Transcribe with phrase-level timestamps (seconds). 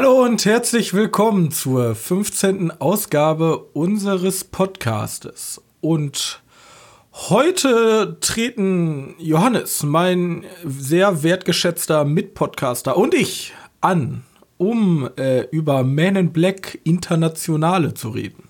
[0.00, 2.70] Hallo und herzlich willkommen zur 15.
[2.70, 5.60] Ausgabe unseres Podcastes.
[5.80, 6.40] Und
[7.12, 14.22] heute treten Johannes, mein sehr wertgeschätzter Mitpodcaster, und ich an,
[14.56, 18.44] um äh, über Man in Black Internationale zu reden.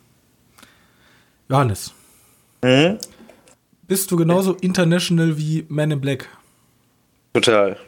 [1.48, 1.94] Johannes.
[2.62, 2.98] Mhm.
[3.86, 6.28] Bist du genauso international wie Man in Black?
[7.32, 7.78] Total.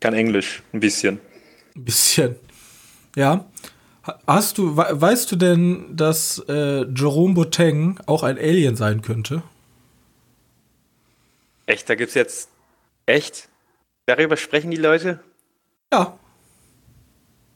[0.00, 1.20] Kann Englisch, ein bisschen.
[1.76, 2.36] Ein bisschen.
[3.16, 3.44] Ja.
[4.26, 9.42] Hast du, weißt du denn, dass äh, Jerome Boateng auch ein Alien sein könnte?
[11.66, 11.88] Echt?
[11.88, 12.48] Da gibt's jetzt.
[13.06, 13.48] Echt?
[14.06, 15.20] Darüber sprechen die Leute?
[15.92, 16.18] Ja.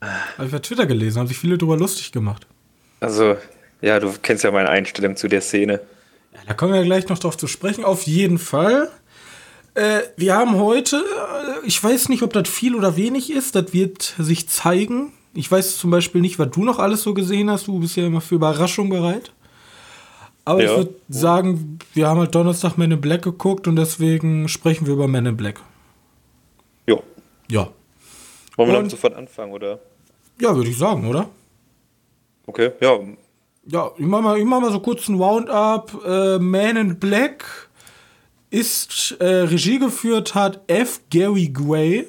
[0.00, 2.46] Habe ich bei Twitter gelesen, haben sich viele darüber lustig gemacht.
[3.00, 3.36] Also,
[3.80, 5.80] ja, du kennst ja meine Einstellung zu der Szene.
[6.34, 7.84] Ja, da kommen wir gleich noch drauf zu sprechen.
[7.84, 8.90] Auf jeden Fall.
[9.74, 13.72] Äh, wir haben heute, äh, ich weiß nicht, ob das viel oder wenig ist, das
[13.72, 15.12] wird sich zeigen.
[15.34, 17.66] Ich weiß zum Beispiel nicht, was du noch alles so gesehen hast.
[17.66, 19.32] Du bist ja immer für Überraschung bereit.
[20.44, 20.70] Aber ja.
[20.70, 24.94] ich würde sagen, wir haben halt Donnerstag Men in Black geguckt und deswegen sprechen wir
[24.94, 25.60] über Men in Black.
[26.86, 26.98] Ja.
[27.50, 27.68] Ja.
[28.56, 29.80] Wollen wir dann sofort anfangen, oder?
[30.40, 31.28] Ja, würde ich sagen, oder?
[32.46, 32.98] Okay, ja.
[33.66, 36.04] Ja, ich mach mal, ich mach mal so kurz ein Roundup.
[36.04, 37.68] Äh, Man in Black
[38.50, 41.00] ist äh, Regie geführt hat F.
[41.10, 42.06] Gary Gray.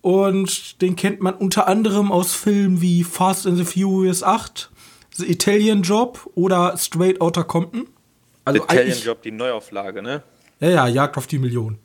[0.00, 4.70] Und den kennt man unter anderem aus Filmen wie Fast and the Furious 8,
[5.16, 7.88] The Italian Job oder Straight Outta Compton.
[8.44, 10.22] Also Italian Job, die Neuauflage, ne?
[10.60, 11.78] Ja, ja, Jagd auf die Million.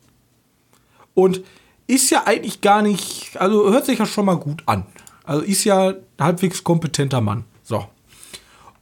[1.13, 1.41] Und
[1.87, 4.85] ist ja eigentlich gar nicht, also hört sich ja schon mal gut an.
[5.23, 7.45] Also ist ja halbwegs kompetenter Mann.
[7.63, 7.85] So.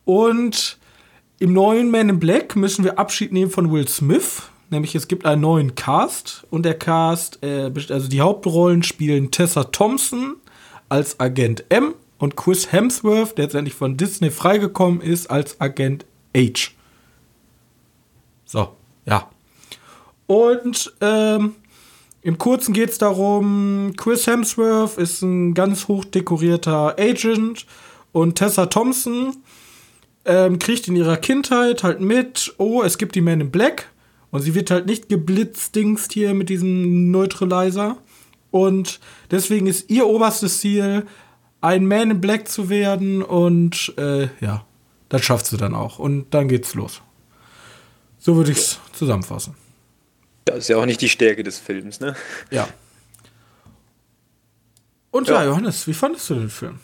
[0.06, 0.78] Und
[1.40, 4.44] im neuen Man in Black müssen wir Abschied nehmen von Will Smith.
[4.72, 9.66] Nämlich es gibt einen neuen Cast und der Cast, äh, also die Hauptrollen spielen Tessa
[9.66, 10.38] Thompson
[10.88, 16.06] als Agent M und Chris Hemsworth, der jetzt endlich von Disney freigekommen ist, als Agent
[16.36, 16.72] H.
[18.46, 18.70] So,
[19.06, 19.30] ja.
[20.28, 21.56] Und ähm,
[22.22, 27.66] im Kurzen geht es darum, Chris Hemsworth ist ein ganz hoch dekorierter Agent
[28.14, 29.36] und Tessa Thompson
[30.24, 33.91] ähm, kriegt in ihrer Kindheit halt mit, oh, es gibt die Men in Black
[34.32, 37.98] und sie wird halt nicht geblitzdingst hier mit diesem Neutralizer.
[38.50, 39.00] Und
[39.30, 41.06] deswegen ist ihr oberstes Ziel,
[41.60, 43.22] ein Man in Black zu werden.
[43.22, 44.66] Und äh, ja,
[45.10, 46.00] das schafft sie dann auch.
[46.00, 47.02] Und dann geht's los.
[48.20, 49.56] So würde ich es zusammenfassen.
[50.46, 52.16] Das ist ja auch nicht die Stärke des Films, ne?
[52.50, 52.68] Ja.
[55.12, 56.80] Und ja, ja Johannes, wie fandest du den Film?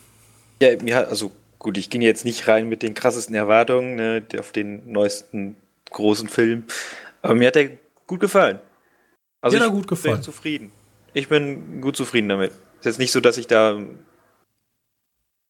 [0.62, 4.24] Ja, mir hat, also gut, ich ging jetzt nicht rein mit den krassesten Erwartungen ne,
[4.38, 5.56] auf den neuesten
[5.92, 6.66] großen Film.
[7.22, 8.60] Aber mir hat er gut gefallen.
[9.42, 10.16] Also ja, gut gefallen.
[10.16, 10.72] bin zufrieden.
[11.14, 12.52] Ich bin gut zufrieden damit.
[12.80, 13.80] Ist jetzt nicht so, dass ich da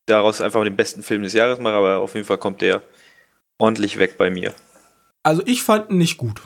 [0.05, 2.81] daraus einfach den besten Film des Jahres mache, aber auf jeden Fall kommt der
[3.57, 4.53] ordentlich weg bei mir.
[5.23, 6.41] Also ich fand ihn nicht gut.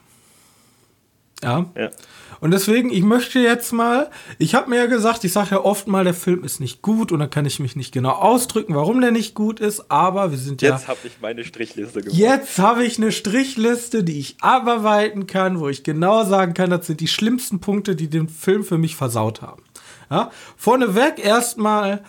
[1.43, 1.65] Ja.
[1.75, 1.91] ja.
[2.41, 4.09] Und deswegen, ich möchte jetzt mal,
[4.39, 7.11] ich habe mir ja gesagt, ich sage ja oft mal, der Film ist nicht gut
[7.11, 10.39] und dann kann ich mich nicht genau ausdrücken, warum der nicht gut ist, aber wir
[10.39, 10.71] sind ja.
[10.71, 12.17] Jetzt habe ich meine Strichliste gemacht.
[12.17, 16.87] Jetzt habe ich eine Strichliste, die ich abarbeiten kann, wo ich genau sagen kann, das
[16.87, 19.61] sind die schlimmsten Punkte, die den Film für mich versaut haben.
[20.09, 20.31] Ja.
[20.57, 22.01] Vorneweg erstmal ein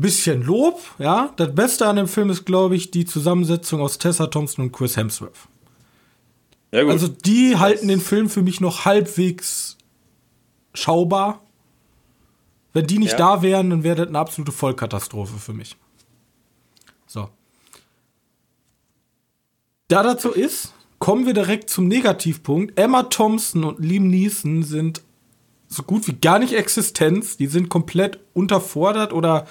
[0.00, 1.30] bisschen Lob, ja.
[1.36, 4.96] Das Beste an dem Film ist, glaube ich, die Zusammensetzung aus Tessa Thompson und Chris
[4.96, 5.51] Hemsworth.
[6.72, 9.76] Ja, also die halten den Film für mich noch halbwegs
[10.74, 11.42] schaubar.
[12.72, 13.18] Wenn die nicht ja.
[13.18, 15.76] da wären, dann wäre das eine absolute Vollkatastrophe für mich.
[17.06, 17.28] So.
[19.88, 22.78] Da so ist, kommen wir direkt zum Negativpunkt.
[22.78, 25.02] Emma Thompson und Liam Neeson sind
[25.68, 27.36] so gut wie gar nicht Existenz.
[27.36, 29.46] Die sind komplett unterfordert oder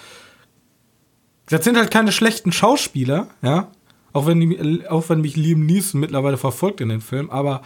[1.46, 3.72] das sind halt keine schlechten Schauspieler, ja.
[4.14, 7.62] Auch wenn, auch wenn mich Liam Neeson mittlerweile verfolgt in dem Film, aber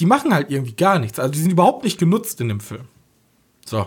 [0.00, 1.18] die machen halt irgendwie gar nichts.
[1.18, 2.86] Also die sind überhaupt nicht genutzt in dem Film.
[3.66, 3.86] So.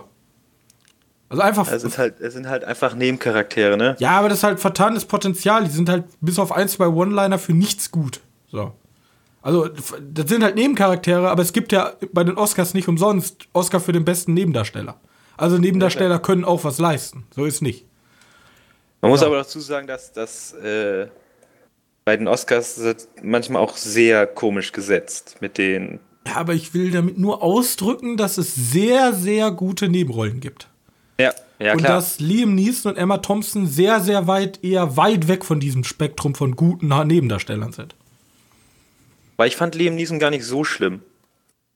[1.28, 1.70] Also einfach.
[1.70, 3.96] Es, ist halt, es sind halt einfach Nebencharaktere, ne?
[3.98, 5.64] Ja, aber das ist halt vertanes Potenzial.
[5.64, 8.20] Die sind halt bis auf ein, zwei One-Liner für nichts gut.
[8.50, 8.72] So.
[9.42, 13.80] Also, das sind halt Nebencharaktere, aber es gibt ja bei den Oscars nicht umsonst Oscar
[13.80, 15.00] für den besten Nebendarsteller.
[15.36, 17.24] Also Nebendarsteller können auch was leisten.
[17.34, 17.86] So ist nicht.
[19.00, 19.26] Man muss ja.
[19.26, 21.06] aber dazu sagen, dass das äh,
[22.04, 22.80] bei den Oscars
[23.22, 26.00] manchmal auch sehr komisch gesetzt mit den.
[26.26, 30.68] Ja, aber ich will damit nur ausdrücken, dass es sehr, sehr gute Nebenrollen gibt.
[31.20, 31.96] Ja, ja, und klar.
[31.96, 36.34] dass Liam Neeson und Emma Thompson sehr, sehr weit, eher weit weg von diesem Spektrum
[36.34, 37.94] von guten Nebendarstellern sind.
[39.36, 41.02] Weil ich fand Liam Neeson gar nicht so schlimm.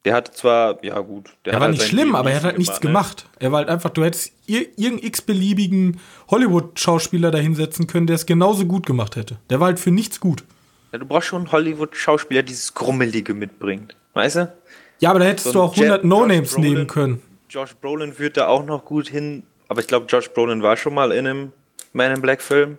[0.05, 1.27] Der hatte zwar, ja gut.
[1.45, 3.27] Der, der war halt nicht schlimm, aber er hat halt nichts gemacht.
[3.35, 3.47] Ne?
[3.47, 8.67] Er war halt einfach, du hättest irgendeinen x-beliebigen Hollywood-Schauspieler da hinsetzen können, der es genauso
[8.67, 9.39] gut gemacht hätte.
[9.49, 10.43] Der war halt für nichts gut.
[10.91, 13.95] Ja, du brauchst schon einen Hollywood-Schauspieler, der dieses Grummelige mitbringt.
[14.15, 14.53] Weißt du?
[14.99, 17.23] Ja, aber da hättest so du auch 100 No-Names nehmen können.
[17.49, 19.45] Josh Brolin führt da auch noch gut hin.
[19.69, 21.53] Aber ich glaube, Josh Brolin war schon mal in einem
[21.93, 22.79] Man in Black Film.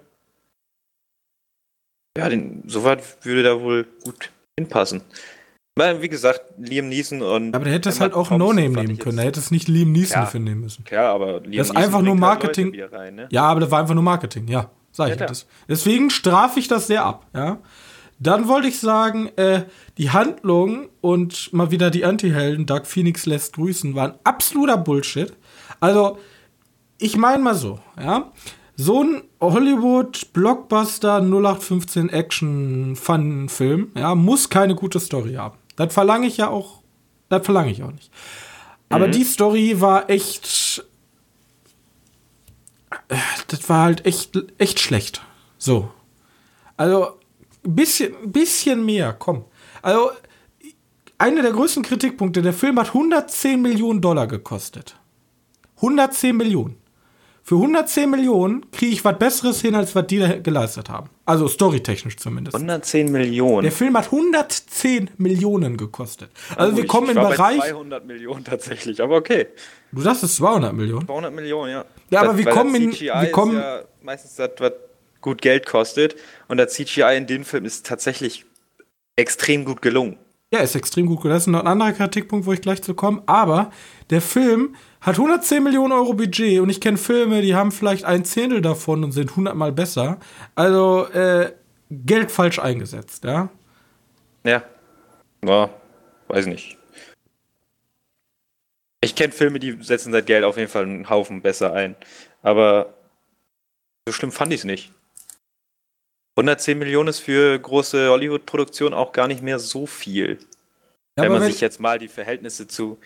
[2.18, 5.02] Ja, den, soweit würde da wohl gut hinpassen.
[5.75, 7.56] Wie gesagt, Liam Neeson und.
[7.56, 9.18] Aber der hätte es halt auch No-Name nehmen können.
[9.18, 10.86] Da hätte es nicht Liam Neeson ja, für nehmen müssen.
[10.92, 12.80] Ja, aber Liam Das ist einfach nur halt Marketing.
[12.92, 13.28] Rein, ne?
[13.31, 14.70] Ja, aber das war einfach nur Marketing, ja.
[14.92, 15.48] Sag ich ja, das.
[15.68, 17.58] Deswegen strafe ich das sehr ab, ja.
[18.20, 19.64] Dann wollte ich sagen, äh,
[19.98, 25.34] die Handlung und mal wieder die Anti-Helden, Dark Phoenix lässt grüßen, waren absoluter Bullshit.
[25.80, 26.19] Also,
[27.00, 28.31] ich meine mal so, ja.
[28.76, 35.58] So ein Hollywood-Blockbuster 0815 Action-Fun-Film, ja, muss keine gute Story haben.
[35.75, 36.81] Das verlange ich ja auch,
[37.30, 38.12] das verlange ich auch nicht.
[38.90, 39.12] Aber mhm.
[39.12, 40.86] die Story war echt,
[43.48, 45.22] das war halt echt, echt schlecht.
[45.58, 45.92] So.
[46.78, 47.20] Also,
[47.66, 49.46] ein bisschen, bisschen mehr, komm.
[49.81, 50.12] Also,
[51.18, 55.00] einer der größten Kritikpunkte, der Film hat 110 Millionen Dollar gekostet.
[55.78, 56.82] 110 Millionen.
[57.45, 61.10] Für 110 Millionen kriege ich was Besseres hin, als was die da geleistet haben.
[61.25, 62.56] Also storytechnisch zumindest.
[62.56, 63.63] 110 Millionen.
[63.63, 66.30] Der Film hat 110 Millionen gekostet.
[66.56, 67.60] Also oh, wir kommen ich, ich im Bereich.
[67.60, 69.48] Bei 200 Millionen tatsächlich, aber okay.
[69.92, 71.06] Du sagst es 200 Millionen.
[71.06, 71.86] 200 Millionen, ja.
[72.10, 72.92] Ja, aber wir kommen in.
[72.94, 74.72] Wir kommen ja meistens das, was
[75.19, 76.16] gut Geld kostet.
[76.48, 78.45] Und der CGI in dem Film ist tatsächlich
[79.18, 80.18] extrem gut gelungen.
[80.54, 81.36] Ja, ist extrem gut gelungen.
[81.36, 83.24] Das ist noch ein anderer Kritikpunkt, wo ich gleich zu komme.
[83.25, 83.72] Aber
[84.12, 88.24] der Film hat 110 Millionen Euro Budget und ich kenne Filme, die haben vielleicht ein
[88.24, 90.18] Zehntel davon und sind 100 Mal besser.
[90.56, 91.52] Also äh,
[91.92, 93.50] Geld falsch eingesetzt, ja?
[94.46, 94.64] Ja.
[95.44, 95.70] Ja,
[96.30, 96.78] weiß nicht.
[99.02, 101.98] Ich kenne Filme, die setzen das Geld auf jeden Fall einen Haufen besser ein.
[102.42, 102.94] Aber
[104.08, 104.94] so schlimm fand ich es nicht.
[106.38, 110.40] 110 Millionen ist für große Hollywood-Produktionen auch gar nicht mehr so viel.
[111.18, 112.98] Ja, wenn man wenn sich jetzt mal die Verhältnisse zu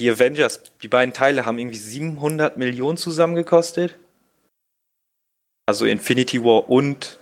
[0.00, 3.96] die Avengers, die beiden Teile haben irgendwie 700 Millionen zusammengekostet.
[5.66, 7.20] Also Infinity War und.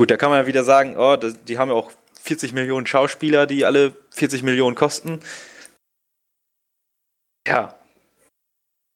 [0.00, 1.90] Gut, da kann man ja wieder sagen, oh, das, die haben ja auch
[2.22, 5.20] 40 Millionen Schauspieler, die alle 40 Millionen kosten.
[7.46, 7.74] Ja.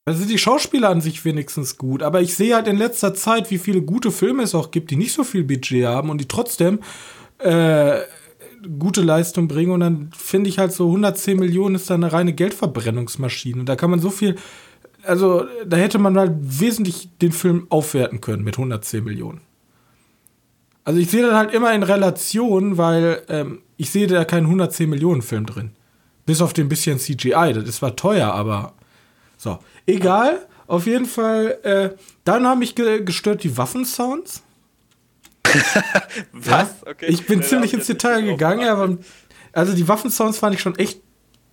[0.05, 3.59] Also die Schauspieler an sich wenigstens gut, aber ich sehe halt in letzter Zeit, wie
[3.59, 6.81] viele gute Filme es auch gibt, die nicht so viel Budget haben und die trotzdem
[7.39, 8.01] äh,
[8.79, 12.33] gute Leistung bringen und dann finde ich halt so 110 Millionen ist dann eine reine
[12.33, 13.61] Geldverbrennungsmaschine.
[13.61, 14.37] Und da kann man so viel,
[15.05, 19.41] also da hätte man halt wesentlich den Film aufwerten können mit 110 Millionen.
[20.85, 24.91] Also ich sehe das halt immer in Relation, weil ähm, ich sehe da keinen 110
[24.91, 25.71] Millionen Film drin.
[26.27, 27.53] Bis auf den bisschen CGI.
[27.55, 28.75] Das ist zwar teuer, aber
[29.37, 29.59] so.
[29.87, 30.47] Egal.
[30.67, 31.59] Auf jeden Fall.
[31.63, 31.91] Äh,
[32.25, 34.43] dann haben mich gestört die Waffensounds.
[36.33, 36.69] Was?
[36.87, 37.07] Okay.
[37.09, 38.99] Ich bin ziemlich ins Detail gegangen, aber
[39.53, 41.01] also die Waffensounds fand ich schon echt.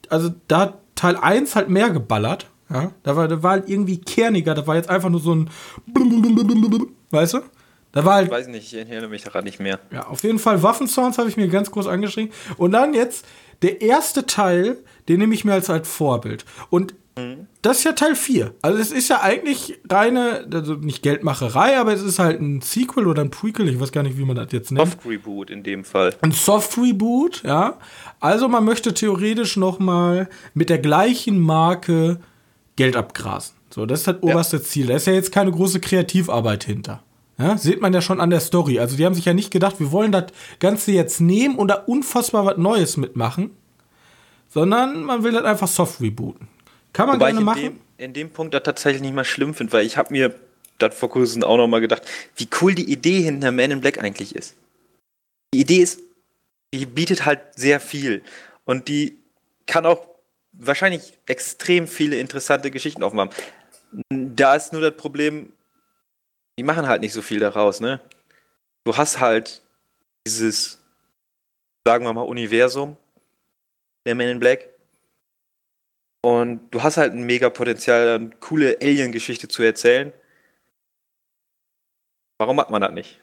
[0.10, 2.48] Also da hat Teil 1 halt mehr geballert.
[2.72, 5.50] Ja, da war, da war halt irgendwie kerniger, da war jetzt einfach nur so ein
[7.10, 7.40] weißt du?
[7.92, 9.80] Da war halt, ich weiß nicht, ich erinnere mich daran nicht mehr.
[9.92, 12.32] Ja, auf jeden Fall Waffensounds habe ich mir ganz groß angeschrieben.
[12.58, 13.26] Und dann jetzt
[13.64, 16.46] der erste Teil, den nehme ich mir als halt Vorbild.
[16.70, 16.94] Und
[17.62, 18.54] das ist ja Teil 4.
[18.62, 23.08] Also es ist ja eigentlich reine, also nicht Geldmacherei, aber es ist halt ein Sequel
[23.08, 24.90] oder ein Prequel, ich weiß gar nicht, wie man das jetzt nennt.
[24.90, 26.16] Soft Reboot in dem Fall.
[26.22, 27.78] Ein Soft Reboot, ja.
[28.20, 32.20] Also man möchte theoretisch noch mal mit der gleichen Marke
[32.76, 33.56] Geld abgrasen.
[33.70, 34.64] So, das ist das oberste ja.
[34.64, 34.88] Ziel.
[34.88, 37.04] Da ist ja jetzt keine große Kreativarbeit hinter.
[37.38, 38.80] Ja, sieht man ja schon an der Story.
[38.80, 40.26] Also die haben sich ja nicht gedacht, wir wollen das
[40.60, 43.52] Ganze jetzt nehmen und da unfassbar was Neues mitmachen,
[44.50, 46.50] sondern man will das einfach soft rebooten.
[46.94, 47.62] Kann man Wobei gerne machen.
[47.62, 50.34] In dem, in dem Punkt da tatsächlich nicht mal schlimm finde, weil ich habe mir
[50.78, 52.04] das vor kurzem auch noch mal gedacht,
[52.38, 54.56] wie cool die Idee hinter Man in Black eigentlich ist.
[55.54, 56.00] Die Idee ist,
[56.74, 58.24] die bietet halt sehr viel
[58.66, 59.18] und die
[59.66, 60.08] kann auch
[60.52, 63.30] wahrscheinlich extrem viele interessante Geschichten aufmachen.
[64.10, 65.52] Da ist nur das Problem,
[66.58, 68.00] die machen halt nicht so viel daraus, ne?
[68.84, 69.62] Du hast halt
[70.26, 70.80] dieses,
[71.86, 72.98] sagen wir mal, Universum
[74.06, 74.70] der Men in Black
[76.22, 80.12] und du hast halt ein mega Potenzial, eine coole Alien-Geschichte zu erzählen.
[82.38, 83.22] Warum macht man das nicht?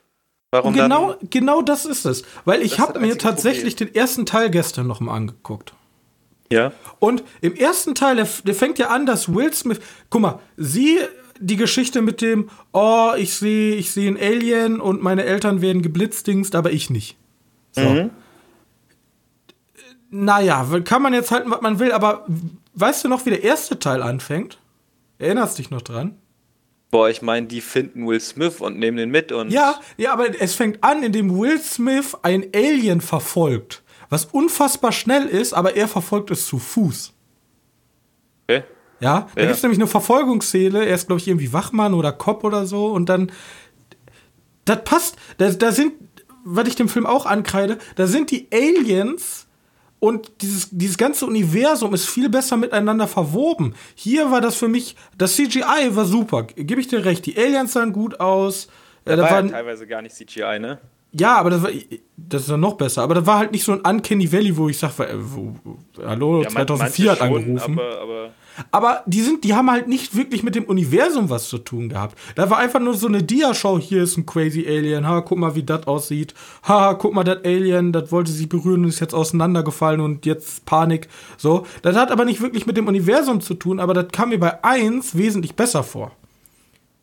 [0.50, 1.30] Warum genau, dann?
[1.30, 2.22] genau das ist es.
[2.44, 3.92] Weil ich habe mir tatsächlich Problem.
[3.92, 5.74] den ersten Teil gestern noch mal angeguckt.
[6.50, 6.72] Ja.
[6.98, 9.80] Und im ersten Teil, der, der fängt ja an, dass Will Smith.
[10.08, 10.98] Guck mal, sie
[11.38, 15.82] die Geschichte mit dem, oh, ich sehe ich seh ein Alien und meine Eltern werden
[15.82, 17.16] geblitzdingst, aber ich nicht.
[17.72, 17.82] So.
[17.82, 18.10] Mhm
[20.10, 22.26] Naja, kann man jetzt halten, was man will, aber
[22.76, 24.58] weißt du noch, wie der erste Teil anfängt?
[25.18, 26.16] Erinnerst dich noch dran?
[26.90, 29.50] Boah, ich meine, die finden Will Smith und nehmen den mit und.
[29.50, 33.82] Ja, ja, aber es fängt an, indem Will Smith ein Alien verfolgt.
[34.08, 37.12] Was unfassbar schnell ist, aber er verfolgt es zu Fuß.
[38.48, 38.62] Okay.
[39.00, 39.46] Ja, da Ja.
[39.48, 40.86] gibt es nämlich eine Verfolgungsszene.
[40.86, 42.86] Er ist, glaube ich, irgendwie Wachmann oder Cop oder so.
[42.86, 43.32] Und dann.
[44.64, 45.16] Das passt.
[45.38, 45.92] Da, da sind,
[46.44, 49.45] was ich dem Film auch ankreide, da sind die Aliens
[49.98, 53.74] und dieses, dieses ganze Universum ist viel besser miteinander verwoben.
[53.94, 57.24] Hier war das für mich, das CGI war super, gebe ich dir recht.
[57.26, 58.68] Die Aliens sahen gut aus.
[59.04, 60.78] Äh, da war ja teilweise gar nicht CGI, ne?
[61.12, 61.70] ja, aber das, war,
[62.16, 63.02] das ist dann noch besser.
[63.02, 64.94] Aber das war halt nicht so ein Uncanny Valley, wo ich sage,
[66.04, 67.78] hallo, Ja, man- 2004 hat manche schon, angerufen.
[67.78, 68.30] Aber, aber
[68.70, 72.18] Aber die sind, die haben halt nicht wirklich mit dem Universum was zu tun gehabt.
[72.34, 73.78] Da war einfach nur so eine Dia-Show.
[73.78, 75.06] Hier ist ein crazy Alien.
[75.06, 76.34] Ha, guck mal, wie das aussieht.
[76.64, 80.64] Ha, guck mal, das Alien, das wollte sie berühren und ist jetzt auseinandergefallen und jetzt
[80.66, 81.08] Panik.
[81.36, 81.66] So.
[81.82, 84.62] Das hat aber nicht wirklich mit dem Universum zu tun, aber das kam mir bei
[84.64, 86.12] 1 wesentlich besser vor.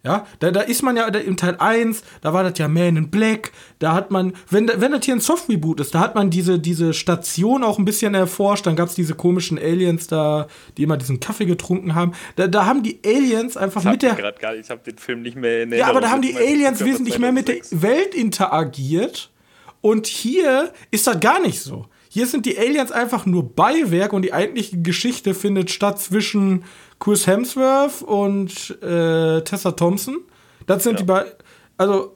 [0.06, 2.98] Ja, da, da ist man ja da im Teil 1, da war das ja Man
[2.98, 6.30] in Black, da hat man, wenn, wenn das hier ein Soft-Reboot ist, da hat man
[6.30, 10.84] diese, diese Station auch ein bisschen erforscht, dann gab es diese komischen Aliens da, die
[10.84, 12.12] immer diesen Kaffee getrunken haben.
[12.36, 14.16] Da, da haben die Aliens einfach ich mit der.
[14.16, 16.12] gar, ich habe den Film nicht mehr in Ja, aber da Erinnerung.
[16.12, 17.82] haben die Aliens wesentlich mehr mit der 2006.
[17.82, 19.32] Welt interagiert.
[19.80, 21.88] Und hier ist das gar nicht so.
[22.10, 26.64] Hier sind die Aliens einfach nur Beiwerk und die eigentliche Geschichte findet statt zwischen
[27.04, 30.22] Chris Hemsworth und äh, Tessa Thompson.
[30.68, 31.34] Das sind die beiden.
[31.78, 32.16] Also,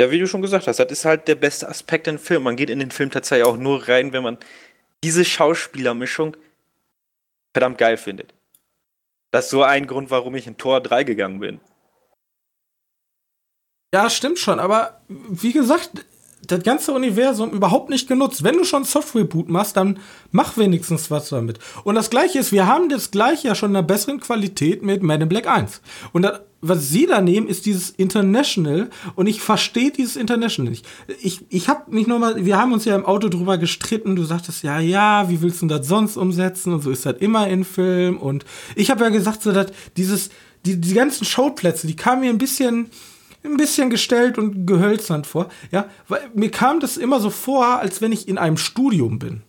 [0.00, 2.44] Ja, wie du schon gesagt hast, das ist halt der beste Aspekt im Film.
[2.44, 4.38] Man geht in den Film tatsächlich auch nur rein, wenn man
[5.04, 6.38] diese Schauspielermischung
[7.52, 8.32] verdammt geil findet.
[9.30, 11.60] Das ist so ein Grund, warum ich in Tor 3 gegangen bin.
[13.92, 14.58] ja, stimmt schon.
[14.58, 16.06] Aber wie gesagt,
[16.46, 18.44] das ganze Universum überhaupt nicht genutzt.
[18.44, 19.98] Wenn du schon Software-Boot machst, dann
[20.30, 21.58] mach wenigstens was damit.
[21.84, 25.02] Und das Gleiche ist, wir haben das Gleiche ja schon in einer besseren Qualität mit
[25.02, 25.80] Man in Black 1.
[26.12, 28.88] Und das, was sie da nehmen, ist dieses International.
[29.14, 30.86] Und ich verstehe dieses International nicht.
[31.22, 34.16] Ich, ich habe mich nochmal, wir haben uns ja im Auto drüber gestritten.
[34.16, 36.72] Du sagtest, ja, ja, wie willst du das sonst umsetzen?
[36.72, 38.16] Und so ist das immer in Film.
[38.16, 40.30] Und ich habe ja gesagt, so, dass dieses,
[40.64, 42.90] die, die ganzen Showplätze, die kamen mir ein bisschen
[43.44, 45.48] ein bisschen gestellt und gehölzernd vor.
[45.70, 49.42] Ja, weil mir kam das immer so vor, als wenn ich in einem Studium bin.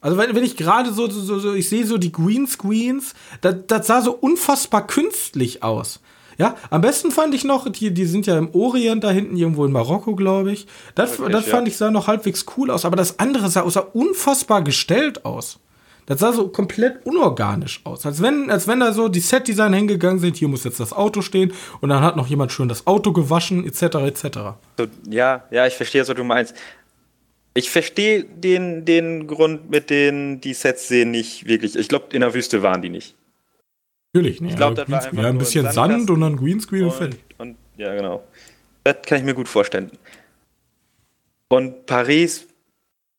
[0.00, 3.86] Also wenn, wenn ich gerade so, so, so, ich sehe so die Greenscreens, das, das
[3.86, 6.00] sah so unfassbar künstlich aus.
[6.38, 9.64] Ja, am besten fand ich noch, die, die sind ja im Orient da hinten, irgendwo
[9.64, 10.68] in Marokko, glaube ich.
[10.94, 11.50] Das, Wirklich, das ja.
[11.50, 15.58] fand ich sah noch halbwegs cool aus, aber das andere sah, sah unfassbar gestellt aus.
[16.08, 18.06] Das sah so komplett unorganisch aus.
[18.06, 21.20] Als wenn, als wenn da so die Set-Design hingegangen sind, hier muss jetzt das Auto
[21.20, 23.82] stehen und dann hat noch jemand schön das Auto gewaschen, etc.
[23.82, 24.22] etc.
[24.78, 26.54] So, ja, ja, ich verstehe, was du meinst.
[27.52, 31.76] Ich verstehe den, den Grund mit den, die Sets sehen nicht wirklich.
[31.76, 33.14] Ich glaube, in der Wüste waren die nicht.
[34.14, 34.48] Natürlich, ne?
[34.48, 36.90] Ich glaub, ja, das war einfach ja, ein bisschen Sand Sandkasten und dann Greenscreen und
[36.90, 37.20] Und, fertig.
[37.36, 38.24] und ja, genau.
[38.82, 39.90] Das kann ich mir gut vorstellen.
[41.50, 42.46] Und Paris,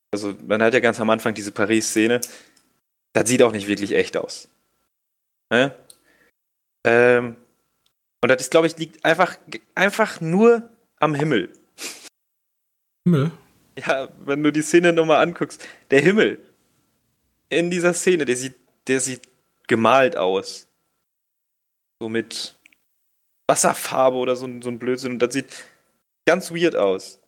[0.10, 2.20] also man hat ja ganz am Anfang diese Paris-Szene,
[3.14, 4.50] das sieht auch nicht wirklich echt aus.
[5.52, 5.76] Ne?
[6.86, 7.36] Ähm,
[8.22, 9.38] und das ist, glaube ich, liegt einfach,
[9.76, 11.52] einfach nur am Himmel.
[13.06, 13.32] Himmel.
[13.78, 16.46] Ja, wenn du die Szene nochmal anguckst, der Himmel
[17.50, 18.56] in dieser Szene, der sieht,
[18.88, 19.28] der sieht
[19.68, 20.68] gemalt aus.
[22.02, 22.58] So mit
[23.48, 25.14] Wasserfarbe oder so, ein- so ein Blödsinn.
[25.14, 25.64] Und das sieht
[26.28, 27.20] ganz weird aus.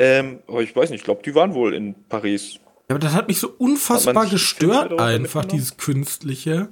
[0.00, 2.58] Ähm, aber ich weiß nicht, ich glaube, die waren wohl in Paris.
[2.88, 6.68] Ja, aber das hat mich so unfassbar gestört, einfach, dieses Künstliche.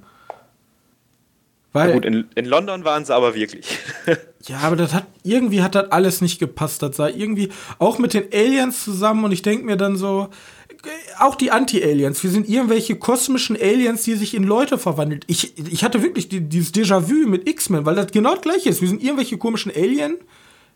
[1.73, 3.65] Na Weil, gut, in, in London waren sie aber wirklich.
[4.43, 6.83] ja, aber das hat, irgendwie hat das alles nicht gepasst.
[6.83, 10.29] Das sah irgendwie auch mit den Aliens zusammen und ich denke mir dann so,
[10.83, 10.89] äh,
[11.19, 15.21] auch die Anti-Aliens, wir sind irgendwelche kosmischen Aliens, die sich in Leute verwandeln.
[15.25, 18.81] Ich, ich hatte wirklich die, dieses Déjà-vu mit X-Men, weil das genau das gleiche ist.
[18.81, 20.17] Wir sind irgendwelche komischen Alien,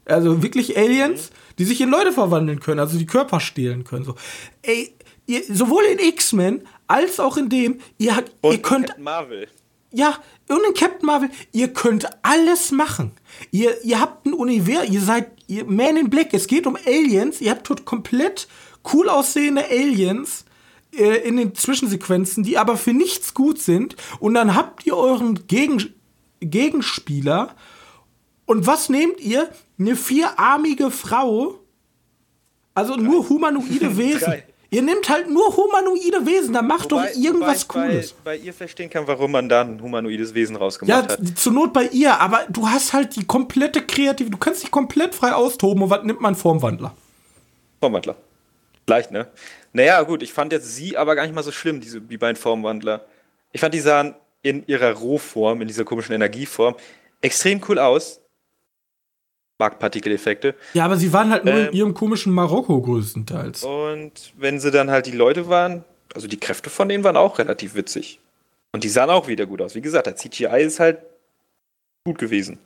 [0.06, 1.30] also wirklich Aliens,
[1.60, 4.06] die sich in Leute verwandeln können, also die Körper stehlen können.
[4.06, 4.16] So.
[4.64, 4.96] Ey,
[5.28, 9.48] ihr, sowohl in X-Men als auch in dem, ihr, habt- ihr könnt Captain Marvel.
[9.92, 10.18] ja,
[10.50, 13.12] irgendein Captain Marvel, ihr könnt alles machen.
[13.52, 17.40] Ihr, ihr habt ein Universum, ihr seid ihr Man in Black, es geht um Aliens,
[17.42, 18.48] ihr habt dort komplett
[18.94, 20.46] cool aussehende Aliens
[20.96, 23.96] äh, in den Zwischensequenzen, die aber für nichts gut sind.
[24.20, 25.94] Und dann habt ihr euren Gegen
[26.40, 27.56] Gegenspieler.
[28.46, 29.50] Und was nehmt ihr?
[29.80, 31.60] Eine vierarmige Frau.
[32.74, 34.20] Also nur humanoide Wesen.
[34.22, 34.44] Drei.
[34.70, 38.06] Ihr nehmt halt nur humanoide Wesen, da macht Wobei- doch irgendwas wobei Cooles.
[38.08, 41.38] ich Bei, bei ihr verstehen kann, warum man da ein humanoides Wesen rausgemacht Ja, hat.
[41.38, 45.16] zur Not bei ihr, aber du hast halt die komplette Kreative, du kannst dich komplett
[45.16, 46.94] frei austoben und was nimmt man vorm Wandler?
[47.80, 48.16] Formwandler.
[48.88, 49.28] Leicht, ne?
[49.74, 52.36] Naja, gut, ich fand jetzt sie aber gar nicht mal so schlimm, diese, die beiden
[52.36, 53.06] Formwandler.
[53.54, 56.76] Ich fand, die sahen in ihrer Rohform, in dieser komischen Energieform,
[57.22, 58.20] extrem cool aus.
[59.60, 60.56] Markpartikeleffekte.
[60.74, 63.64] Ja, aber sie waren halt nur ähm, in ihrem komischen Marokko größtenteils.
[63.64, 65.84] Und wenn sie dann halt die Leute waren,
[66.14, 68.20] also die Kräfte von denen waren auch relativ witzig.
[68.72, 69.76] Und die sahen auch wieder gut aus.
[69.76, 71.00] Wie gesagt, der CGI ist halt
[72.06, 72.60] gut gewesen.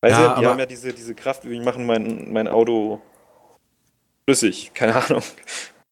[0.00, 3.00] Weil ja, sie, die haben ja diese, diese Kraft, wie machen mein, mein Auto
[4.24, 5.22] flüssig, keine Ahnung.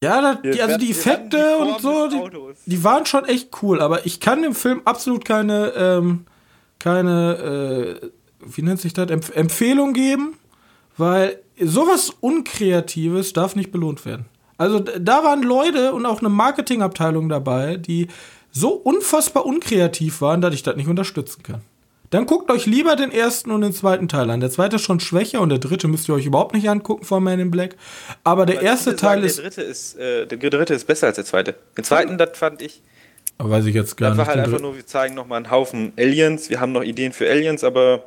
[0.03, 2.21] Ja, die, also die Effekte die und so, die,
[2.67, 6.27] die, waren schon echt cool, aber ich kann dem Film absolut keine, ähm,
[6.79, 8.11] keine, äh,
[8.47, 10.35] wie nennt sich das, Empf Empfehlung geben,
[10.97, 14.27] weil sowas Unkreatives darf nicht belohnt werden.
[14.57, 18.09] Also da waren Leute und auch eine Marketingabteilung dabei, die
[18.51, 21.63] so unfassbar unkreativ waren, dass ich das nicht unterstützen kann.
[22.11, 24.39] Dann guckt euch lieber den ersten und den zweiten Teil an.
[24.39, 27.25] Der zweite ist schon schwächer und der dritte müsst ihr euch überhaupt nicht angucken von
[27.25, 27.75] Man in Black.
[28.23, 29.39] Aber der erste Teil sagen, ist.
[29.39, 31.57] Der dritte ist, äh, der dritte ist besser als der zweite.
[31.77, 32.83] Den zweiten, das fand ich.
[33.39, 34.27] weiß ich jetzt gar das nicht.
[34.29, 36.51] war halt einfach nur, wir zeigen nochmal einen Haufen Aliens.
[36.51, 38.05] Wir haben noch Ideen für Aliens, aber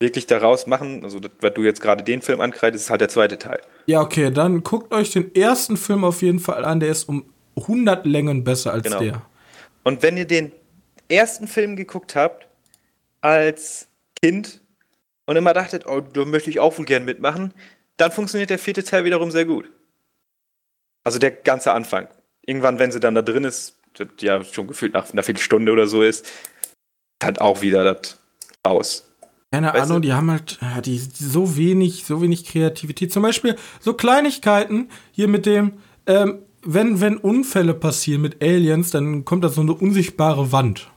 [0.00, 3.08] wirklich daraus machen, also das, was du jetzt gerade den Film ankreidest, ist halt der
[3.08, 3.60] zweite Teil.
[3.86, 6.80] Ja, okay, dann guckt euch den ersten Film auf jeden Fall an.
[6.80, 8.98] Der ist um 100 Längen besser als genau.
[8.98, 9.22] der.
[9.84, 10.52] Und wenn ihr den
[11.08, 12.48] ersten Film geguckt habt,
[13.20, 13.88] als
[14.20, 14.60] Kind
[15.26, 17.54] und immer dachtet, oh, da möchte ich auch wohl gern mitmachen,
[17.96, 19.70] dann funktioniert der vierte Teil wiederum sehr gut.
[21.04, 22.08] Also der ganze Anfang.
[22.46, 23.78] Irgendwann, wenn sie dann da drin ist,
[24.20, 26.26] ja schon gefühlt nach einer Viertelstunde oder so ist,
[27.22, 28.18] halt auch wieder das
[28.62, 29.13] aus.
[29.54, 30.08] Keine weißt Ahnung, du?
[30.08, 33.12] die haben halt die, die, so wenig, so wenig Kreativität.
[33.12, 35.74] Zum Beispiel so Kleinigkeiten hier mit dem,
[36.06, 40.90] ähm, wenn, wenn Unfälle passieren mit Aliens, dann kommt da so eine unsichtbare Wand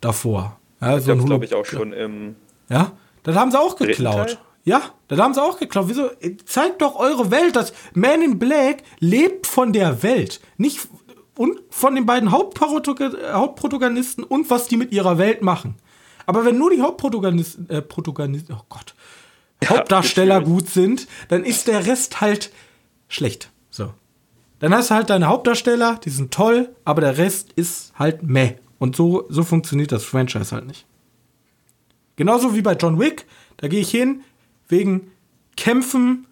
[0.00, 0.58] davor.
[0.80, 2.36] Ja, das so glaube ich, auch schon im.
[2.68, 2.92] Ja,
[3.22, 4.38] das haben sie auch geklaut.
[4.64, 5.86] Ja, das haben sie auch geklaut.
[5.88, 6.10] Wieso?
[6.44, 7.56] Zeigt doch eure Welt.
[7.56, 10.40] Das Man in Black lebt von der Welt.
[10.56, 10.88] Nicht
[11.36, 15.76] und von den beiden Hauptprotagonisten und was die mit ihrer Welt machen.
[16.26, 18.94] Aber wenn nur die Hauptprotagonisten, äh, Protagonisten, oh Gott,
[19.64, 22.52] Hauptdarsteller gut sind, dann ist der Rest halt
[23.08, 23.50] schlecht.
[23.70, 23.94] So.
[24.58, 28.54] Dann hast du halt deine Hauptdarsteller, die sind toll, aber der Rest ist halt meh.
[28.78, 30.86] Und so, so funktioniert das Franchise halt nicht.
[32.16, 33.26] Genauso wie bei John Wick,
[33.58, 34.22] da gehe ich hin
[34.68, 35.12] wegen
[35.56, 36.26] Kämpfen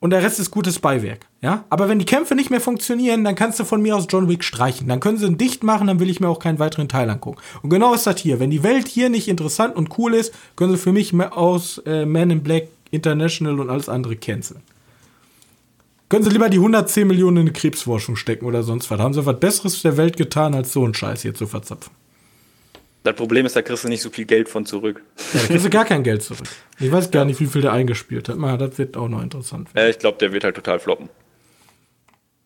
[0.00, 1.26] und der Rest ist gutes Beiwerk.
[1.40, 1.64] Ja?
[1.70, 4.44] Aber wenn die Kämpfe nicht mehr funktionieren, dann kannst du von mir aus John Wick
[4.44, 4.88] streichen.
[4.88, 7.40] Dann können sie ihn dicht machen, dann will ich mir auch keinen weiteren Teil angucken.
[7.62, 8.38] Und genau ist das hier.
[8.38, 12.06] Wenn die Welt hier nicht interessant und cool ist, können sie für mich aus äh,
[12.06, 14.60] Man in Black International und alles andere canceln.
[16.08, 18.98] Können Sie lieber die 110 Millionen in eine Krebsforschung stecken oder sonst was?
[18.98, 21.92] Haben Sie was Besseres der Welt getan, als so einen Scheiß hier zu verzapfen?
[23.04, 25.02] Das Problem ist, da kriegst du nicht so viel Geld von zurück.
[25.32, 26.46] Ja, da kriegst du gar kein Geld zurück.
[26.78, 28.36] Ich weiß gar nicht, wie viel der eingespielt hat.
[28.36, 29.86] Mal, das wird auch noch interessant werden.
[29.86, 31.08] Ja, ich glaube, der wird halt total floppen.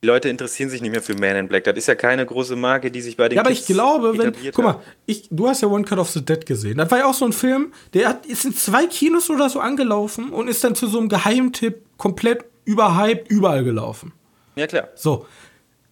[0.02, 1.62] Die Leute interessieren sich nicht mehr für Man in Black.
[1.62, 4.18] Das ist ja keine große Marke, die sich bei den Ja, aber Kids ich glaube,
[4.18, 4.34] wenn.
[4.52, 6.78] Guck mal, ich, du hast ja One Cut of the Dead gesehen.
[6.78, 9.60] Das war ja auch so ein Film, der hat, ist in zwei Kinos oder so
[9.60, 14.12] angelaufen und ist dann zu so einem Geheimtipp komplett überhyped, überall gelaufen.
[14.56, 14.88] Ja, klar.
[14.96, 15.26] So.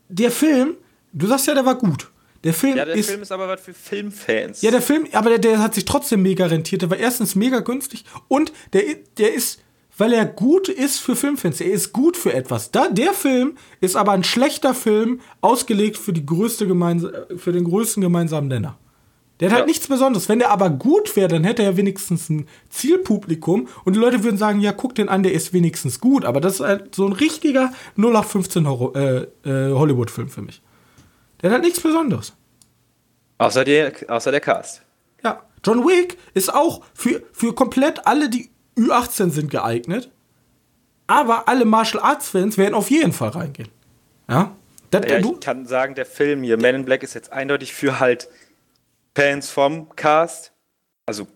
[0.09, 0.75] Der Film,
[1.13, 2.11] du sagst ja, der war gut.
[2.45, 4.63] Der Film ja, der ist, Film ist aber was für Filmfans.
[4.63, 6.83] Ja, der Film, aber der, der hat sich trotzdem mega rentiert.
[6.83, 8.83] Der war erstens mega günstig und der,
[9.19, 9.61] der ist,
[9.99, 11.61] weil er gut ist für Filmfans.
[11.61, 12.71] Er ist gut für etwas.
[12.71, 17.65] Da, der Film ist aber ein schlechter Film, ausgelegt für, die größte Gemeinsa für den
[17.65, 18.79] größten gemeinsamen Nenner.
[19.41, 19.65] Der hat halt ja.
[19.65, 20.29] halt nichts Besonderes.
[20.29, 24.37] Wenn der aber gut wäre, dann hätte er wenigstens ein Zielpublikum und die Leute würden
[24.37, 26.25] sagen, ja, guck den an, der ist wenigstens gut.
[26.25, 30.63] Aber das ist halt so ein richtiger 0815 äh, äh, Hollywood-Film für mich.
[31.43, 32.35] Der hat halt nichts Besonderes.
[33.39, 34.83] Außer der, außer der Cast.
[35.25, 35.43] Ja.
[35.65, 40.11] John Wick ist auch für, für komplett alle, die Ü18 sind, geeignet.
[41.07, 43.69] Aber alle Martial Arts-Fans werden auf jeden Fall reingehen.
[44.29, 44.55] Ja?
[44.91, 48.01] Das, ja ich kann sagen, der Film hier, Man in Black, ist jetzt eindeutig für
[48.01, 48.29] halt
[49.15, 50.53] Fans vom Cast.
[51.07, 51.27] Also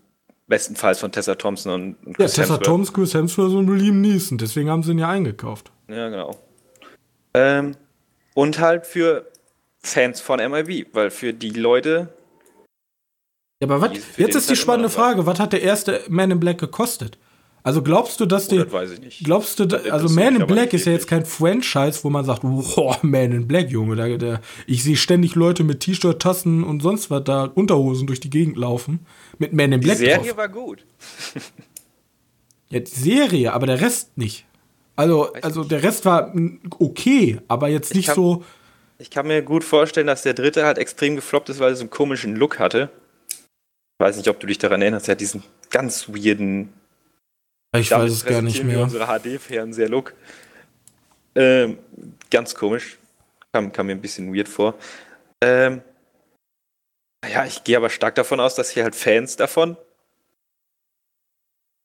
[0.47, 4.37] bestenfalls von Tessa Thompson und, und Chris Ja, Tessa Thompson, Chris Hemsworth und Liam Neeson.
[4.37, 5.71] Deswegen haben sie ihn ja eingekauft.
[5.87, 6.37] Ja, genau.
[7.33, 7.75] Ähm,
[8.33, 9.29] und halt für
[9.87, 12.13] Fans von MIB, weil für die Leute.
[13.61, 13.91] Ja, aber was?
[14.17, 17.17] Jetzt ist die spannende Frage: Was hat der erste Man in Black gekostet?
[17.65, 18.71] Also glaubst du, dass oh, der.
[18.71, 19.23] weiß ich nicht.
[19.23, 22.43] Glaubst du, da, also Man in Black ist ja jetzt kein Franchise, wo man sagt,
[22.43, 26.83] boah, Man in Black, Junge, da, da, ich sehe ständig Leute mit T-Shirt, Tassen und
[26.83, 28.99] sonst was da Unterhosen durch die Gegend laufen
[29.39, 29.97] mit Man in Black.
[29.97, 30.37] Die Serie drauf.
[30.37, 30.85] war gut.
[32.69, 34.45] ja, die Serie, aber der Rest nicht.
[34.95, 36.35] Also, also der Rest war
[36.77, 38.43] okay, aber jetzt nicht so.
[38.97, 41.81] Ich kann mir gut vorstellen, dass der dritte halt extrem gefloppt ist, weil er so
[41.81, 42.89] einen komischen Look hatte.
[43.29, 46.73] Ich weiß nicht, ob du dich daran erinnerst, er hat diesen ganz weirden
[47.75, 48.81] Ich Damit weiß es gar nicht mehr.
[48.81, 50.13] unsere HD-Fernseher-Look.
[51.35, 51.79] Ähm,
[52.31, 52.97] ganz komisch.
[53.51, 54.75] Kam, kam mir ein bisschen weird vor.
[55.41, 55.81] Ähm,
[57.29, 59.77] ja, ich gehe aber stark davon aus, dass hier halt Fans davon,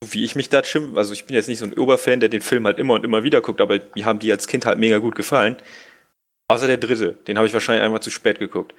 [0.04, 2.42] wie ich mich da schimpfe, also ich bin jetzt nicht so ein Oberfan, der den
[2.42, 4.98] Film halt immer und immer wieder guckt, aber mir haben die als Kind halt mega
[4.98, 5.56] gut gefallen.
[6.50, 8.74] Außer der dritte, den habe ich wahrscheinlich einfach zu spät geguckt.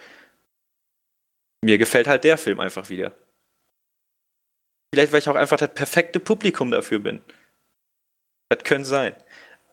[1.64, 3.14] Mir gefällt halt der Film einfach wieder.
[4.94, 7.22] Vielleicht, weil ich auch einfach das perfekte Publikum dafür bin.
[8.50, 9.16] Das könnte sein.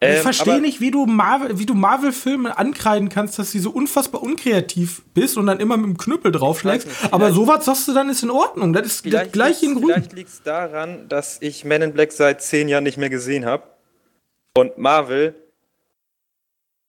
[0.01, 3.59] ich Ähm, verstehe aber- nicht, wie du Marvel, wie du Marvel-Filme ankreiden kannst, dass sie
[3.59, 6.87] so unfassbar unkreativ bist und dann immer mit dem Knüppel draufschlägst.
[6.87, 8.73] Ich Aber sowas sagst du dann ist in Ordnung.
[8.73, 9.87] Das ist das gleiche in Grün.
[9.95, 13.45] Vielleicht liegt es daran, dass ich Men in Black seit zehn Jahren nicht mehr gesehen
[13.45, 13.65] habe
[14.57, 15.35] und Marvel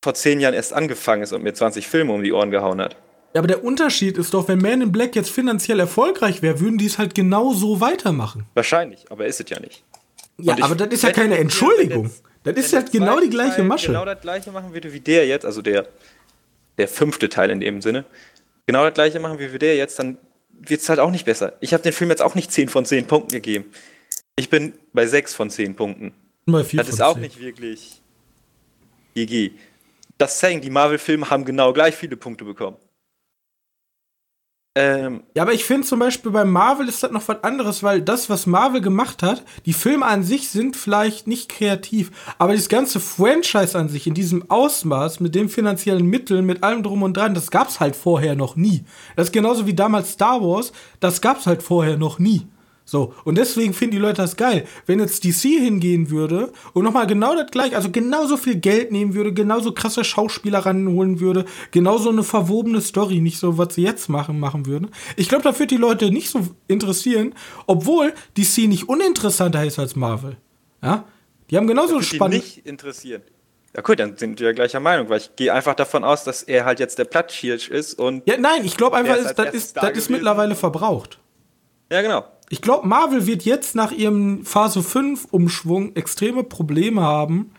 [0.03, 2.95] vor zehn Jahren erst angefangen ist und mir 20 Filme um die Ohren gehauen hat.
[3.33, 6.77] Ja, aber der Unterschied ist doch, wenn Man in Black jetzt finanziell erfolgreich wäre, würden
[6.77, 8.45] die es halt genau so weitermachen.
[8.55, 9.83] Wahrscheinlich, aber ist es ja nicht.
[10.37, 12.09] Ja, ich- aber das ist ja keine Entschuldigung.
[12.43, 13.87] wenn Das ist ja der genau die gleiche Teil Masche.
[13.87, 15.87] Genau das gleiche machen würde wie der jetzt, also der,
[16.77, 18.05] der fünfte Teil in dem Sinne.
[18.65, 20.17] Genau das gleiche machen wir wie der jetzt, dann
[20.51, 21.53] wird es halt auch nicht besser.
[21.59, 23.65] Ich habe den Film jetzt auch nicht 10 von 10 Punkten gegeben.
[24.37, 26.13] Ich bin bei 6 von 10 Punkten.
[26.45, 27.21] Bei vier Das von ist auch zehn.
[27.23, 28.01] nicht wirklich
[29.15, 29.51] GG.
[30.19, 32.77] Das zeigen, die Marvel-Filme haben genau gleich viele Punkte bekommen.
[34.75, 38.01] Ähm, Ja, aber ich finde zum Beispiel bei Marvel ist das noch was anderes, weil
[38.01, 42.69] das, was Marvel gemacht hat, die Filme an sich sind vielleicht nicht kreativ, aber das
[42.69, 47.15] ganze Franchise an sich in diesem Ausmaß, mit den finanziellen Mitteln, mit allem drum und
[47.15, 48.83] dran, das gab's halt vorher noch nie.
[49.15, 52.45] Das ist genauso wie damals Star Wars, das gab's halt vorher noch nie.
[52.89, 54.65] So, und deswegen finden die Leute das geil.
[54.87, 59.13] Wenn jetzt DC hingehen würde und nochmal genau das gleiche, also genauso viel Geld nehmen
[59.13, 64.09] würde, genauso krasse Schauspieler ranholen würde, genauso eine verwobene Story, nicht so, was sie jetzt
[64.09, 64.89] machen, machen würden.
[65.17, 67.35] Ich glaube, da wird die Leute nicht so interessieren,
[67.67, 70.37] obwohl DC nicht uninteressanter ist als Marvel.
[70.81, 71.05] Ja?
[71.51, 72.37] Die haben genauso spannend.
[72.37, 73.21] nicht interessieren.
[73.75, 76.41] Ja gut, dann sind wir ja gleicher Meinung, weil ich gehe einfach davon aus, dass
[76.41, 79.77] er halt jetzt der Plattschirsch ist und Ja, nein, ich glaube einfach, ist das, ist,
[79.77, 81.19] da das ist mittlerweile verbraucht.
[81.91, 82.25] ja genau.
[82.49, 87.51] Ich glaube, Marvel wird jetzt nach ihrem Phase 5 Umschwung extreme Probleme haben,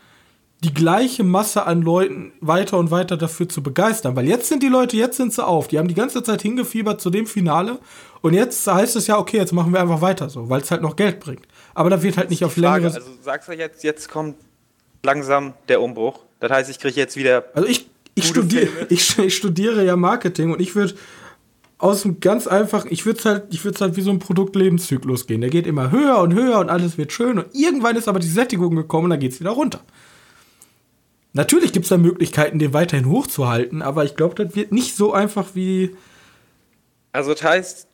[0.63, 4.15] die gleiche Masse an Leuten weiter und weiter dafür zu begeistern.
[4.15, 5.67] Weil jetzt sind die Leute, jetzt sind sie auf.
[5.69, 7.79] Die haben die ganze Zeit hingefiebert zu dem Finale.
[8.21, 10.83] Und jetzt heißt es ja, okay, jetzt machen wir einfach weiter so, weil es halt
[10.83, 11.47] noch Geld bringt.
[11.73, 12.93] Aber da wird halt nicht auf längere.
[12.93, 14.35] also sagst du jetzt, jetzt kommt
[15.03, 16.19] langsam der Umbruch.
[16.39, 20.51] Das heißt, ich kriege jetzt wieder Also ich, ich, studiere, ich, ich studiere ja Marketing
[20.51, 20.93] und ich würde
[21.81, 25.25] aus dem ganz einfach, ich würde es halt, ich würde halt wie so ein Produktlebenszyklus
[25.25, 25.41] gehen.
[25.41, 28.27] Der geht immer höher und höher und alles wird schön und irgendwann ist aber die
[28.27, 29.81] Sättigung gekommen und dann geht es wieder runter.
[31.33, 35.13] Natürlich gibt es da Möglichkeiten, den weiterhin hochzuhalten, aber ich glaube, das wird nicht so
[35.13, 35.95] einfach wie.
[37.13, 37.87] Also das heißt.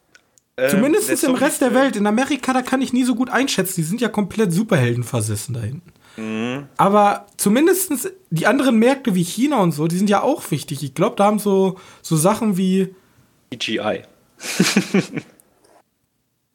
[0.58, 1.96] ähm, Zumindest im Rest der Welt.
[1.96, 3.76] In Amerika, da kann ich nie so gut einschätzen.
[3.78, 5.94] Die sind ja komplett Superhelden versessen da hinten.
[6.18, 6.68] Mhm.
[6.76, 10.84] Aber zumindest die anderen Märkte wie China und so, die sind ja auch wichtig.
[10.84, 12.94] Ich glaube, da haben so, so Sachen wie.
[13.52, 14.04] CGI.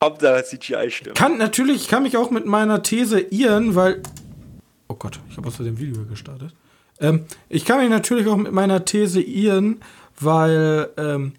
[0.03, 1.17] Hauptsache CGI stimmt.
[1.17, 4.03] Kann natürlich, ich kann mich auch mit meiner These irren, weil.
[4.89, 6.55] Oh Gott, ich habe aus dem Video gestartet.
[7.01, 9.81] Ähm, ich kann mich natürlich auch mit meiner These irren,
[10.19, 11.33] weil ähm,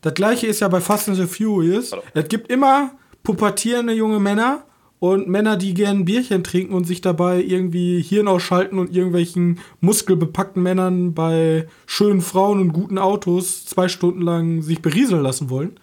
[0.00, 1.92] das gleiche ist ja bei Fast and the Furious.
[2.14, 4.64] Es gibt immer pubertierende junge Männer
[5.12, 9.58] und Männer, die gern ein Bierchen trinken und sich dabei irgendwie Hirn ausschalten und irgendwelchen
[9.80, 15.78] muskelbepackten Männern bei schönen Frauen und guten Autos zwei Stunden lang sich berieseln lassen wollen.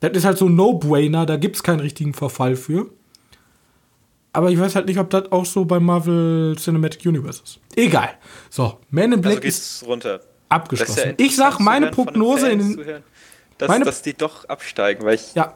[0.00, 2.90] Das ist halt so ein No-Brainer, da gibt es keinen richtigen Verfall für.
[4.34, 7.58] Aber ich weiß halt nicht, ob das auch so bei Marvel Cinematic Universe ist.
[7.74, 8.10] Egal.
[8.50, 10.20] So, Man in Black Also ist runter.
[10.50, 11.14] abgeschlossen.
[11.18, 12.86] Ja ich sag meine Prognose in den.
[13.56, 15.54] dass, meine- dass die doch absteigen, weil ich, Ja,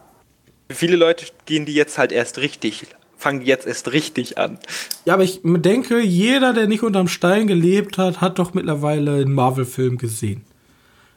[0.74, 4.58] viele Leute gehen die jetzt halt erst richtig, fangen die jetzt erst richtig an.
[5.04, 9.32] ja, aber ich denke, jeder, der nicht unterm Stein gelebt hat, hat doch mittlerweile einen
[9.32, 10.44] Marvel-Film gesehen.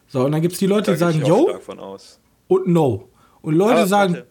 [0.07, 1.59] So, und dann gibt es die Leute, die sagen yo
[2.47, 3.09] und no.
[3.41, 4.27] Und Leute Aber sagen, warte,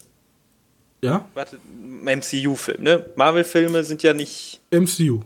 [1.01, 1.59] ja, warte,
[2.03, 3.05] MCU-Film, ne?
[3.15, 4.61] Marvel-Filme sind ja nicht.
[4.71, 5.21] MCU.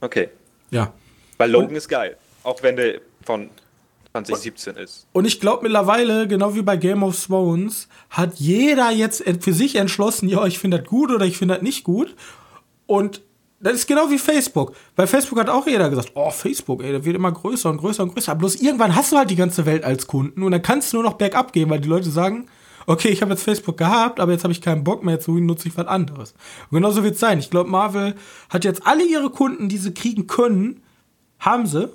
[0.00, 0.28] Okay.
[0.70, 0.92] Ja.
[1.36, 2.16] Weil Logan ist geil.
[2.42, 3.50] Auch wenn der von
[4.12, 5.06] 2017 ist.
[5.12, 9.76] Und ich glaube mittlerweile, genau wie bei Game of Thrones, hat jeder jetzt für sich
[9.76, 12.14] entschlossen, ja, ich finde das gut oder ich finde das nicht gut.
[12.86, 13.22] Und
[13.60, 14.74] das ist genau wie Facebook.
[14.94, 18.04] Bei Facebook hat auch jeder gesagt, oh, Facebook, ey, der wird immer größer und größer
[18.04, 18.34] und größer.
[18.34, 21.04] Bloß irgendwann hast du halt die ganze Welt als Kunden und dann kannst du nur
[21.04, 22.46] noch bergab gehen, weil die Leute sagen,
[22.86, 25.68] okay, ich habe jetzt Facebook gehabt, aber jetzt habe ich keinen Bock mehr, jetzt nutze
[25.68, 26.34] ich was anderes.
[26.70, 27.38] Und genauso wird es sein.
[27.38, 28.14] Ich glaube, Marvel
[28.48, 30.82] hat jetzt alle ihre Kunden, die sie kriegen können,
[31.38, 31.90] haben sie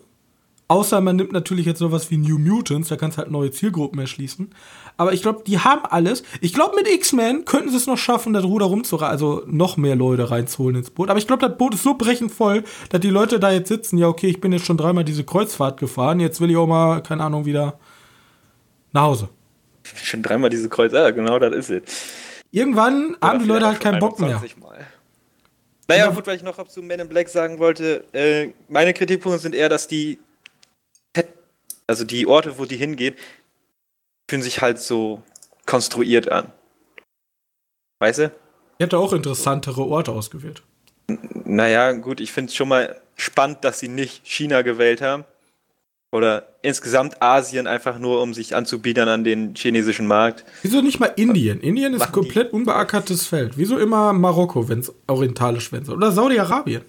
[0.74, 4.00] Außer man nimmt natürlich jetzt sowas wie New Mutants, da kannst du halt neue Zielgruppen
[4.00, 4.50] erschließen.
[4.98, 6.24] Aber ich glaube, die haben alles.
[6.42, 9.96] Ich glaube, mit X-Men könnten sie es noch schaffen, das Ruder rumzureißen, also noch mehr
[9.96, 11.12] Leute reinzuholen ins Boot.
[11.12, 14.00] Aber ich glaube, das Boot ist so brechend voll, dass die Leute da jetzt sitzen,
[14.00, 17.04] ja, okay, ich bin jetzt schon dreimal diese Kreuzfahrt gefahren, jetzt will ich auch mal,
[17.04, 17.78] keine Ahnung, wieder
[18.94, 19.30] nach Hause.
[19.84, 21.84] Schon dreimal diese Kreuzfahrt, ja, genau, das ist es.
[22.50, 24.42] Irgendwann haben die Leute halt keinen Bock mehr.
[24.60, 24.88] Mal.
[25.88, 29.54] Naja, gut, weil ich noch zu Men in Black sagen wollte, äh, meine Kritikpunkte sind
[29.54, 30.18] eher, dass die,
[31.94, 33.20] also die Orte, wo die hingeht,
[34.28, 35.22] fühlen sich halt so
[35.68, 36.52] konstruiert an.
[38.00, 38.32] Weißt du?
[38.80, 40.64] Ich hätte auch interessantere Orte ausgewählt.
[41.46, 45.24] naja, gut, ich finde es schon mal spannend, dass sie nicht China gewählt haben.
[46.12, 50.46] Oder insgesamt Asien einfach nur, um sich anzubiedern an den chinesischen Markt.
[50.64, 51.60] Wieso nicht mal Indien?
[51.60, 53.54] Indien ist ein komplett unbeackertes Feld.
[53.56, 55.96] Wieso immer Marokko, wenn es orientalisch soll?
[55.96, 56.82] Oder Saudi-Arabien?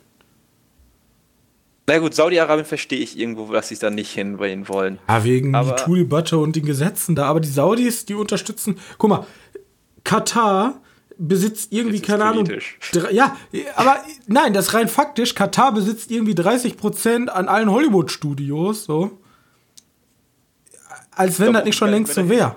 [1.86, 4.98] Na gut, Saudi-Arabien verstehe ich irgendwo, dass sie da nicht hinbringen wollen.
[5.08, 7.26] Ja, wegen aber Tool-Butter und den Gesetzen da.
[7.26, 8.78] Aber die Saudis, die unterstützen.
[8.96, 9.26] Guck mal,
[10.02, 10.80] Katar
[11.18, 12.48] besitzt irgendwie, keine Ahnung.
[13.10, 13.36] Ja,
[13.76, 15.34] aber nein, das ist rein faktisch.
[15.34, 19.18] Katar besitzt irgendwie 30 Prozent an allen Hollywood-Studios, so.
[21.10, 22.56] Als wenn da das nicht schon längst so wäre.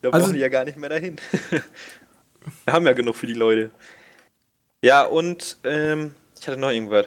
[0.00, 1.16] Da also, brauchen die ja gar nicht mehr dahin.
[2.64, 3.70] Wir haben ja genug für die Leute.
[4.82, 7.06] Ja, und ähm, ich hatte noch irgendwas.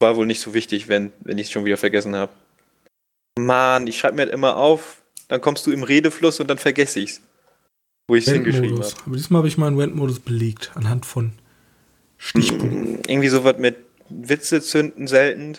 [0.00, 2.32] War wohl nicht so wichtig, wenn, wenn ich es schon wieder vergessen habe.
[3.38, 7.00] Mann, ich schreibe mir halt immer auf, dann kommst du im Redefluss und dann vergesse
[7.00, 7.20] ich's.
[8.08, 8.92] Wo ich es hingeschrieben habe.
[9.04, 11.32] Aber diesmal habe ich meinen Rent-Modus belegt, anhand von
[12.16, 12.94] Stichpunkten.
[12.94, 13.76] Hm, irgendwie sowas mit
[14.08, 15.58] Witze zünden selten.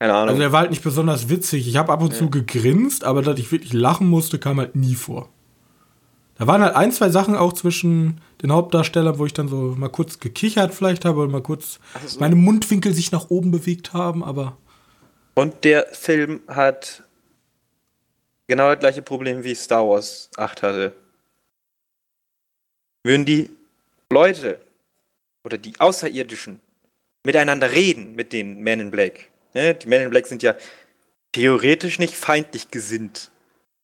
[0.00, 0.30] Keine Ahnung.
[0.30, 1.68] Also der war halt nicht besonders witzig.
[1.68, 2.18] Ich habe ab und ja.
[2.18, 5.31] zu gegrinst, aber dass ich wirklich lachen musste, kam halt nie vor.
[6.36, 9.88] Da waren halt ein, zwei Sachen auch zwischen den Hauptdarstellern, wo ich dann so mal
[9.88, 12.20] kurz gekichert vielleicht habe und mal kurz so.
[12.20, 14.56] meine Mundwinkel sich nach oben bewegt haben, aber.
[15.34, 17.04] Und der Film hat
[18.48, 20.92] genau das gleiche Problem wie Star Wars 8 hatte.
[23.04, 23.50] Würden die
[24.10, 24.60] Leute
[25.44, 26.60] oder die Außerirdischen
[27.24, 29.28] miteinander reden mit den Men in Black.
[29.54, 29.74] Ne?
[29.74, 30.54] Die Men in Black sind ja
[31.32, 33.30] theoretisch nicht feindlich gesinnt.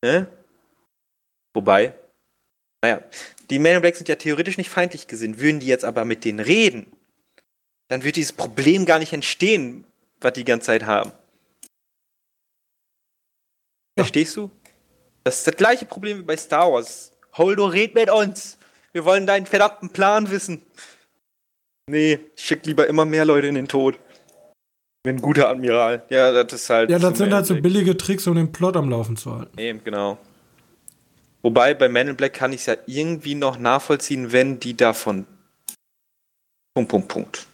[0.03, 0.27] Ne?
[1.53, 1.93] Wobei,
[2.81, 3.01] naja,
[3.49, 5.39] die Men in Black sind ja theoretisch nicht feindlich gesinnt.
[5.39, 6.87] Würden die jetzt aber mit denen reden,
[7.87, 9.85] dann wird dieses Problem gar nicht entstehen,
[10.21, 11.11] was die ganze Zeit haben.
[13.97, 14.03] Ja.
[14.03, 14.51] Verstehst du?
[15.23, 17.11] Das ist das gleiche Problem wie bei Star Wars.
[17.33, 18.57] Holdo, red mit uns.
[18.93, 20.61] Wir wollen deinen verdammten Plan wissen.
[21.89, 23.99] Nee, schick lieber immer mehr Leute in den Tod.
[25.03, 26.03] Wie ein guter Admiral.
[26.09, 26.89] Ja, das ist halt.
[26.89, 29.57] Ja, das sind halt so billige Tricks, um den Plot am Laufen zu halten.
[29.57, 30.17] Eben, genau.
[31.41, 35.25] Wobei bei Man in Black kann ich es ja irgendwie noch nachvollziehen, wenn die davon.
[36.73, 37.47] Punkt, Punkt, Punkt.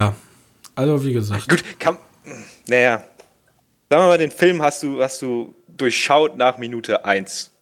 [0.00, 0.14] Ja.
[0.74, 1.48] Also, wie gesagt.
[1.48, 1.98] Gut, kann.
[2.66, 3.04] Naja.
[3.88, 7.52] Sagen wir mal, den Film hast du, hast du durchschaut nach Minute 1.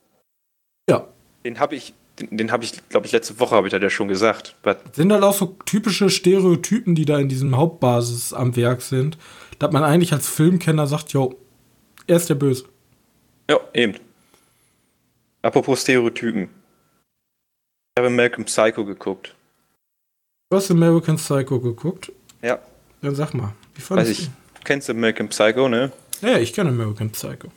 [0.89, 1.07] Ja.
[1.45, 3.91] Den habe ich, den, den habe ich, glaube ich, letzte Woche habe ich das ja
[3.91, 4.57] schon gesagt.
[4.93, 9.19] Sind halt auch so typische Stereotypen, die da in diesem Hauptbasis am Werk sind,
[9.59, 11.39] dass man eigentlich als Filmkenner sagt, jo,
[12.07, 12.65] er ist der Böse.
[13.51, 13.97] Ja, eben.
[15.45, 16.45] Apropos Stereotypen.
[16.45, 19.35] Ich habe American Psycho geguckt.
[20.51, 22.11] Du hast American Psycho geguckt?
[22.41, 22.59] Ja.
[23.03, 24.25] Dann sag mal, wie fandest du?
[24.25, 25.93] Du kennst American Psycho, ne?
[26.23, 27.49] Ja, ich kenne American Psycho.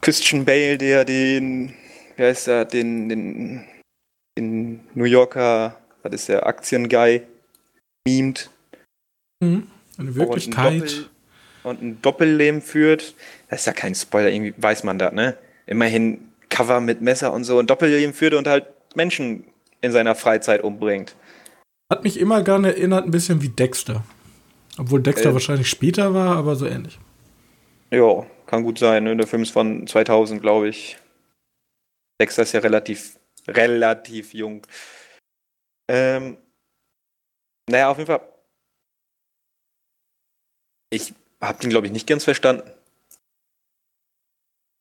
[0.00, 1.74] Christian Bale, der den,
[2.14, 3.64] wie heißt er, den, den,
[4.38, 7.22] den New Yorker, was ist der, Aktienguy,
[8.06, 8.50] memt.
[9.40, 9.66] Mhm.
[9.98, 10.72] Eine Wirklichkeit.
[10.72, 11.08] Und ein, Doppel,
[11.64, 13.16] und ein Doppelleben führt.
[13.48, 15.36] Das ist ja kein Spoiler, irgendwie weiß man das, ne?
[15.66, 17.58] Immerhin Cover mit Messer und so.
[17.58, 19.44] Ein Doppelleben führt und halt Menschen
[19.80, 21.14] in seiner Freizeit umbringt.
[21.90, 24.04] Hat mich immer gerne erinnert, ein bisschen wie Dexter.
[24.78, 26.98] Obwohl Dexter äh, wahrscheinlich später war, aber so ähnlich.
[27.90, 29.04] Ja, kann gut sein.
[29.04, 29.16] Ne?
[29.16, 30.98] Der Film ist von 2000, glaube ich.
[32.20, 34.66] Dexter ist ja relativ, relativ jung.
[35.88, 36.36] Ähm,
[37.68, 38.22] naja, auf jeden Fall.
[40.92, 42.70] Ich habe den, glaube ich, nicht ganz verstanden.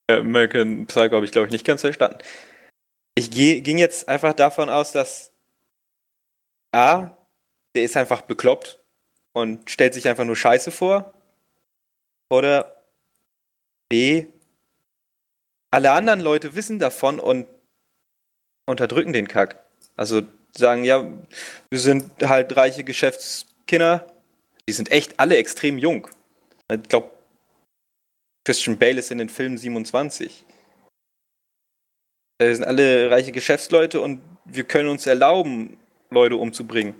[0.09, 2.17] American Psycho habe ich, glaube ich, nicht ganz verstanden.
[3.15, 5.31] Ich ging jetzt einfach davon aus, dass
[6.71, 7.11] A,
[7.75, 8.79] der ist einfach bekloppt
[9.33, 11.13] und stellt sich einfach nur Scheiße vor.
[12.29, 12.83] Oder
[13.89, 14.27] B,
[15.71, 17.47] alle anderen Leute wissen davon und
[18.65, 19.63] unterdrücken den Kack.
[19.95, 20.21] Also
[20.55, 21.11] sagen, ja,
[21.69, 24.07] wir sind halt reiche Geschäftskinder.
[24.67, 26.07] Die sind echt alle extrem jung.
[26.71, 27.11] Ich glaube,
[28.45, 30.45] Christian Bale ist in den Filmen 27.
[32.39, 35.77] Wir sind alle reiche Geschäftsleute und wir können uns erlauben,
[36.09, 36.95] Leute umzubringen.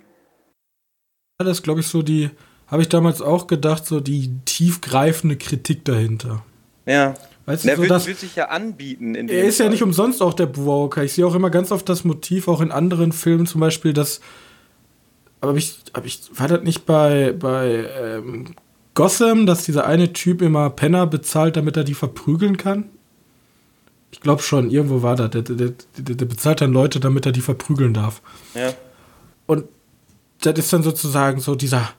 [1.38, 2.30] Das ist, glaube ich, so die
[2.68, 6.44] habe ich damals auch gedacht, so die tiefgreifende Kritik dahinter.
[6.86, 7.16] Ja.
[7.46, 9.16] Weißt du, so wird, das, wird sich ja anbieten.
[9.16, 9.72] In er dem ist ja Fall.
[9.72, 11.04] nicht umsonst auch der Walker.
[11.04, 14.22] Ich sehe auch immer ganz oft das Motiv, auch in anderen Filmen zum Beispiel, dass.
[15.42, 18.54] Aber ich, hab ich, war das nicht bei, bei ähm,
[19.00, 22.90] Gotham, dass dieser eine Typ immer Penner bezahlt, damit er die verprügeln kann?
[24.12, 25.30] Ich glaube schon, irgendwo war das.
[25.30, 28.22] Der, der, der, bezahlt dann Leute, damit er die verprügeln darf.
[28.54, 28.74] Ja.
[29.46, 29.64] Und
[30.42, 31.94] das ist dann sozusagen so dieser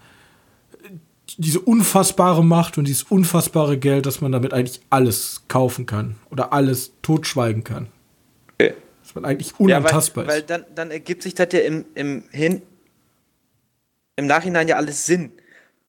[1.38, 6.52] diese unfassbare Macht und dieses unfassbare Geld, dass man damit eigentlich alles kaufen kann oder
[6.52, 7.86] alles totschweigen kann.
[8.54, 8.74] Okay.
[9.02, 10.50] Dass man eigentlich Ja, weil, unantastbar weil ist.
[10.50, 12.60] dann, dann ergibt sich das ja im, im, Hin,
[14.16, 15.32] im Nachhinein ja alles Sinn.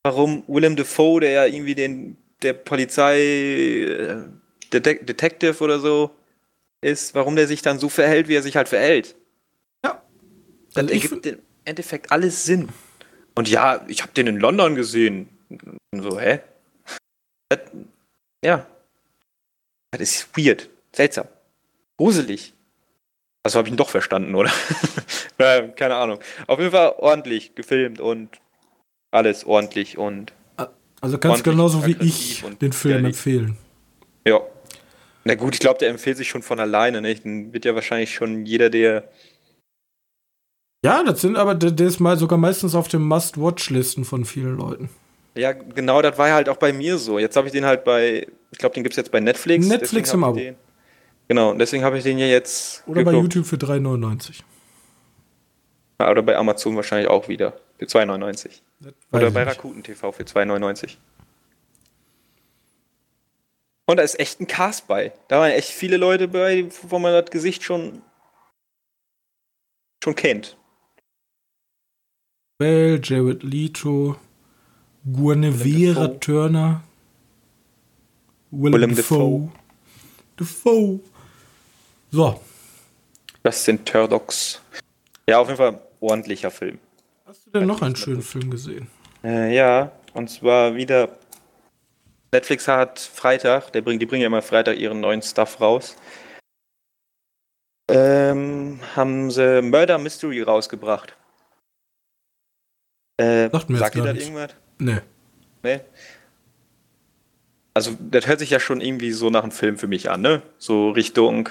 [0.04, 4.24] Warum Willem Dafoe, der ja irgendwie den, der Polizei äh,
[4.74, 6.12] Detec Detective oder so
[6.82, 9.16] ist, warum der sich dann so verhält, wie er sich halt verhält.
[9.86, 10.02] Ja.
[10.74, 12.70] Das Also ergibt im Endeffekt alles Sinn.
[13.36, 15.30] Und ja, ich habe den in London gesehen.
[15.92, 16.40] Und so, hä?
[17.50, 17.60] Das,
[18.44, 18.66] ja.
[19.92, 20.70] Das ist weird.
[20.94, 21.28] Seltsam.
[21.98, 22.54] Gruselig.
[23.44, 24.52] Also habe ich ihn doch verstanden, oder?
[25.76, 26.20] keine Ahnung.
[26.48, 28.30] Auf jeden Fall ordentlich gefilmt und
[29.12, 30.34] alles ordentlich und
[31.02, 33.58] Also kannst genauso wie ich und den Film empfehlen.
[34.26, 34.40] ja.
[35.24, 37.14] Na gut, ich glaube, der empfiehlt sich schon von alleine, ne?
[37.14, 39.08] Dann wird ja wahrscheinlich schon jeder, der.
[40.84, 44.58] Ja, das sind aber, der, der ist mal sogar meistens auf den Must-Watch-Listen von vielen
[44.58, 44.90] Leuten.
[45.36, 47.20] Ja, genau, das war ja halt auch bei mir so.
[47.20, 49.68] Jetzt habe ich den halt bei, ich glaube, den gibt es jetzt bei Netflix.
[49.68, 50.38] Netflix im Abo.
[50.38, 50.56] Den,
[51.28, 52.84] genau, und deswegen habe ich den ja jetzt.
[52.88, 53.36] Oder bei geguckt.
[53.36, 54.42] YouTube für 3,99.
[56.02, 57.54] Ja, Oder bei Amazon wahrscheinlich auch wieder.
[57.78, 58.62] Für 2,99.
[59.12, 59.44] Oder bei.
[59.44, 60.98] Rakuten TV für 2,99.
[63.86, 65.12] Und da ist echt ein Cast bei.
[65.28, 68.02] Da waren echt viele Leute bei, wo man das Gesicht schon
[70.04, 70.58] schon kennt.
[72.58, 74.16] Bell, Jared Leto,
[75.04, 76.20] Guinevere.
[76.20, 76.84] Turner,
[78.52, 79.52] Willem, Willem Dafoe.
[80.38, 81.00] Dafoe.
[82.12, 82.42] So,
[83.44, 84.62] Das sind Turdocs.
[85.28, 86.80] Ja, auf jeden Fall ordentlicher Film.
[87.32, 88.88] Hast du denn noch einen schönen Film gesehen?
[89.24, 91.18] Äh, ja, und zwar wieder.
[92.34, 95.96] Netflix hat Freitag, der bringt, die bringen ja immer Freitag ihren neuen Stuff raus.
[97.90, 101.16] Ähm, haben sie Murder Mystery rausgebracht.
[103.18, 104.24] Äh, Sagt mir sagt ihr nichts.
[104.28, 104.56] irgendwas?
[104.80, 104.98] Nee.
[105.64, 105.80] Nee.
[107.74, 110.42] Also, das hört sich ja schon irgendwie so nach einem Film für mich an, ne?
[110.58, 111.50] So Richtung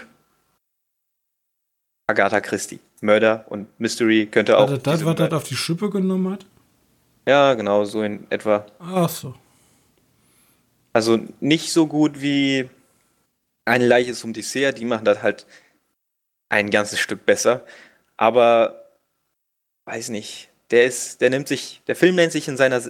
[2.10, 2.80] Agatha Christie.
[3.02, 4.68] Murder und Mystery könnte War auch.
[4.70, 6.44] das das, diese- was das auf die Schippe genommen hat?
[7.26, 8.66] ja, genau, so in etwa.
[8.78, 9.34] Ach so.
[10.92, 12.68] Also nicht so gut wie
[13.64, 15.46] eine Leiche zum Dessert, die machen das halt
[16.48, 17.64] ein ganzes Stück besser.
[18.16, 18.84] Aber
[19.84, 22.82] weiß nicht, der ist, der nimmt sich, der Film nennt sich in seiner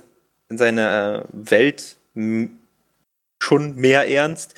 [0.49, 2.59] in seiner Welt m-
[3.43, 4.55] schon mehr ernst,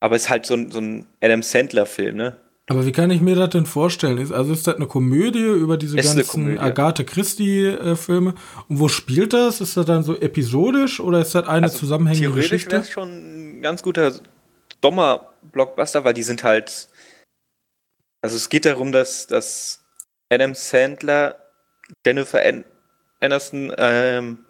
[0.00, 2.36] aber ist halt so ein, so ein Adam Sandler-Film, ne?
[2.68, 4.18] Aber wie kann ich mir das denn vorstellen?
[4.18, 6.58] Ist, also ist das eine Komödie über diese Ist ganzen.
[6.58, 8.34] Agathe Christie-Filme?
[8.68, 9.60] Und wo spielt das?
[9.60, 12.72] Ist das dann so episodisch oder ist das eine Also zusammenhängende Theoretisch Geschichte?
[12.72, 14.12] wäre es schon ein ganz guter
[14.82, 16.88] Sommer-Blockbuster, weil die sind halt.
[18.20, 19.84] Also es geht darum, dass, dass
[20.28, 21.36] Adam Sandler
[22.04, 22.64] Jennifer An
[23.20, 24.44] Aniston ähm,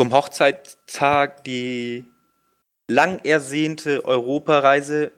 [0.00, 2.06] zum Hochzeitstag die
[2.90, 5.12] lang ersehnte Europareise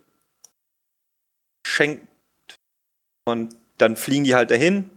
[1.67, 2.09] schenkt.
[3.27, 4.91] Und dann fliegen die halt dahin.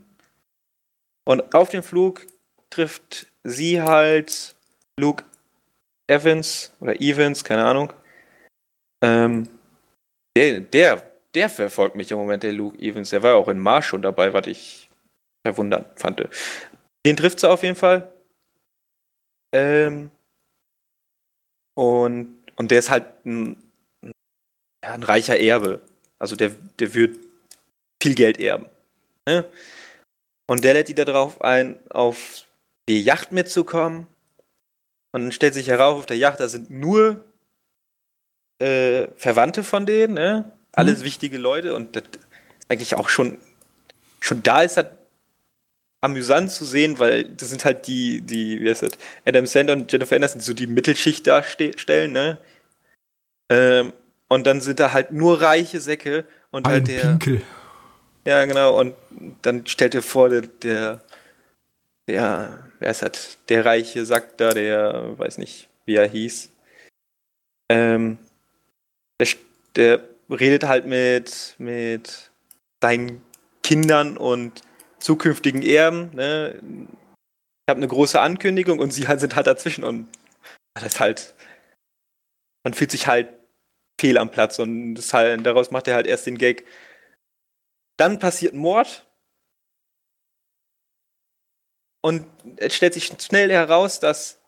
[1.26, 2.26] Und auf dem Flug
[2.70, 4.56] trifft sie halt
[5.00, 5.24] Luke
[6.08, 7.94] Evans oder Evans, keine Ahnung.
[9.04, 9.50] Ähm,
[10.36, 13.10] der, der, der verfolgt mich im Moment, der Luke Evans.
[13.10, 14.90] Der war ja auch in Mars schon dabei, was ich
[15.46, 16.28] verwundert fand.
[17.06, 18.12] Den trifft sie auf jeden Fall.
[19.54, 20.12] Ähm,
[21.76, 23.58] und, und der ist halt ein,
[24.82, 25.82] ein reicher Erbe.
[26.20, 27.29] Also der, der wird
[28.02, 28.66] viel Geld erben.
[29.28, 29.46] Ne?
[30.48, 32.46] Und der lädt die darauf ein, auf
[32.88, 34.08] die Yacht mitzukommen.
[35.12, 37.24] Und dann stellt sich heraus, auf der Yacht, da sind nur
[38.60, 40.52] äh, Verwandte von denen, ne?
[40.74, 42.20] Alles wichtige Leute und das ist
[42.70, 43.40] eigentlich auch schon,
[44.22, 44.86] schon da ist das
[46.02, 48.92] amüsant zu sehen, weil das sind halt die, die, wie heißt das,
[49.26, 52.38] Adam Sandler und Jennifer die so die Mittelschicht darstellen, ne?
[53.50, 53.94] Ähm,
[54.28, 57.02] und dann sind da halt nur reiche Säcke und Ein halt der.
[57.02, 57.42] Pinkel.
[58.30, 58.80] Ja, genau.
[58.80, 58.94] Und
[59.42, 61.02] dann stellt dir vor, der, der,
[62.08, 63.40] der, wer ist das?
[63.50, 66.52] Der reiche Sack da, der, weiß nicht, wie er hieß.
[67.72, 68.20] Ähm,
[69.20, 69.28] der,
[69.76, 72.30] der redet halt mit, mit
[72.84, 73.24] seinen
[73.64, 74.62] Kindern und
[75.00, 76.62] zukünftigen Erben, ne?
[77.68, 80.08] habe eine große Ankündigung und sie halt sind halt dazwischen und
[80.76, 81.34] das ist halt,
[82.64, 83.30] man fühlt sich halt
[84.00, 86.66] fehl am Platz und das halt, daraus macht er halt erst den Gag.
[88.00, 89.06] Dann passiert ein Mord
[92.02, 92.26] und
[92.56, 94.40] es stellt sich schnell heraus, dass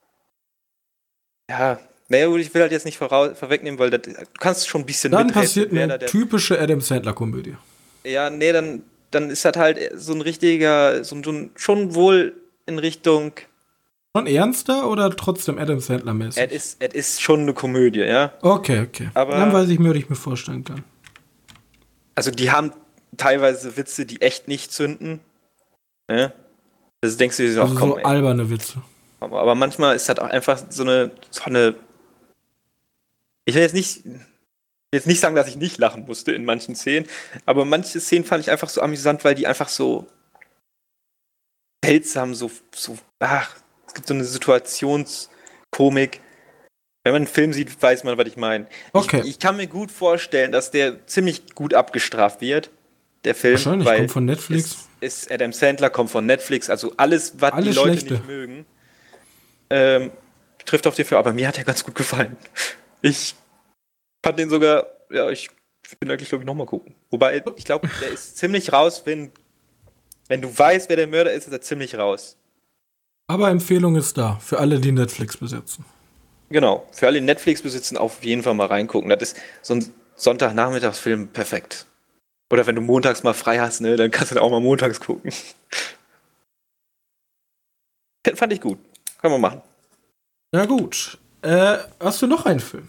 [1.49, 1.77] ja,
[2.07, 5.31] naja, ich will halt jetzt nicht vorwegnehmen, weil das, du kannst schon ein bisschen Dann
[5.31, 7.57] passiert eine typische Adam Sandler-Komödie.
[8.05, 12.33] Ja, nee, dann, dann ist das halt so ein richtiger, so ein, schon wohl
[12.65, 13.33] in Richtung.
[14.15, 16.41] Schon ernster oder trotzdem Adam Sandler-mäßig?
[16.41, 18.31] Es ist, es ist schon eine Komödie, ja.
[18.41, 19.09] Okay, okay.
[19.13, 20.85] Aber, dann weiß ich mir, was ich mir vorstellen kann.
[22.15, 22.71] Also, die haben
[23.17, 25.19] teilweise Witze, die echt nicht zünden.
[26.09, 26.33] Ja?
[27.01, 28.05] Das denkst du dir so, also komm, so ey.
[28.05, 28.81] alberne Witze.
[29.19, 31.75] Aber manchmal ist das auch einfach so eine, so eine.
[33.45, 34.03] Ich will jetzt nicht,
[34.93, 37.07] jetzt nicht sagen, dass ich nicht lachen musste in manchen Szenen,
[37.45, 40.07] aber manche Szenen fand ich einfach so amüsant, weil die einfach so
[41.83, 43.55] seltsam, so, so, ach,
[43.87, 46.21] es gibt so eine Situationskomik.
[47.03, 48.67] Wenn man einen Film sieht, weiß man, was ich meine.
[48.93, 49.21] Okay.
[49.21, 52.69] Ich, ich, kann mir gut vorstellen, dass der ziemlich gut abgestraft wird,
[53.23, 53.53] der Film.
[53.53, 54.65] Wahrscheinlich, weil kommt von Netflix.
[54.65, 58.13] Ist, ist Adam Sandler, kommt von Netflix, also alles, was alles die Leute Schlechte.
[58.15, 58.65] nicht mögen,
[59.69, 60.11] ähm,
[60.65, 61.19] trifft auf den Film.
[61.19, 62.37] Aber mir hat er ganz gut gefallen.
[63.01, 63.35] Ich
[64.23, 65.49] fand den sogar, ja, ich
[65.99, 66.95] bin eigentlich, glaube ich, nochmal gucken.
[67.09, 69.31] Wobei, ich glaube, der ist ziemlich raus, wenn
[70.31, 72.37] wenn du weißt, wer der Mörder ist, ist er ziemlich raus.
[73.27, 75.83] Aber Empfehlung ist da, für alle, die Netflix besitzen.
[76.49, 79.09] Genau, für alle, die Netflix besitzen, auf jeden Fall mal reingucken.
[79.09, 81.85] Das ist so ein Sonntagnachmittagsfilm perfekt.
[82.51, 84.99] Oder wenn du montags mal frei hast, ne, dann kannst du da auch mal montags
[84.99, 85.31] gucken.
[88.35, 88.77] Fand ich gut.
[89.21, 89.61] Kann man machen.
[90.53, 91.17] Ja, gut.
[91.41, 92.87] Äh, hast du noch einen Film?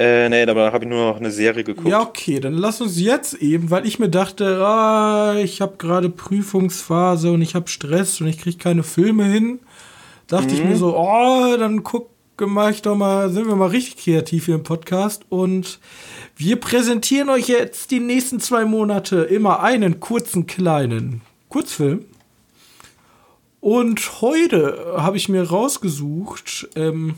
[0.00, 1.88] Äh, nee, aber habe ich nur noch eine Serie geguckt.
[1.88, 6.08] Ja, okay, dann lass uns jetzt eben, weil ich mir dachte, ah, ich habe gerade
[6.08, 9.58] Prüfungsphase und ich habe Stress und ich kriege keine Filme hin.
[10.28, 10.54] Dachte mhm.
[10.54, 12.10] ich mir so, oh, dann guck,
[12.40, 15.78] mach ich doch mal, sind wir mal richtig kreativ hier im Podcast und
[16.36, 22.04] wir präsentieren euch jetzt die nächsten zwei Monate immer einen kurzen, kleinen Kurzfilm.
[23.60, 27.16] Und heute habe ich mir rausgesucht, ähm,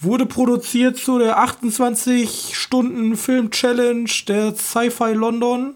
[0.00, 5.74] Wurde produziert zu der 28-Stunden-Film-Challenge der Sci-Fi London.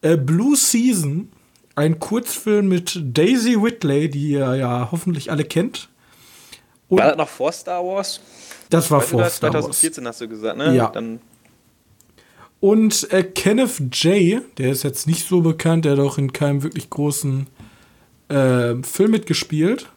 [0.00, 1.28] Äh, Blue Season,
[1.74, 5.90] ein Kurzfilm mit Daisy Whitley, die ihr ja hoffentlich alle kennt.
[6.92, 8.20] Und war das noch vor Star Wars?
[8.68, 10.14] Das war vor das, Star 2014 Wars.
[10.14, 10.76] hast du gesagt, ne?
[10.76, 10.88] Ja.
[10.88, 11.20] Dann
[12.60, 16.62] und äh, Kenneth J., der ist jetzt nicht so bekannt, der hat auch in keinem
[16.62, 17.46] wirklich großen
[18.28, 19.88] äh, Film mitgespielt.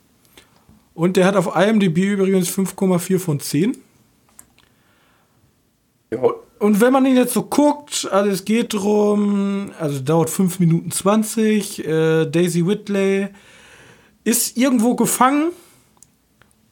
[0.93, 3.77] Und der hat auf IMDb übrigens 5,4 von 10.
[6.11, 6.19] Ja.
[6.57, 10.91] Und wenn man ihn jetzt so guckt, also es geht drum, also dauert 5 Minuten
[10.91, 13.27] 20, äh, Daisy Whitley
[14.23, 15.51] ist irgendwo gefangen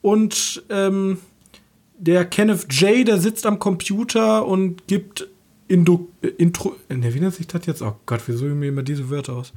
[0.04, 1.18] und ähm,
[1.97, 5.28] der Kenneth J., der sitzt am Computer und gibt
[5.70, 7.82] Indo, Intro, ne, wie nennt sich das jetzt?
[7.82, 9.54] Oh Gott, wie suche ich mir immer diese Wörter aus?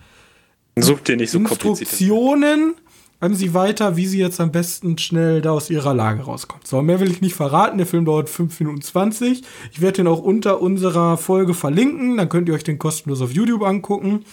[0.79, 2.75] Such dir nicht so Instruktionen
[3.19, 6.67] an sie weiter, wie sie jetzt am besten schnell da aus ihrer Lage rauskommt.
[6.67, 7.79] So, mehr will ich nicht verraten.
[7.79, 9.43] Der Film dauert 5 Minuten 20.
[9.73, 12.19] Ich werde den auch unter unserer Folge verlinken.
[12.19, 14.25] Dann könnt ihr euch den kostenlos auf YouTube angucken.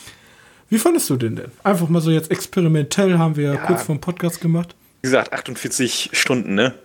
[0.70, 1.52] Wie fandest du den denn?
[1.64, 3.56] Einfach mal so jetzt experimentell haben wir ja.
[3.56, 4.76] kurz vor dem Podcast gemacht.
[5.04, 6.76] Wie gesagt, 48 Stunden, ne?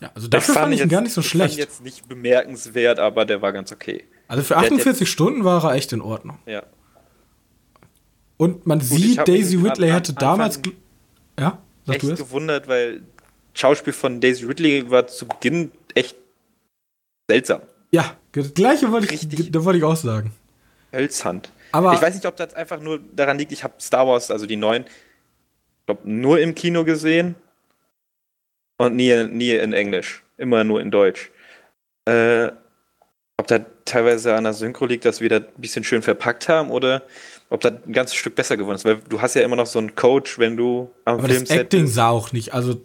[0.00, 1.58] Ja, also dafür fand, fand ich ihn gar nicht so schlecht.
[1.58, 4.04] Ich fand jetzt nicht bemerkenswert, aber der war ganz okay.
[4.28, 6.38] Also für 48 Stunden war er echt in Ordnung.
[6.46, 6.62] Ja.
[8.38, 10.58] Und man Gut, sieht, Daisy Whitley hatte damals
[11.38, 11.58] ja?
[11.84, 13.02] Sag echt gewundert, weil
[13.52, 16.16] Schauspiel von Daisy Ridley war zu Beginn echt
[17.28, 17.60] seltsam.
[17.90, 20.32] Ja, das gleiche wollte ich, da wollte ich auch sagen.
[20.92, 21.50] Hölzhand.
[21.72, 24.46] Aber ich weiß nicht, ob das einfach nur daran liegt, ich habe Star Wars, also
[24.46, 24.86] die neuen,
[25.84, 27.34] glaube nur im Kino gesehen
[28.78, 31.30] und nie, nie in Englisch, immer nur in Deutsch.
[32.04, 32.50] Äh,
[33.38, 36.70] ob da teilweise an der Synchro liegt, dass wir das ein bisschen schön verpackt haben
[36.70, 37.02] oder
[37.50, 38.84] ob das ein ganzes Stück besser geworden ist.
[38.84, 41.56] Weil du hast ja immer noch so einen Coach, wenn du am Aber Filmset das
[41.58, 41.94] Acting bist.
[41.94, 42.80] sah auch nicht, also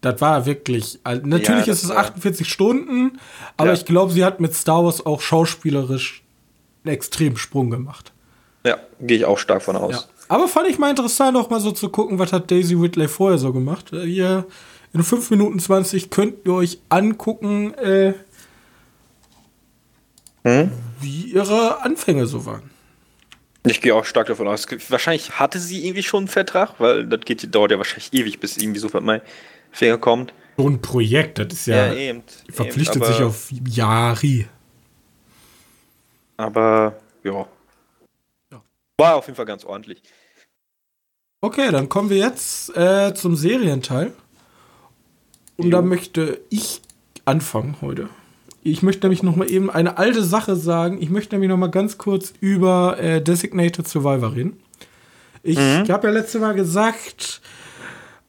[0.00, 3.18] das war wirklich, also natürlich ja, ist es 48 Stunden,
[3.56, 3.74] aber ja.
[3.74, 6.22] ich glaube, sie hat mit Star Wars auch schauspielerisch
[6.84, 8.12] einen extremen Sprung gemacht.
[8.64, 9.92] Ja, gehe ich auch stark von aus.
[9.92, 10.02] Ja.
[10.28, 13.38] Aber fand ich mal interessant, auch mal so zu gucken, was hat Daisy Whitley vorher
[13.38, 13.92] so gemacht.
[13.92, 14.46] Äh, hier
[14.92, 18.14] in 5 Minuten 20 könnt ihr euch angucken, äh,
[20.44, 20.72] hm?
[21.00, 22.70] wie ihre Anfänge so waren.
[23.66, 24.66] Ich gehe auch stark davon aus.
[24.88, 28.56] Wahrscheinlich hatte sie irgendwie schon einen Vertrag, weil das geht, dauert ja wahrscheinlich ewig, bis
[28.56, 29.20] irgendwie so mein
[29.72, 30.32] Finger kommt.
[30.56, 34.46] So ein Projekt, das ist ja, ja eben, verpflichtet eben, sich auf Jahre.
[36.36, 37.46] Aber ja.
[38.50, 38.62] ja.
[38.96, 40.02] War auf jeden Fall ganz ordentlich.
[41.40, 44.12] Okay, dann kommen wir jetzt äh, zum Serienteil.
[45.58, 46.80] Und da möchte ich
[47.24, 48.08] anfangen heute.
[48.62, 51.02] Ich möchte nämlich noch mal eben eine alte Sache sagen.
[51.02, 54.56] Ich möchte nämlich noch mal ganz kurz über äh, Designated Survivor reden.
[55.42, 55.88] Ich mhm.
[55.88, 57.40] habe ja letztes Mal gesagt,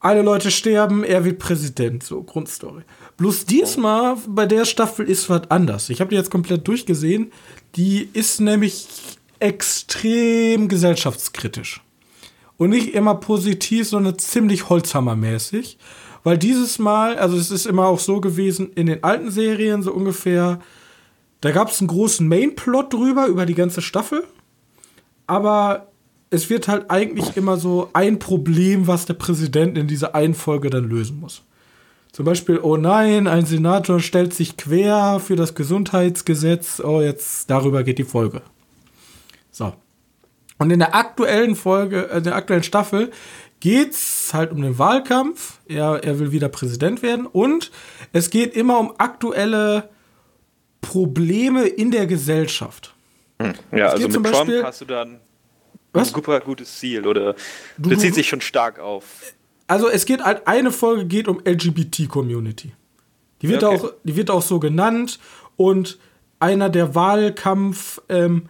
[0.00, 2.82] alle Leute sterben, er wird Präsident, so Grundstory.
[3.16, 5.90] Bloß diesmal bei der Staffel ist was anders.
[5.90, 7.30] Ich habe die jetzt komplett durchgesehen.
[7.76, 8.88] Die ist nämlich
[9.38, 11.82] extrem gesellschaftskritisch.
[12.56, 15.78] Und nicht immer positiv, sondern ziemlich holzhammermäßig.
[16.22, 19.92] Weil dieses Mal, also es ist immer auch so gewesen, in den alten Serien so
[19.92, 20.60] ungefähr,
[21.40, 24.24] da gab es einen großen Mainplot drüber, über die ganze Staffel.
[25.26, 25.88] Aber
[26.30, 30.70] es wird halt eigentlich immer so ein Problem, was der Präsident in dieser einen Folge
[30.70, 31.42] dann lösen muss.
[32.12, 36.80] Zum Beispiel, oh nein, ein Senator stellt sich quer für das Gesundheitsgesetz.
[36.80, 38.42] Oh, jetzt darüber geht die Folge.
[39.50, 39.72] So.
[40.58, 43.10] Und in der aktuellen Folge, in der aktuellen Staffel
[43.60, 45.58] geht's halt um den Wahlkampf.
[45.68, 47.26] Er, er will wieder Präsident werden.
[47.26, 47.70] Und
[48.12, 49.90] es geht immer um aktuelle
[50.80, 52.94] Probleme in der Gesellschaft.
[53.40, 53.54] Hm.
[53.72, 55.20] Ja, es also mit Trump Beispiel, hast du dann
[55.92, 56.08] was?
[56.08, 57.34] ein super gutes Ziel oder
[57.78, 59.34] du, bezieht sich schon stark auf.
[59.66, 62.72] Also es geht halt, eine Folge geht um LGBT-Community.
[63.42, 63.76] Die wird, okay.
[63.76, 65.18] auch, die wird auch so genannt
[65.56, 65.98] und
[66.38, 68.48] einer der Wahlkampf- ähm,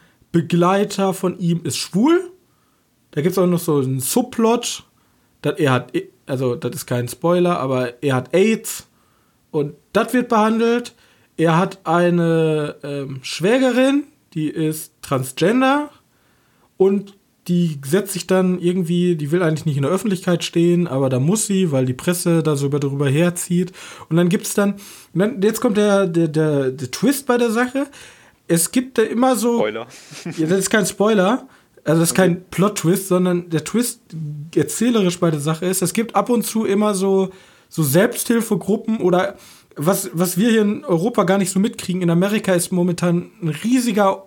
[1.12, 2.30] von ihm ist schwul.
[3.10, 4.84] Da gibt es auch noch so einen Subplot.
[5.42, 5.92] Dass er hat,
[6.26, 8.88] also das ist kein Spoiler, aber er hat AIDS
[9.50, 10.94] und das wird behandelt.
[11.36, 15.90] Er hat eine ähm, Schwägerin, die ist transgender
[16.76, 17.16] und
[17.48, 21.18] die setzt sich dann irgendwie, die will eigentlich nicht in der Öffentlichkeit stehen, aber da
[21.18, 23.72] muss sie, weil die Presse da so darüber herzieht.
[24.08, 24.74] Und dann gibt es dann,
[25.14, 27.86] dann, jetzt kommt der, der, der, der Twist bei der Sache
[28.50, 29.58] es gibt da immer so.
[29.58, 29.86] Spoiler.
[30.36, 31.48] ja, das ist kein Spoiler.
[31.84, 34.02] Also, das ist kein Plot-Twist, sondern der Twist
[34.54, 37.30] erzählerisch bei der Sache ist, es gibt ab und zu immer so,
[37.68, 39.36] so Selbsthilfegruppen oder
[39.76, 42.02] was, was wir hier in Europa gar nicht so mitkriegen.
[42.02, 44.24] In Amerika ist momentan ein riesiger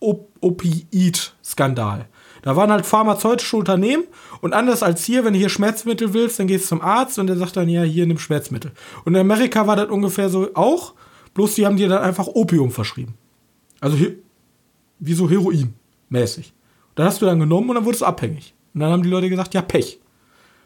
[0.00, 2.06] Op Opioid-Skandal.
[2.42, 4.04] Da waren halt pharmazeutische Unternehmen
[4.42, 7.26] und anders als hier, wenn du hier Schmerzmittel willst, dann gehst du zum Arzt und
[7.28, 8.72] der sagt dann, ja, hier nimm Schmerzmittel.
[9.06, 10.92] Und in Amerika war das ungefähr so auch,
[11.32, 13.14] bloß die haben dir dann einfach Opium verschrieben.
[13.80, 13.96] Also
[14.98, 15.72] wie so Heroin
[16.10, 16.52] mäßig.
[16.94, 18.54] Dann hast du dann genommen und dann wurdest du abhängig.
[18.72, 20.00] Und dann haben die Leute gesagt, ja, Pech.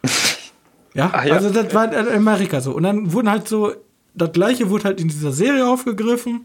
[0.94, 1.12] ja?
[1.24, 2.72] ja, also das war in Amerika so.
[2.72, 3.72] Und dann wurden halt so,
[4.14, 6.44] das gleiche wurde halt in dieser Serie aufgegriffen.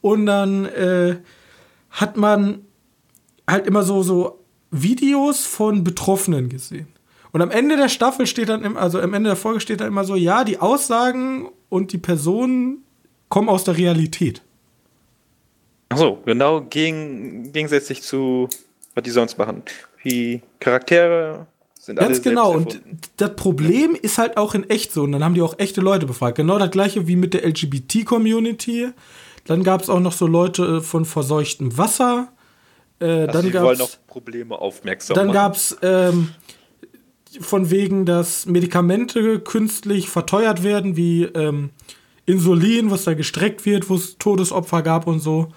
[0.00, 1.16] Und dann äh,
[1.90, 2.60] hat man
[3.46, 4.38] halt immer so, so
[4.70, 6.88] Videos von Betroffenen gesehen.
[7.32, 9.88] Und am Ende der Staffel steht dann, im, also am Ende der Folge steht dann
[9.88, 12.84] immer so, ja, die Aussagen und die Personen
[13.28, 14.42] kommen aus der Realität.
[15.90, 18.48] Achso, genau gegen, gegensätzlich zu,
[18.98, 19.62] was die sonst machen.
[20.04, 22.80] Die Charaktere sind Ganz genau, und
[23.16, 25.04] das Problem ist halt auch in echt so.
[25.04, 26.36] Und dann haben die auch echte Leute befragt.
[26.36, 28.88] Genau das gleiche wie mit der LGBT-Community.
[29.46, 32.28] Dann gab es auch noch so Leute von verseuchtem Wasser.
[33.00, 36.30] Äh, also dann die wollen auf Probleme aufmerksam Dann gab es ähm,
[37.40, 41.70] von wegen, dass Medikamente künstlich verteuert werden, wie ähm,
[42.26, 45.48] Insulin, was da gestreckt wird, wo es Todesopfer gab und so.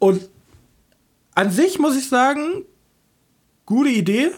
[0.00, 0.28] Und
[1.38, 2.64] an sich muss ich sagen,
[3.64, 4.32] gute Idee.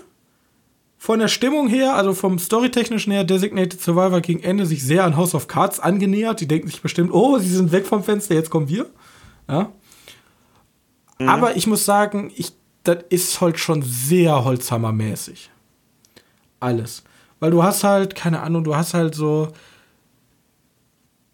[0.99, 5.17] Von der Stimmung her, also vom Storytechnischen her, Designated Survivor gegen Ende sich sehr an
[5.17, 6.43] House of Cards angenähert.
[6.43, 8.85] Die denken sich bestimmt, oh, sie sind weg vom Fenster, jetzt kommen wir.
[9.49, 9.73] Ja.
[11.19, 11.29] Mhm.
[11.31, 15.51] Aber ich muss sagen, ich, das ist halt schon sehr Holzhammermäßig.
[16.61, 17.03] Alles.
[17.39, 19.49] Weil du hast halt, keine Ahnung, du hast halt so,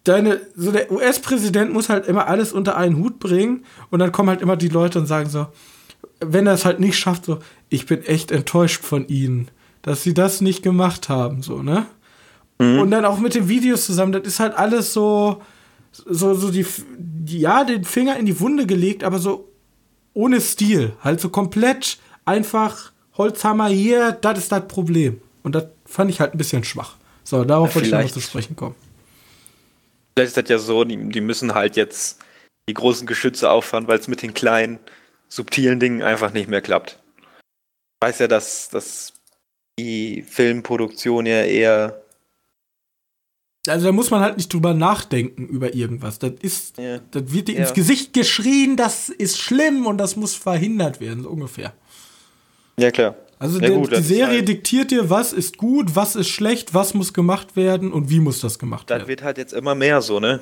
[0.07, 4.29] deine, so der US-Präsident muss halt immer alles unter einen Hut bringen und dann kommen
[4.29, 5.47] halt immer die Leute und sagen so,
[6.19, 7.39] wenn er es halt nicht schafft, so,
[7.69, 9.49] ich bin echt enttäuscht von ihnen,
[9.81, 11.85] dass sie das nicht gemacht haben, so, ne?
[12.59, 12.79] Mhm.
[12.79, 15.41] Und dann auch mit den Videos zusammen, das ist halt alles so,
[15.91, 16.65] so, so die,
[17.25, 19.51] ja, den Finger in die Wunde gelegt, aber so
[20.13, 20.93] ohne Stil.
[21.03, 25.21] Halt so komplett einfach Holzhammer hier, das ist das Problem.
[25.43, 26.95] Und das fand ich halt ein bisschen schwach.
[27.23, 28.75] So, darauf ja, wollte ich noch zu sprechen kommen.
[30.17, 32.17] Vielleicht ist das ja so, die, die müssen halt jetzt
[32.67, 34.79] die großen Geschütze auffahren, weil es mit den kleinen,
[35.27, 36.97] subtilen Dingen einfach nicht mehr klappt.
[37.21, 39.13] Ich weiß ja, dass, dass
[39.77, 42.01] die Filmproduktion ja eher.
[43.67, 46.17] Also da muss man halt nicht drüber nachdenken über irgendwas.
[46.17, 46.97] Das ist, ja.
[47.11, 47.59] das wird dir ja.
[47.59, 51.75] ins Gesicht geschrien, das ist schlimm und das muss verhindert werden, so ungefähr.
[52.79, 53.13] Ja, klar.
[53.39, 56.93] Also ja, gut, die Serie halt diktiert dir, was ist gut, was ist schlecht, was
[56.93, 59.01] muss gemacht werden und wie muss das gemacht werden.
[59.01, 60.39] Das wird halt jetzt immer mehr so, ne?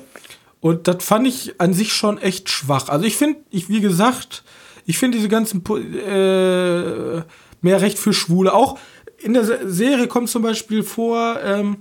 [0.60, 2.88] Und das fand ich an sich schon echt schwach.
[2.88, 4.42] Also ich finde, ich, wie gesagt,
[4.86, 7.22] ich finde diese ganzen äh,
[7.60, 8.78] mehr Recht für Schwule auch.
[9.18, 11.78] in der Serie kommt zum Beispiel vor, ähm,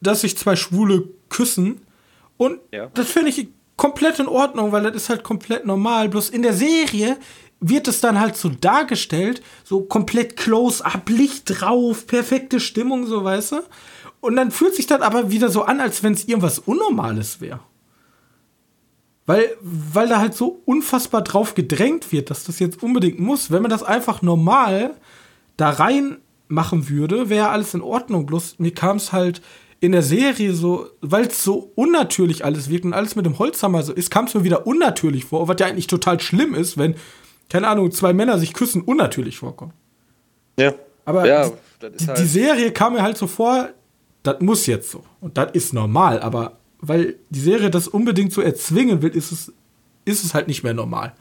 [0.00, 1.80] dass sich zwei Schwule küssen.
[2.36, 2.90] Und ja.
[2.94, 6.08] das finde ich komplett in Ordnung, weil das ist halt komplett normal.
[6.08, 7.16] Bloß in der Serie
[7.60, 13.52] wird es dann halt so dargestellt, so komplett close-up, Licht drauf, perfekte Stimmung, so weißt
[13.52, 13.60] du.
[14.20, 17.60] Und dann fühlt sich das aber wieder so an, als wenn es irgendwas Unnormales wäre.
[19.24, 23.50] Weil, weil da halt so unfassbar drauf gedrängt wird, dass das jetzt unbedingt muss.
[23.50, 24.94] Wenn man das einfach normal
[25.56, 28.26] da rein machen würde, wäre alles in Ordnung.
[28.26, 29.42] Bloß mir kam es halt
[29.80, 33.82] in der Serie so, weil es so unnatürlich alles wirkt und alles mit dem Holzhammer
[33.82, 36.94] so ist, kam es mir wieder unnatürlich vor, was ja eigentlich total schlimm ist, wenn,
[37.48, 39.72] keine Ahnung, zwei Männer sich küssen, unnatürlich vorkommen.
[40.58, 40.74] Ja.
[41.04, 43.68] Aber ja, die, halt die Serie kam mir halt so vor,
[44.22, 45.04] das muss jetzt so.
[45.20, 49.52] Und das ist normal, aber weil die Serie das unbedingt so erzwingen will, ist es,
[50.04, 51.14] ist es halt nicht mehr normal.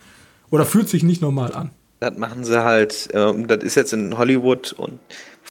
[0.50, 1.72] Oder fühlt sich nicht normal an.
[2.00, 5.00] Das machen sie halt, ähm, das ist jetzt in Hollywood und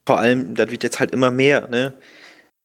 [0.07, 1.95] vor allem, das wird jetzt halt immer mehr, ne?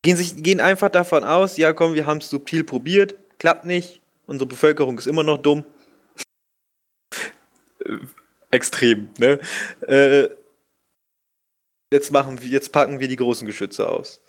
[0.02, 4.02] Gehen, sich, gehen einfach davon aus, ja komm, wir haben es subtil probiert, klappt nicht,
[4.28, 5.64] unsere Bevölkerung ist immer noch dumm.
[7.90, 8.00] Äh,
[8.52, 9.40] extrem, ne?
[9.88, 10.30] Äh,
[11.92, 14.22] jetzt machen wir, jetzt packen wir die großen Geschütze aus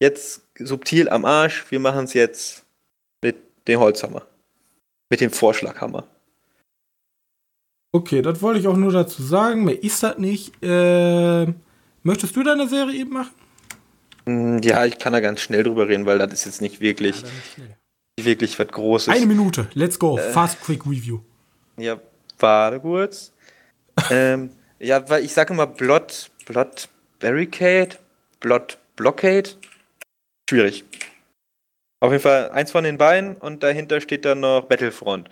[0.00, 2.64] jetzt subtil am Arsch, wir machen es jetzt
[3.22, 3.36] mit
[3.68, 4.26] dem Holzhammer.
[5.10, 6.06] Mit dem Vorschlaghammer.
[7.92, 9.64] Okay, das wollte ich auch nur dazu sagen.
[9.64, 10.52] Mehr ist das nicht.
[10.62, 11.46] Äh,
[12.02, 13.34] möchtest du deine Serie eben machen?
[14.24, 17.22] Mm, ja, ich kann da ganz schnell drüber reden, weil das ist jetzt nicht wirklich,
[18.16, 19.12] ja, wirklich was Großes.
[19.12, 20.16] Eine Minute, let's go.
[20.16, 21.20] Äh, Fast Quick Review.
[21.76, 22.00] Ja,
[22.40, 23.32] warte kurz.
[24.10, 26.88] ähm, ja, weil ich sage immer Blood, Blood
[27.18, 27.98] Barricade,
[28.40, 29.50] Blood Blockade
[30.48, 30.84] schwierig.
[32.00, 35.28] Auf jeden Fall eins von den beiden und dahinter steht dann noch Battlefront.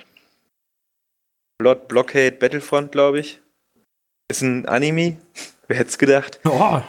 [1.58, 3.40] Blood Blockade Battlefront, glaube ich.
[4.30, 5.16] Ist ein Anime.
[5.68, 6.40] Wer hätte es gedacht?
[6.44, 6.80] Oh.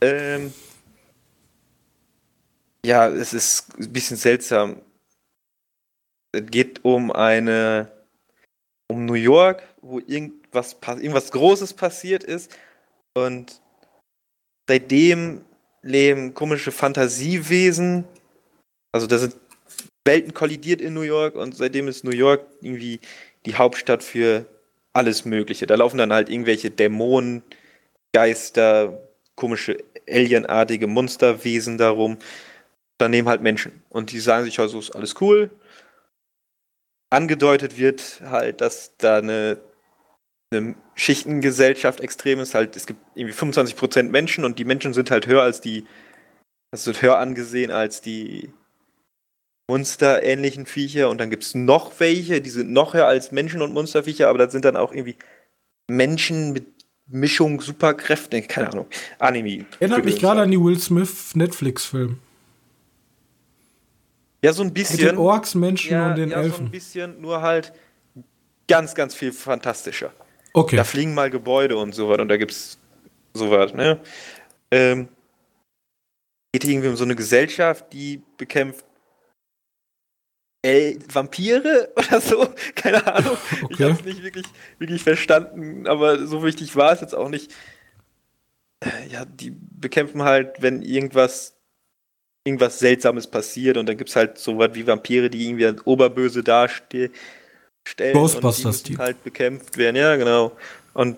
[0.00, 0.52] Ähm,
[2.84, 4.80] ja, es ist ein bisschen seltsam.
[6.32, 7.90] Es geht um eine,
[8.90, 12.56] um New York, wo irgendwas, irgendwas Großes passiert ist
[13.14, 13.60] und
[14.68, 15.44] seitdem
[15.82, 18.04] leben komische Fantasiewesen.
[18.92, 19.36] Also da sind
[20.04, 23.00] Welten kollidiert in New York und seitdem ist New York irgendwie
[23.44, 24.46] die Hauptstadt für
[24.94, 25.66] alles Mögliche.
[25.66, 27.42] Da laufen dann halt irgendwelche Dämonen,
[28.12, 28.98] Geister,
[29.34, 29.76] komische
[30.08, 32.18] alienartige Monsterwesen darum.
[32.96, 33.82] Daneben halt Menschen.
[33.90, 35.50] Und die sagen sich also, ist alles cool.
[37.10, 39.58] Angedeutet wird halt, dass da eine
[40.50, 42.54] eine Schichtengesellschaft extrem ist.
[42.54, 45.84] Halt, es gibt irgendwie 25% Menschen und die Menschen sind halt höher als die,
[46.70, 48.50] also wird höher angesehen als die
[49.70, 53.74] monsterähnlichen Viecher und dann gibt es noch welche, die sind noch höher als Menschen und
[53.74, 55.16] Monsterviecher, aber das sind dann auch irgendwie
[55.90, 56.66] Menschen mit
[57.06, 58.86] Mischung Superkräfte, keine Ahnung,
[59.18, 59.66] Anime.
[59.80, 62.18] Erinnert mich gerade an die Will Smith Netflix-Film.
[64.42, 65.00] Ja, so ein bisschen.
[65.00, 66.52] Mit den Orks, Menschen ja, und den ja, Elfen.
[66.52, 67.72] so ein bisschen, nur halt
[68.68, 70.12] ganz, ganz viel fantastischer.
[70.52, 70.76] Okay.
[70.76, 72.78] Da fliegen mal Gebäude und so was und da gibt's
[73.34, 74.00] sowas, ne?
[74.70, 75.08] Ähm,
[76.52, 78.84] geht irgendwie um so eine Gesellschaft, die bekämpft
[80.62, 83.36] El Vampire oder so, keine Ahnung.
[83.62, 83.74] Okay.
[83.74, 84.46] Ich habe es nicht wirklich,
[84.78, 87.52] wirklich verstanden, aber so wichtig war es jetzt auch nicht.
[88.80, 91.57] Äh, ja, die bekämpfen halt, wenn irgendwas
[92.48, 95.86] irgendwas Seltsames passiert und dann gibt es halt so was wie Vampire, die irgendwie als
[95.86, 97.12] Oberböse dastehen
[97.96, 99.96] Ghostbusters und die halt bekämpft werden.
[99.96, 100.56] Ja, genau.
[100.94, 101.16] Und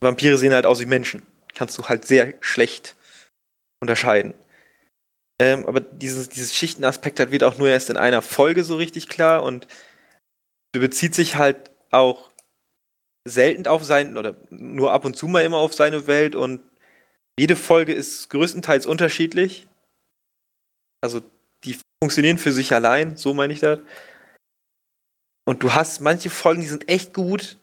[0.00, 1.22] Vampire sehen halt aus wie Menschen.
[1.54, 2.94] Kannst du halt sehr schlecht
[3.80, 4.34] unterscheiden.
[5.40, 9.08] Ähm, aber dieses, dieses Schichtenaspekt halt wird auch nur erst in einer Folge so richtig
[9.08, 9.66] klar und
[10.72, 12.30] bezieht sich halt auch
[13.26, 16.60] selten auf sein oder nur ab und zu mal immer auf seine Welt und
[17.38, 19.67] jede Folge ist größtenteils unterschiedlich.
[21.00, 21.22] Also
[21.64, 23.80] die funktionieren für sich allein, so meine ich das.
[25.46, 27.56] Und du hast manche Folgen, die sind echt gut.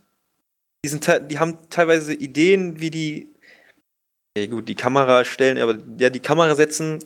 [0.84, 3.30] Die, sind, die haben teilweise Ideen, wie die,
[4.38, 7.00] ja gut, die Kamera stellen, aber ja, die Kamera setzen,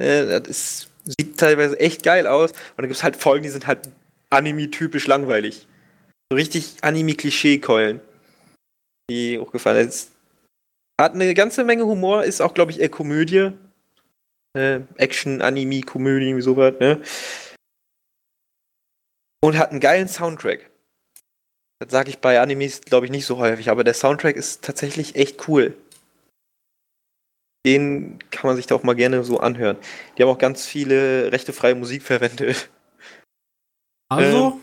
[0.00, 2.52] äh, das ist, sieht teilweise echt geil aus.
[2.52, 3.90] Und dann gibt es halt Folgen, die sind halt
[4.30, 5.66] Anime-typisch langweilig.
[6.30, 8.00] So richtig Anime-Klischee-Keulen.
[9.10, 10.12] Die hochgefallen ist.
[11.00, 13.52] Hat eine ganze Menge Humor, ist auch, glaube ich, eher Komödie.
[14.58, 17.00] Äh, Action, Anime, Komödie, wie sowas, ne?
[19.40, 20.70] Und hat einen geilen Soundtrack.
[21.80, 25.14] Das sage ich bei Animes, glaube ich, nicht so häufig, aber der Soundtrack ist tatsächlich
[25.14, 25.76] echt cool.
[27.64, 29.76] Den kann man sich da auch mal gerne so anhören.
[30.16, 32.68] Die haben auch ganz viele rechtefreie Musik verwendet.
[34.10, 34.54] Also?
[34.54, 34.60] Ähm,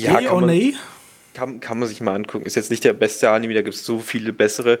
[0.00, 0.74] ja, kann man,
[1.32, 2.44] kann, kann man sich mal angucken.
[2.44, 4.80] Ist jetzt nicht der beste Anime, da gibt es so viele bessere.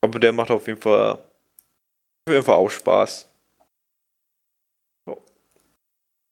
[0.00, 1.22] Aber der macht auf jeden Fall,
[2.28, 3.28] Fall auch Spaß.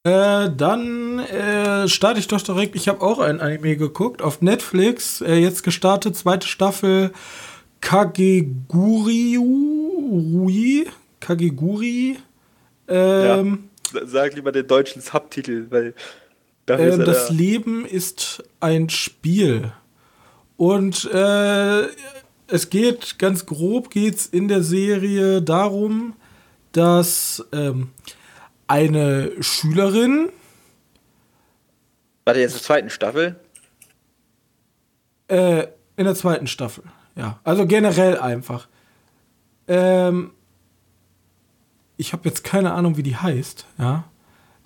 [0.02, 2.74] Äh, dann äh, starte ich doch direkt.
[2.74, 5.20] Ich habe auch ein Anime geguckt auf Netflix.
[5.20, 7.12] Äh, jetzt gestartet, zweite Staffel
[7.80, 9.36] Kageguri.
[9.36, 10.86] Rui,
[11.20, 12.18] Kageguri.
[12.88, 15.94] Ähm, ja, sag lieber den deutschen Subtitel, weil
[16.66, 17.34] äh, das da.
[17.34, 19.72] Leben ist ein Spiel.
[20.56, 21.82] Und äh,
[22.50, 26.14] es geht ganz grob geht's in der Serie darum,
[26.72, 27.90] dass ähm,
[28.66, 30.28] eine Schülerin.
[32.24, 33.40] Warte, jetzt in der zweiten Staffel?
[35.28, 36.84] Äh, in der zweiten Staffel,
[37.14, 37.38] ja.
[37.44, 38.68] Also generell einfach.
[39.68, 40.32] Ähm,
[41.96, 44.04] ich habe jetzt keine Ahnung, wie die heißt, ja.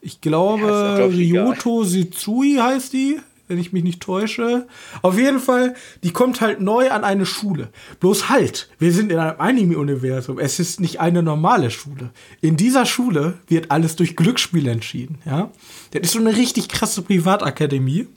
[0.00, 1.06] Ich glaube, ja,
[1.46, 3.20] Ryoto Sitsui heißt die
[3.54, 4.66] wenn ich mich nicht täusche.
[5.00, 7.68] Auf jeden Fall, die kommt halt neu an eine Schule.
[8.00, 10.40] Bloß halt, wir sind in einem Anime-Universum.
[10.40, 12.10] Es ist nicht eine normale Schule.
[12.40, 15.52] In dieser Schule wird alles durch Glücksspiel entschieden, ja.
[15.92, 18.08] Das ist so eine richtig krasse Privatakademie.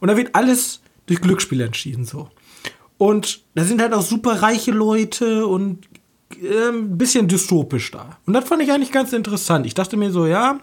[0.00, 2.28] Und da wird alles durch Glücksspiel entschieden, so.
[2.98, 5.86] Und da sind halt auch super reiche Leute und
[6.42, 8.18] äh, ein bisschen dystopisch da.
[8.26, 9.64] Und das fand ich eigentlich ganz interessant.
[9.64, 10.58] Ich dachte mir so, ja,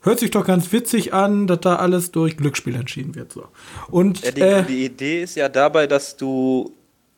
[0.00, 3.32] hört sich doch ganz witzig an, dass da alles durch Glücksspiel entschieden wird.
[3.32, 3.46] So.
[3.90, 6.74] Und, ja, die, äh, die Idee ist ja dabei, dass du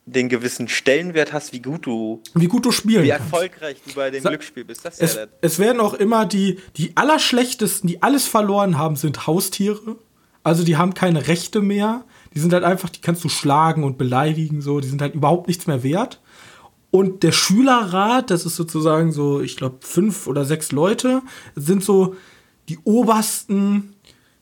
[0.07, 4.11] den gewissen Stellenwert hast, wie gut du wie gut du spielen wie erfolgreich du bei
[4.11, 4.85] dem Sa Glücksspiel bist.
[4.85, 9.27] Das es, ja es werden auch immer die die allerschlechtesten, die alles verloren haben, sind
[9.27, 9.97] Haustiere.
[10.43, 12.05] Also die haben keine Rechte mehr.
[12.35, 14.81] Die sind halt einfach, die kannst du schlagen und beleidigen so.
[14.81, 16.21] Die sind halt überhaupt nichts mehr wert.
[16.91, 21.23] Und der Schülerrat, das ist sozusagen so, ich glaube fünf oder sechs Leute,
[21.55, 22.17] sind so
[22.71, 23.95] die obersten,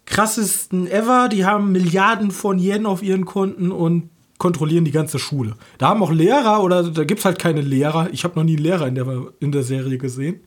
[0.05, 1.29] krassesten ever.
[1.29, 5.57] Die haben Milliarden von Yen auf ihren Konten und kontrollieren die ganze Schule.
[5.79, 8.11] Da haben auch Lehrer oder da gibt es halt keine Lehrer.
[8.13, 10.41] Ich habe noch nie einen Lehrer in der, in der Serie gesehen.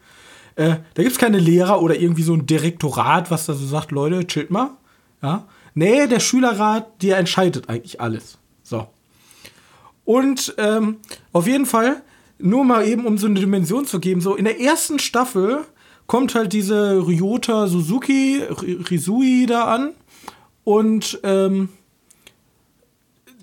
[0.55, 3.91] Äh, da gibt es keine Lehrer oder irgendwie so ein Direktorat, was da so sagt,
[3.91, 4.71] Leute, chillt mal.
[5.21, 5.47] Ja.
[5.73, 8.37] Nee, der Schülerrat, der entscheidet eigentlich alles.
[8.63, 8.87] So.
[10.05, 10.97] Und ähm,
[11.31, 12.01] auf jeden Fall,
[12.37, 15.65] nur mal eben, um so eine Dimension zu geben, so in der ersten Staffel
[16.11, 19.91] kommt halt diese Ryota Suzuki, Rizui da an
[20.65, 21.69] und ähm,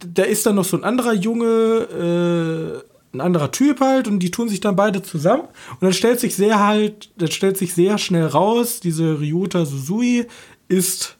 [0.06, 4.30] da ist dann noch so ein anderer Junge, äh, ein anderer Typ halt und die
[4.30, 7.96] tun sich dann beide zusammen und dann stellt sich sehr halt, dann stellt sich sehr
[7.96, 10.26] schnell raus, diese Ryota Suzuki
[10.68, 11.16] ist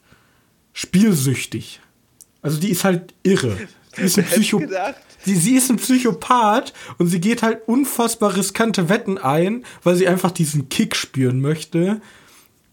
[0.73, 1.79] spielsüchtig.
[2.43, 3.57] Also die ist halt irre.
[3.97, 4.61] Die ist ein Psycho
[5.23, 10.07] sie, sie ist ein Psychopath und sie geht halt unfassbar riskante Wetten ein, weil sie
[10.07, 12.01] einfach diesen Kick spüren möchte.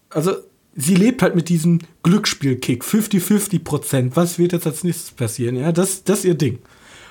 [0.09, 0.35] Also,
[0.75, 2.83] sie lebt halt mit diesem Glücksspiel-Kick.
[2.83, 4.15] 50-50 Prozent.
[4.15, 5.55] Was wird jetzt als nächstes passieren?
[5.55, 6.59] Ja, das, das ist ihr Ding.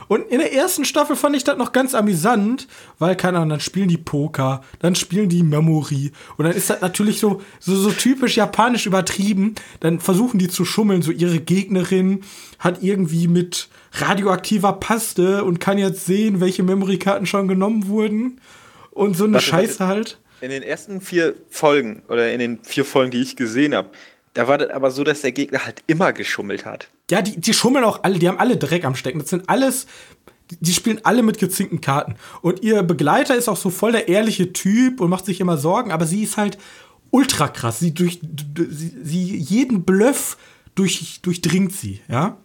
[0.08, 2.68] Und in der ersten Staffel fand ich das noch ganz amüsant,
[2.98, 6.12] weil, keine Ahnung, dann spielen die Poker, dann spielen die Memory.
[6.36, 9.56] Und dann ist das natürlich so, so, so typisch japanisch übertrieben.
[9.80, 12.22] Dann versuchen die zu schummeln, so ihre Gegnerin
[12.58, 18.40] hat irgendwie mit radioaktiver Paste und kann jetzt sehen, welche Memory-Karten schon genommen wurden.
[18.90, 20.18] Und so eine Warte, Scheiße halt.
[20.40, 23.90] In den ersten vier Folgen oder in den vier Folgen, die ich gesehen habe,
[24.34, 26.88] da war das aber so, dass der Gegner halt immer geschummelt hat.
[27.10, 29.18] Ja, die, die schummeln auch alle, die haben alle Dreck am Stecken.
[29.18, 29.86] Das sind alles,
[30.50, 32.16] die spielen alle mit gezinkten Karten.
[32.42, 35.90] Und ihr Begleiter ist auch so voll der ehrliche Typ und macht sich immer Sorgen,
[35.90, 36.58] aber sie ist halt
[37.10, 37.78] ultra krass.
[37.78, 38.20] Sie durch,
[38.68, 40.36] sie, sie jeden Bluff
[40.74, 42.36] durch, durchdringt sie, ja.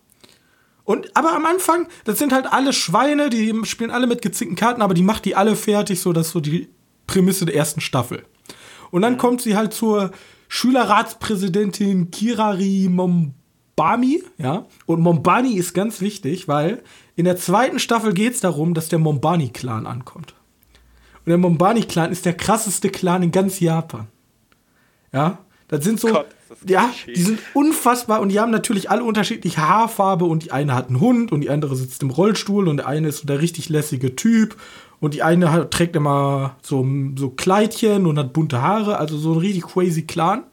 [0.92, 4.82] Und, aber am Anfang, das sind halt alle Schweine, die spielen alle mit gezinkten Karten,
[4.82, 6.68] aber die macht die alle fertig, so dass so die
[7.08, 8.26] Prämisse der ersten Staffel.
[8.90, 9.18] Und dann mhm.
[9.18, 10.12] kommt sie halt zur
[10.50, 14.66] Schülerratspräsidentin Kirari Mombami, ja.
[14.86, 16.84] Und Mombani ist ganz wichtig, weil
[17.16, 20.34] in der zweiten Staffel geht es darum, dass der Mombani-Clan ankommt.
[21.20, 24.10] Und der Mombani-Clan ist der krasseste Clan in ganz Japan.
[25.14, 25.38] Ja.
[25.70, 26.26] Das sind so, Gott,
[26.68, 30.88] ja, die sind unfassbar und die haben natürlich alle unterschiedliche Haarfarbe und die eine hat
[30.88, 33.70] einen Hund und die andere sitzt im Rollstuhl und der eine ist so der richtig
[33.70, 34.58] lässige Typ
[35.00, 36.86] und die eine hat, trägt immer so,
[37.18, 40.44] so Kleidchen und hat bunte Haare, also so ein richtig crazy Clan.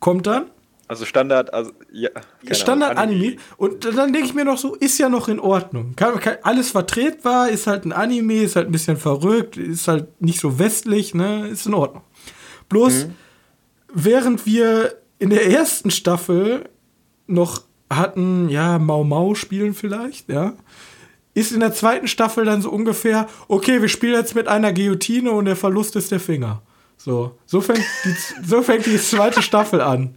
[0.00, 0.50] Kommt dann.
[0.88, 2.10] Also Standard, also ja.
[2.50, 3.26] Standard Anime.
[3.26, 3.36] Anime.
[3.56, 5.94] Und dann denke ich mir noch so, ist ja noch in Ordnung.
[5.96, 10.20] Kann, kann, alles vertretbar, ist halt ein Anime, ist halt ein bisschen verrückt, ist halt
[10.20, 11.48] nicht so westlich, ne?
[11.48, 12.02] Ist in Ordnung.
[12.68, 13.14] Bloß, mhm.
[13.94, 16.68] während wir in der ersten Staffel
[17.26, 20.54] noch hatten, ja, Mau Mau spielen vielleicht, ja,
[21.34, 25.32] ist in der zweiten Staffel dann so ungefähr, okay, wir spielen jetzt mit einer Guillotine
[25.32, 26.62] und der Verlust ist der Finger.
[26.96, 28.14] So, so fängt die,
[28.46, 30.16] so fängt die zweite Staffel an.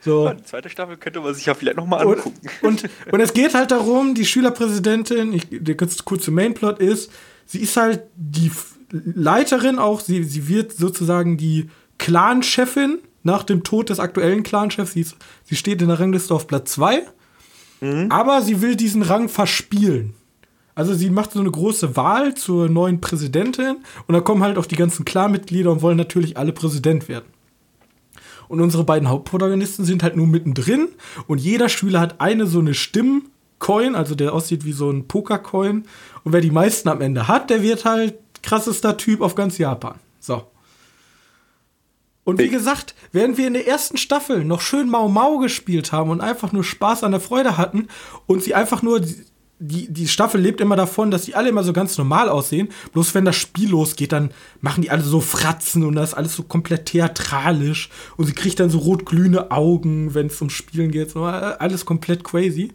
[0.00, 0.30] So.
[0.30, 2.40] Die zweite Staffel könnte man sich ja vielleicht nochmal angucken.
[2.62, 7.10] Und, und, und, es geht halt darum, die Schülerpräsidentin, ich, der ganz kurze Mainplot ist,
[7.46, 8.50] sie ist halt die
[8.90, 14.92] Leiterin auch, sie, sie wird sozusagen die Clan-Chefin nach dem Tod des aktuellen Clan-Chefs.
[14.92, 15.06] Sie,
[15.42, 17.02] sie steht in der Rangliste auf Platz 2.
[17.80, 18.06] Mhm.
[18.10, 20.14] Aber sie will diesen Rang verspielen.
[20.74, 24.66] Also sie macht so eine große Wahl zur neuen Präsidentin und da kommen halt auch
[24.66, 27.26] die ganzen Clan-Mitglieder und wollen natürlich alle Präsident werden.
[28.48, 30.88] Und unsere beiden Hauptprotagonisten sind halt nur mittendrin
[31.26, 35.84] und jeder Schüler hat eine so eine Stimmcoin, also der aussieht wie so ein Pokercoin.
[36.24, 39.94] Und wer die meisten am Ende hat, der wird halt krassester Typ auf ganz Japan.
[40.18, 40.42] So.
[42.24, 46.10] Und wie gesagt, während wir in der ersten Staffel noch schön Mau Mau gespielt haben
[46.10, 47.88] und einfach nur Spaß an der Freude hatten
[48.26, 49.02] und sie einfach nur
[49.60, 52.68] die, die Staffel lebt immer davon, dass die alle immer so ganz normal aussehen.
[52.92, 56.34] Bloß wenn das Spiel losgeht, dann machen die alle so Fratzen und das ist alles
[56.34, 57.88] so komplett theatralisch.
[58.16, 61.10] Und sie kriegt dann so rot-glühende Augen, wenn es um Spielen geht.
[61.10, 62.72] So, alles komplett crazy.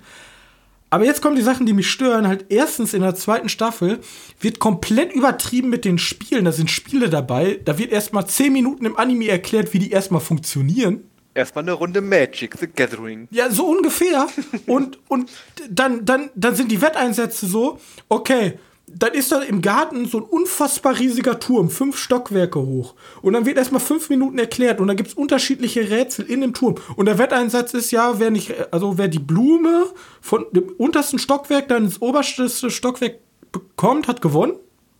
[0.89, 2.27] Aber jetzt kommen die Sachen, die mich stören.
[2.27, 3.99] Halt erstens in der zweiten Staffel
[4.39, 6.45] wird komplett übertrieben mit den Spielen.
[6.45, 7.59] Da sind Spiele dabei.
[7.63, 11.03] Da wird erstmal zehn Minuten im Anime erklärt, wie die erstmal funktionieren.
[11.35, 13.27] Erstmal eine Runde Magic, The Gathering.
[13.29, 14.27] Ja, so ungefähr.
[14.65, 15.29] und und
[15.69, 17.79] dann, dann, dann sind die Wetteinsätze so,
[18.09, 18.57] okay,
[18.95, 22.95] dann ist da im Garten so ein unfassbar riesiger Turm, fünf Stockwerke hoch.
[23.21, 26.53] Und dann wird erstmal fünf Minuten erklärt und dann gibt es unterschiedliche Rätsel in dem
[26.53, 26.75] Turm.
[26.95, 29.87] Und der Wetteinsatz ist ja, wer nicht, also wer die Blume
[30.21, 33.19] von dem untersten Stockwerk dann ins oberste Stockwerk
[33.51, 34.53] bekommt, hat gewonnen.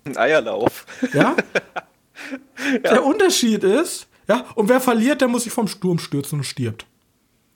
[0.06, 0.86] Ein Eierlauf.
[1.14, 1.36] Ja.
[2.72, 2.80] ja.
[2.80, 6.86] Der Unterschied ist, ja, und wer verliert, der muss sich vom Sturm stürzen und stirbt.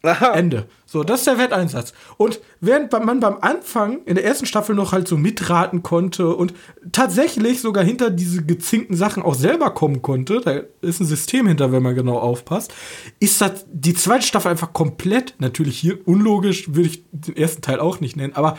[0.05, 0.33] Aha.
[0.33, 0.67] Ende.
[0.85, 1.93] So, das ist der Wetteinsatz.
[2.17, 6.53] Und während man beim Anfang in der ersten Staffel noch halt so mitraten konnte und
[6.91, 11.71] tatsächlich sogar hinter diese gezinkten Sachen auch selber kommen konnte, da ist ein System hinter,
[11.71, 12.73] wenn man genau aufpasst,
[13.21, 17.79] ist das die zweite Staffel einfach komplett, natürlich hier unlogisch, würde ich den ersten Teil
[17.79, 18.57] auch nicht nennen, aber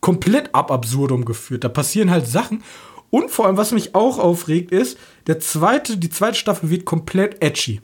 [0.00, 1.62] komplett ab absurdum geführt.
[1.62, 2.64] Da passieren halt Sachen
[3.10, 4.98] und vor allem, was mich auch aufregt, ist,
[5.28, 7.80] der zweite, die zweite Staffel wird komplett edgy.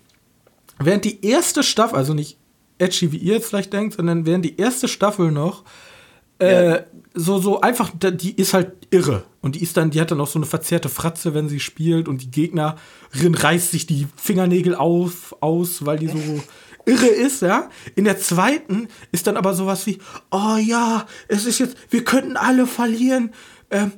[0.80, 2.36] Während die erste Staffel, also nicht
[2.78, 5.64] edgy, wie ihr jetzt vielleicht denkt, sondern während die erste Staffel noch
[6.38, 6.84] äh, ja.
[7.14, 9.24] so, so einfach, die ist halt irre.
[9.40, 12.08] Und die ist dann, die hat dann auch so eine verzerrte Fratze, wenn sie spielt
[12.08, 16.18] und die Gegnerin reißt sich die Fingernägel auf, aus, weil die so
[16.86, 17.70] irre ist, ja.
[17.94, 19.98] In der zweiten ist dann aber sowas wie,
[20.30, 23.32] oh ja, es ist jetzt, wir könnten alle verlieren.
[23.70, 23.92] Ähm,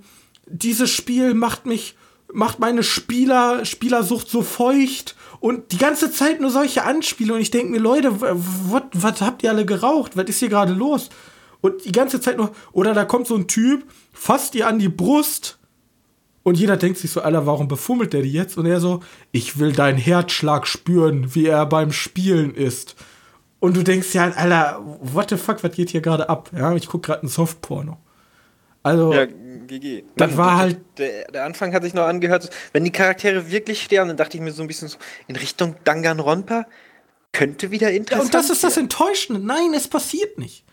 [0.47, 1.97] dieses Spiel macht mich,
[2.33, 5.17] macht meine Spieler, Spielersucht so feucht
[5.47, 9.51] und die ganze Zeit nur solche Anspiele und ich denke mir, Leute, was habt ihr
[9.51, 10.17] alle geraucht?
[10.17, 11.09] Was ist hier gerade los?
[11.61, 14.89] Und die ganze Zeit nur, oder da kommt so ein Typ, fasst ihr an die
[14.89, 15.61] Brust
[16.43, 18.59] und jeder denkt sich so, Alter, warum befummelt der die jetzt?
[18.59, 22.97] Und er so, ich will deinen Herzschlag spüren, wie er beim Spielen ist.
[23.61, 26.51] Und du denkst ja, Alter, what the fuck, was geht hier gerade ab?
[26.57, 27.99] Ja, ich guck gerade ein Softporno.
[28.87, 30.05] Also, ja, GG.
[30.15, 30.79] Das war halt.
[30.99, 34.43] Der, der, Anfang hat sich noch angehört, wenn die Charaktere wirklich sterben, dann dachte ich
[34.43, 36.67] mir so ein bisschen so in Richtung Danganronpa.
[37.33, 39.45] Könnte wieder interessant ja, Und das ist das Enttäuschende.
[39.45, 40.65] Nein, es passiert nicht.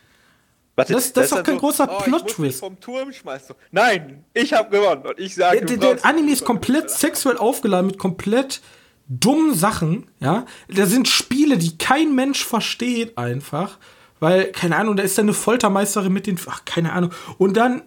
[0.75, 2.59] Warte, das, das, ist doch kein so, großer oh, Plot-Twist.
[2.59, 3.53] vom Turm schmeißt du.
[3.71, 5.65] Nein, ich habe gewonnen und ich sage.
[5.65, 8.61] Der, der Anime ist komplett sexuell aufgeladen mit komplett
[9.07, 10.05] dummen Sachen.
[10.19, 13.79] Ja, da sind Spiele, die kein Mensch versteht einfach,
[14.19, 17.11] weil keine Ahnung, da ist dann eine Foltermeisterin mit den, ach keine Ahnung.
[17.39, 17.81] Und dann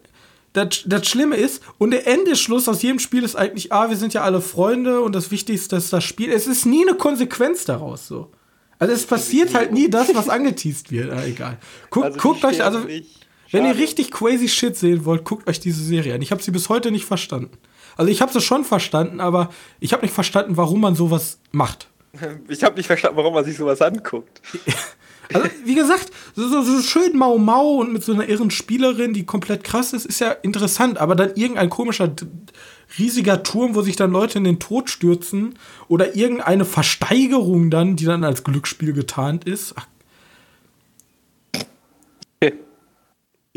[0.56, 4.14] das, das Schlimme ist, und der Endeschluss aus jedem Spiel ist eigentlich, ah, wir sind
[4.14, 6.32] ja alle Freunde und das Wichtigste ist das Spiel.
[6.32, 8.30] Es ist nie eine Konsequenz daraus so.
[8.78, 11.12] Also es passiert halt nie das, was angeteased wird.
[11.12, 11.58] Ah, egal.
[11.90, 12.86] Guck, also guckt euch, also
[13.50, 16.22] wenn ihr richtig crazy Shit sehen wollt, guckt euch diese Serie an.
[16.22, 17.56] Ich habe sie bis heute nicht verstanden.
[17.96, 19.50] Also ich habe sie schon verstanden, aber
[19.80, 21.88] ich habe nicht verstanden, warum man sowas macht.
[22.48, 24.40] Ich habe nicht verstanden, warum man sich sowas anguckt.
[25.32, 29.26] Also, wie gesagt, so, so, schön Mau Mau und mit so einer irren Spielerin, die
[29.26, 30.98] komplett krass ist, ist ja interessant.
[30.98, 32.14] Aber dann irgendein komischer,
[32.98, 35.58] riesiger Turm, wo sich dann Leute in den Tod stürzen
[35.88, 39.74] oder irgendeine Versteigerung dann, die dann als Glücksspiel getarnt ist.
[39.76, 39.86] Ach.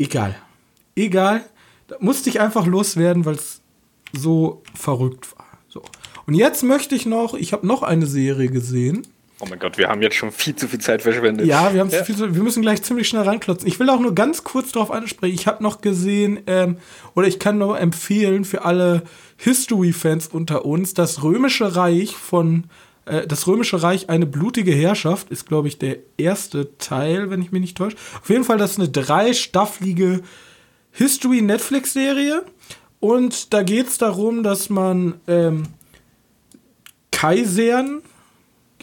[0.00, 0.34] Egal.
[0.96, 1.44] Egal.
[1.86, 3.60] Da musste ich einfach loswerden, weil es
[4.14, 5.46] so verrückt war.
[5.68, 5.82] So.
[6.26, 9.06] Und jetzt möchte ich noch, ich habe noch eine Serie gesehen.
[9.40, 11.46] Oh mein Gott, wir haben jetzt schon viel zu viel Zeit verschwendet.
[11.46, 12.04] Ja, wir, haben ja.
[12.04, 13.66] Viel zu, wir müssen gleich ziemlich schnell ranklotzen.
[13.66, 15.34] Ich will auch nur ganz kurz darauf ansprechen.
[15.34, 16.76] Ich habe noch gesehen, ähm,
[17.14, 19.02] oder ich kann nur empfehlen für alle
[19.38, 22.64] History-Fans unter uns, das Römische Reich von
[23.06, 27.50] äh, das Römische Reich eine blutige Herrschaft ist, glaube ich, der erste Teil, wenn ich
[27.50, 27.96] mich nicht täusche.
[28.20, 30.20] Auf jeden Fall, das ist eine dreistaffelige
[30.92, 32.44] History-Netflix-Serie.
[33.00, 35.62] Und da geht es darum, dass man ähm,
[37.10, 38.02] Kaisern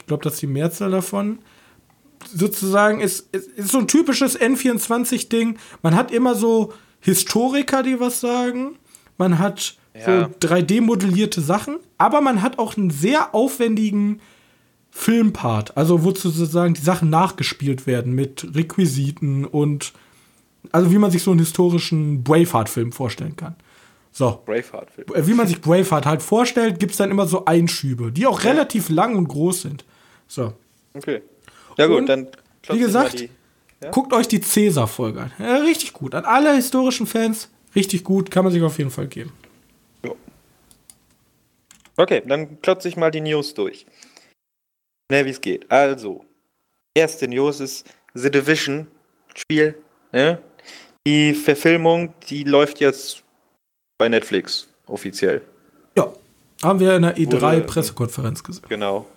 [0.08, 1.40] ich glaube, das ist die Mehrzahl davon,
[2.34, 5.58] sozusagen ist, ist, ist so ein typisches N24-Ding.
[5.84, 8.78] Man hat immer so Historiker, die was sagen.
[9.18, 10.30] man hat Ja.
[10.30, 14.22] so 3D-modellierte Sachen, aber man hat auch einen sehr aufwendigen
[14.92, 19.92] Filmpart, also wo sozusagen die Sachen nachgespielt werden mit Requisiten und
[20.72, 23.56] also wie man sich so einen historischen Braveheart-Film vorstellen kann.
[24.14, 24.42] So.
[24.46, 25.08] Braveheart-Film.
[25.14, 28.44] Äh, Wie man sich Braveheart halt vorstellt, gibt es dann immer so Einschübe, die auch
[28.46, 29.86] relativ lang und groß sind.
[30.28, 30.54] So.
[30.94, 31.22] Okay.
[31.78, 32.28] Ja gut, Und, dann
[32.70, 33.30] Wie gesagt, die-
[33.84, 33.92] Ja?
[33.92, 35.32] guckt euch die Cäsar-Folge an.
[35.40, 36.16] Ja, richtig gut.
[36.16, 39.32] An alle historischen Fans, richtig gut, kann man sich auf jeden Fall geben.
[41.96, 43.86] Okay, dann klotze ich mal die News durch.
[45.10, 45.70] Schnell wie es geht.
[45.72, 46.24] Also,
[46.94, 48.88] erste News ist The Division
[49.34, 49.76] Spiel.
[50.12, 50.40] Ne?
[51.08, 53.24] Die Verfilmung, die läuft jetzt
[53.98, 55.42] bei Netflix offiziell.
[55.96, 56.14] Ja,
[56.64, 58.66] haben wir in der Wurde- E3-Pressekonferenz gesehen.
[58.70, 59.08] Genau.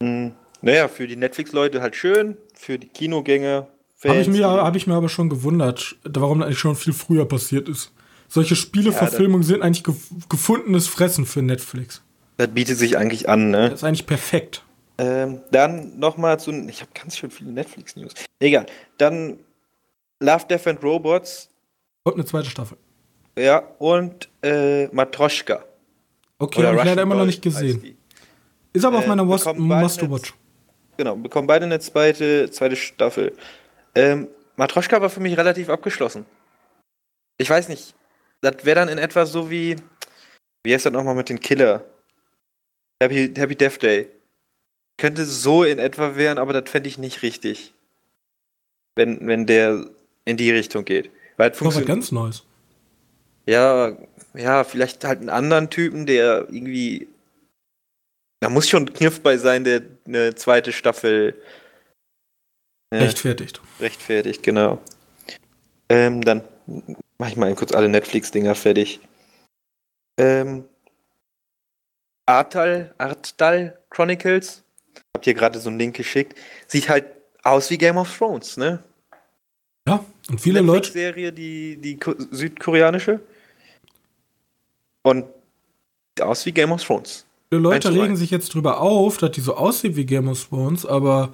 [0.00, 0.32] Hm,
[0.62, 3.68] naja, für die Netflix-Leute halt schön, für die Kinogänger.
[3.96, 6.92] Fans, Habe ich, mir, hab ich mir aber schon gewundert, warum das eigentlich schon viel
[6.92, 7.92] früher passiert ist.
[8.28, 9.96] Solche Spieleverfilmungen sind eigentlich gef
[10.28, 12.02] gefundenes Fressen für Netflix.
[12.36, 13.70] Das bietet sich eigentlich an, ne?
[13.70, 14.62] Das ist eigentlich perfekt.
[14.98, 16.52] Ähm, dann nochmal zu.
[16.68, 18.12] Ich habe ganz schön viele Netflix-News.
[18.38, 18.66] Egal.
[18.98, 19.38] Dann
[20.20, 21.48] Love, Death and Robots.
[22.04, 22.76] Und eine zweite Staffel.
[23.38, 25.64] Ja, und äh, Matroschka.
[26.38, 27.97] Okay, habe ich leider immer noch nicht gesehen.
[28.78, 30.34] Ist aber auf Äh, meiner Must- bekommen beide Must-to-Watch.
[30.96, 33.32] Genau, bekommen beide eine zweite, zweite Staffel.
[33.94, 36.26] Ähm, Matroschka war für mich relativ abgeschlossen.
[37.38, 37.94] Ich weiß nicht.
[38.40, 39.76] Das wäre dann in etwa so wie.
[40.64, 41.84] Wie heißt das nochmal mit den Killer?
[43.00, 44.08] Happy, Happy Death Day.
[44.96, 47.72] Könnte so in etwa werden, aber das fände ich nicht richtig.
[48.96, 49.86] Wenn, wenn der
[50.24, 51.10] in die Richtung geht.
[51.36, 51.88] Weil Das funktioniert.
[51.88, 52.42] ganz Neues.
[53.46, 53.96] Ja,
[54.34, 57.06] ja, vielleicht halt einen anderen Typen, der irgendwie.
[58.40, 61.40] Da muss schon Kniff bei sein, der eine zweite Staffel
[62.90, 63.60] äh, Rechtfertigt.
[63.80, 64.80] rechtfertigt, genau.
[65.88, 66.42] Ähm, dann
[67.18, 69.00] mach ich mal kurz alle Netflix-Dinger fertig.
[70.18, 70.64] Ähm,
[72.26, 74.62] Artal, Artal Chronicles.
[75.16, 76.38] Habt ihr gerade so einen Link geschickt.
[76.66, 77.06] Sieht halt
[77.42, 78.82] aus wie Game of Thrones, ne?
[79.88, 83.20] Ja, und viele Leute, Serie, die, die ko- südkoreanische.
[85.02, 85.24] Und
[86.16, 87.24] sieht aus wie Game of Thrones.
[87.56, 91.32] Leute regen sich jetzt drüber auf, dass die so aussieht wie Game of Thrones, aber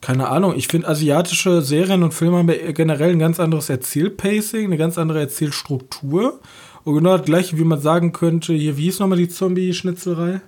[0.00, 0.54] keine Ahnung.
[0.56, 4.98] Ich finde, asiatische Serien und Filme haben ja generell ein ganz anderes Erzählpacing, eine ganz
[4.98, 6.40] andere Erzählstruktur.
[6.82, 10.40] Und genau das gleiche, wie man sagen könnte, hier, wie hieß nochmal die Zombie-Schnitzelei?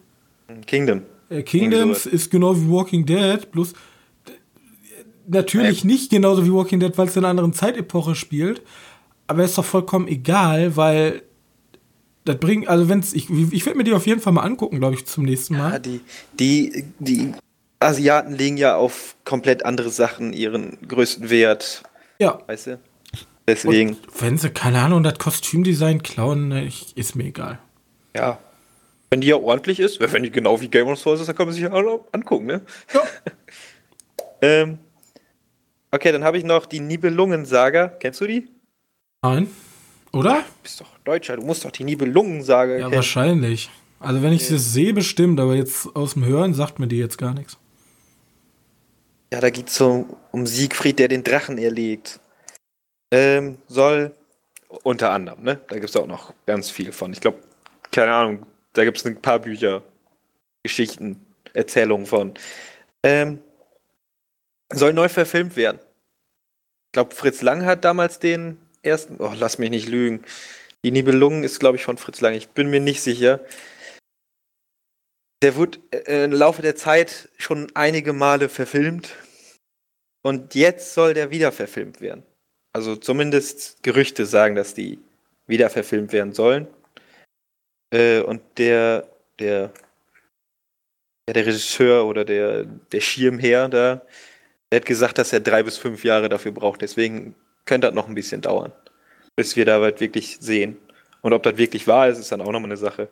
[0.66, 1.02] Kingdom.
[1.30, 3.74] Äh, Kingdoms ist genau wie Walking Dead, bloß äh,
[5.28, 8.62] natürlich nicht genauso wie Walking Dead, weil es in einer anderen Zeitepoche spielt.
[9.28, 11.22] Aber ist doch vollkommen egal, weil
[12.24, 14.94] das bringt, also wenn's, ich, ich werde mir die auf jeden Fall mal angucken, glaube
[14.94, 15.80] ich, zum nächsten Ja, Mal.
[15.80, 16.00] die,
[16.38, 17.32] die, die
[17.80, 21.82] Asiaten legen ja auf komplett andere Sachen ihren größten Wert,
[22.18, 22.38] Ja.
[22.46, 22.80] weißt du?
[23.46, 27.58] Deswegen, Und wenn sie, keine Ahnung, das Kostümdesign klauen, ne, ich, ist mir egal.
[28.16, 28.38] ja.
[29.10, 31.46] Wenn die ja ordentlich ist, wenn die genau wie Game of Thrones ist, dann kann
[31.46, 32.62] man sich ja auch angucken, ne?
[32.92, 33.00] Ja.
[34.42, 34.78] Ähm,
[35.90, 37.88] okay, dann habe ich noch die Nibelungen-Saga.
[37.88, 38.48] Kennst du die?
[39.22, 39.48] Nein.
[40.12, 40.40] Oder?
[40.40, 42.94] Du bist doch Deutscher, du musst doch die Nibelungen-Saga Ja, kennen.
[42.94, 43.70] wahrscheinlich.
[44.00, 47.18] Also wenn ich das sehe, bestimmt, aber jetzt aus dem Hören sagt mir die jetzt
[47.18, 47.56] gar nichts.
[49.32, 52.20] Ja, da geht es so um Siegfried, der den Drachen erlegt.
[53.10, 54.14] Ähm, soll
[54.82, 55.60] unter anderem, ne?
[55.68, 57.12] Da gibt es auch noch ganz viel von.
[57.12, 57.38] Ich glaube,
[57.90, 59.82] keine Ahnung, da gibt es ein paar Bücher,
[60.62, 62.34] Geschichten, Erzählungen von.
[63.02, 63.38] Ähm,
[64.72, 65.78] soll neu verfilmt werden.
[66.86, 69.16] Ich glaube, Fritz Lang hat damals den ersten.
[69.18, 70.22] Oh, lass mich nicht lügen.
[70.84, 72.34] Die Nibelungen ist, glaube ich, von Fritz Lang.
[72.34, 73.40] Ich bin mir nicht sicher.
[75.42, 79.16] Der wurde äh, im Laufe der Zeit schon einige Male verfilmt.
[80.22, 82.22] Und jetzt soll der wieder verfilmt werden.
[82.72, 84.98] Also zumindest Gerüchte sagen, dass die
[85.46, 86.66] wieder verfilmt werden sollen.
[87.90, 89.08] Äh, und der,
[89.38, 89.72] der,
[91.28, 94.02] der Regisseur oder der, der Schirmherr da,
[94.70, 96.82] der hat gesagt, dass er drei bis fünf Jahre dafür braucht.
[96.82, 98.72] Deswegen könnte das noch ein bisschen dauern,
[99.36, 100.78] bis wir da was wirklich sehen.
[101.22, 103.08] Und ob das wirklich wahr ist, ist dann auch nochmal eine Sache.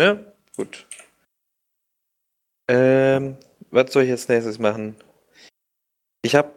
[0.00, 0.18] Ja,
[0.56, 0.86] gut.
[2.70, 3.36] Ähm,
[3.70, 4.96] was soll ich jetzt nächstes machen?
[6.22, 6.54] Ich hab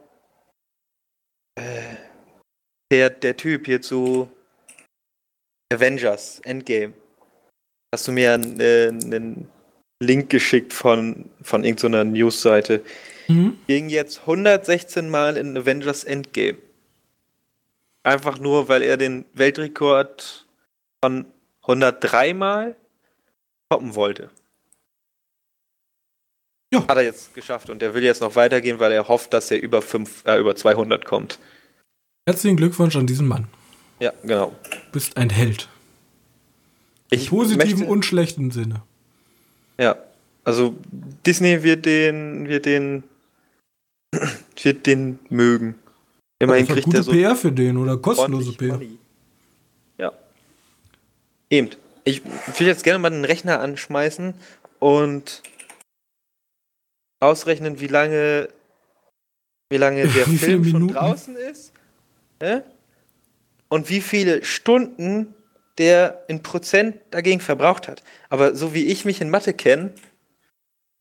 [1.55, 1.95] äh,
[2.91, 4.29] der, der Typ hier zu
[5.73, 6.93] Avengers Endgame.
[7.93, 9.49] Hast du mir einen, äh, einen
[10.01, 12.84] Link geschickt von, von irgendeiner Newsseite.
[13.27, 13.57] Mhm.
[13.67, 16.57] Ging jetzt 116 Mal in Avengers Endgame.
[18.03, 20.47] Einfach nur, weil er den Weltrekord
[21.03, 21.25] von
[21.61, 22.75] 103 Mal
[23.69, 24.29] toppen wollte.
[26.73, 26.87] Ja.
[26.87, 29.61] Hat er jetzt geschafft und er will jetzt noch weitergehen, weil er hofft, dass er
[29.61, 31.37] über, fünf, äh, über 200 kommt.
[32.25, 33.47] Herzlichen Glückwunsch an diesen Mann.
[33.99, 34.55] Ja, genau.
[34.71, 35.67] Du bist ein Held.
[37.09, 38.83] Im Ich positiven möchte- und schlechten Sinne.
[39.77, 39.97] Ja,
[40.43, 40.75] also
[41.25, 43.03] Disney wird den, wird den,
[44.63, 45.75] wird den mögen.
[46.41, 48.73] Immerhin war kriegt gute er so PR für den oder kostenlose PR.
[48.73, 48.97] Money.
[49.97, 50.11] Ja.
[51.49, 51.69] Eben.
[52.03, 54.33] Ich will jetzt gerne mal den Rechner anschmeißen
[54.79, 55.43] und
[57.19, 58.49] ausrechnen, wie lange,
[59.69, 61.73] wie lange der Wie Film schon draußen ist.
[62.39, 62.63] Ne?
[63.69, 65.35] Und wie viele Stunden
[65.77, 68.03] der in Prozent dagegen verbraucht hat.
[68.29, 69.93] Aber so wie ich mich in Mathe kenne,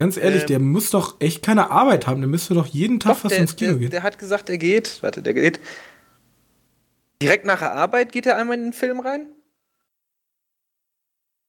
[0.00, 2.20] Ganz ehrlich, Ähm, der muss doch echt keine Arbeit haben.
[2.20, 3.90] Der müsste doch jeden Tag Doch, fast der, ins Kino der, gehen.
[3.90, 5.00] der hat gesagt, er geht.
[5.02, 5.60] Warte, der geht.
[7.22, 9.26] Direkt nach der Arbeit geht er einmal in den Film rein.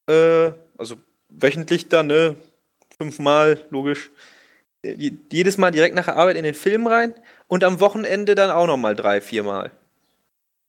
[0.10, 0.96] Äh, also
[1.30, 2.36] wöchentlich dann, ne?
[2.98, 4.12] Fünfmal, logisch.
[4.84, 7.14] Äh, je- Jedes Mal direkt nach der Arbeit in den Film rein
[7.48, 9.72] und am Wochenende dann auch nochmal drei, viermal.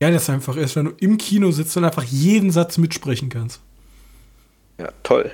[0.01, 3.61] Ja, das einfach ist, wenn du im Kino sitzt und einfach jeden Satz mitsprechen kannst.
[4.79, 5.31] Ja, toll.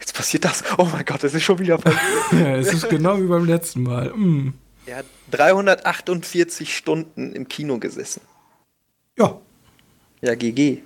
[0.00, 0.64] Jetzt passiert das.
[0.78, 2.02] Oh mein Gott, das ist schon wieder passiert.
[2.32, 4.10] Ja, es ist genau wie beim letzten Mal.
[4.14, 4.54] Mm.
[4.86, 8.22] er hat 348 Stunden im Kino gesessen.
[9.18, 9.40] Ja,
[10.22, 10.82] Ja, GG.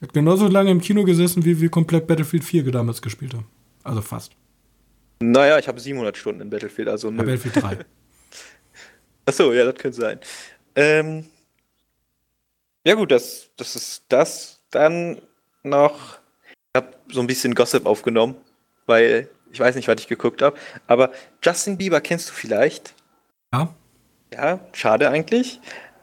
[0.00, 3.46] hat genauso lange im Kino gesessen, wie wir komplett Battlefield 4 damals gespielt haben.
[3.84, 4.32] Also fast.
[5.20, 7.12] Naja, ich habe 700 Stunden in Battlefield, also Ja.
[7.12, 7.18] nö.
[7.18, 7.78] Battlefield 3.
[9.26, 10.18] Achso, ja, das könnte sein.
[10.74, 11.26] Ähm,
[12.84, 14.60] ja gut, das, das ist das.
[14.70, 15.20] Dann
[15.62, 16.18] noch,
[16.76, 18.36] habe so ein bisschen Gossip aufgenommen,
[18.86, 20.56] weil ich weiß nicht, was ich geguckt habe,
[20.86, 21.12] aber
[21.42, 22.94] Justin Bieber kennst du vielleicht?
[23.52, 23.74] ja.
[24.34, 25.60] Ja, schade eigentlich.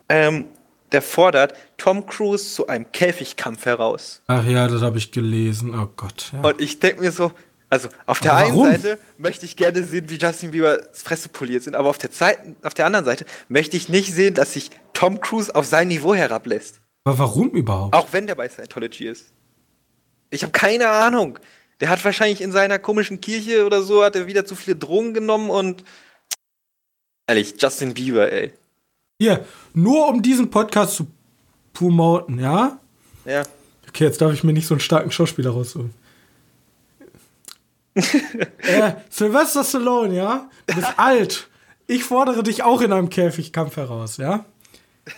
[0.07, 0.45] Ähm,
[0.91, 4.21] der fordert Tom Cruise zu einem Käfigkampf heraus.
[4.27, 5.73] Ach ja, das habe ich gelesen.
[5.73, 6.31] Oh Gott.
[6.33, 6.41] Ja.
[6.41, 7.31] Und ich denke mir so,
[7.71, 8.71] also auf der Aber einen warum?
[8.71, 12.37] Seite möchte ich gerne sehen, wie Justin Bieber's Fresse poliert sind, aber auf der, Zeit,
[12.61, 16.13] auf der anderen Seite möchte ich nicht sehen, dass sich Tom Cruise auf sein Niveau
[16.13, 16.81] herablässt.
[17.05, 17.95] Aber warum überhaupt?
[17.95, 19.31] Auch wenn der bei Scientology ist.
[20.29, 21.39] Ich habe keine Ahnung.
[21.79, 25.13] Der hat wahrscheinlich in seiner komischen Kirche oder so, hat er wieder zu viele Drogen
[25.13, 25.83] genommen und.
[27.27, 28.53] Ehrlich, Justin Bieber, ey.
[29.21, 31.07] Hier, nur um diesen Podcast zu
[31.73, 32.79] promoten, ja?
[33.25, 33.43] Ja.
[33.87, 35.93] Okay, jetzt darf ich mir nicht so einen starken Schauspieler rausholen.
[37.95, 40.49] äh, Sylvester Stallone, ja?
[40.67, 41.47] Du bist alt.
[41.87, 44.45] Ich fordere dich auch in einem Käfigkampf heraus, ja?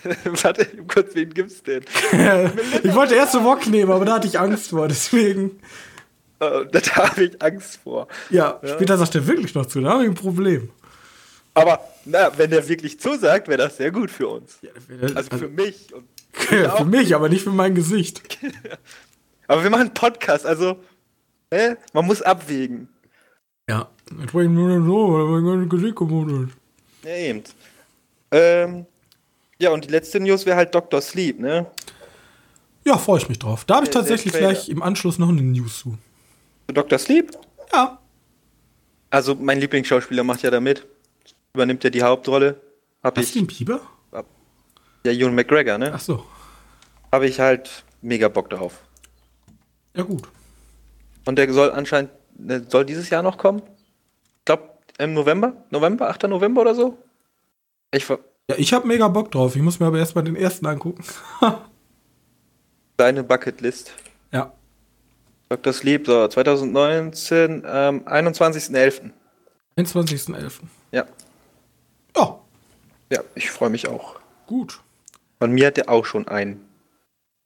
[0.43, 1.83] Warte, kurz, wen gibt's denn?
[2.83, 5.59] ich wollte erst The Rock nehmen, aber da hatte ich Angst vor, deswegen.
[6.39, 8.07] Äh, da habe ich Angst vor.
[8.29, 10.69] Ja, später sagt er wirklich noch zu, da habe ich ein Problem.
[11.53, 14.59] Aber, na, wenn der wirklich zusagt, wäre das sehr gut für uns.
[15.15, 15.93] Also für mich.
[15.93, 18.21] Und für mich, aber nicht für mein Gesicht.
[19.47, 20.77] aber wir machen einen Podcast, also
[21.49, 22.87] äh, man muss abwägen.
[23.69, 23.89] Ja.
[24.23, 26.57] Ich nur so, weil mein Gesicht ist.
[27.03, 27.43] Ja, eben.
[28.31, 28.85] Ähm,
[29.61, 31.01] ja, und die letzte News wäre halt Dr.
[31.01, 31.67] Sleep, ne?
[32.85, 33.63] Ja, freue ich mich drauf.
[33.65, 35.97] Da habe ich Der- tatsächlich gleich im Anschluss noch eine News zu.
[36.67, 36.97] Dr.
[36.97, 37.31] Sleep?
[37.73, 37.99] Ja.
[39.09, 40.87] Also mein Lieblingsschauspieler macht ja da mit.
[41.53, 42.59] Übernimmt ja die Hauptrolle.
[43.03, 43.25] Hab ich.
[43.25, 43.81] Justin Bieber?
[45.03, 45.91] Ja, Ewan McGregor, ne?
[45.93, 46.23] Ach so.
[47.11, 48.81] Habe ich halt mega Bock drauf.
[49.95, 50.27] Ja, gut.
[51.25, 53.61] Und der soll anscheinend, der soll dieses Jahr noch kommen?
[54.39, 55.53] Ich glaube im November?
[55.71, 56.09] November?
[56.09, 56.23] 8.
[56.23, 56.97] November oder so?
[57.91, 59.55] Ich ver Ja, ich habe mega Bock drauf.
[59.55, 61.03] Ich muss mir aber erstmal den ersten angucken.
[62.97, 63.91] deine Bucketlist.
[64.31, 64.51] ja.
[65.49, 65.73] Dr.
[65.73, 69.11] Sleep, so 2019, ähm, 21.11.
[69.77, 70.51] 21.11.
[70.93, 71.05] Ja.
[72.15, 72.39] Ja,
[73.09, 74.15] Ja, ich freue mich auch.
[74.47, 74.79] gut.
[75.39, 76.61] Von mir hat er auch schon ein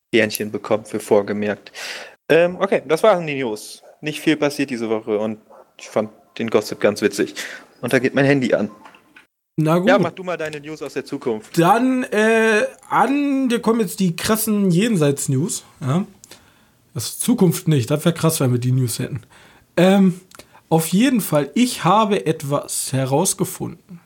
[0.09, 1.71] Sternchen bekommen für vorgemerkt.
[2.29, 3.81] Ähm, okay, das waren die News.
[4.01, 5.39] Nicht viel passiert diese Woche und
[5.79, 7.33] ich fand den Gossip ganz witzig.
[7.81, 8.69] Und da geht mein Handy an.
[9.57, 9.87] Na gut.
[9.87, 11.57] Ja, mach du mal deine News aus der Zukunft.
[11.57, 15.63] Dann äh, an, dir kommen jetzt die krassen Jenseits-News.
[15.79, 16.05] Ja?
[16.93, 19.21] Das ist Zukunft nicht, das wäre krass, wenn wir die News hätten.
[19.77, 20.19] Ähm,
[20.67, 24.01] auf jeden Fall, ich habe etwas herausgefunden.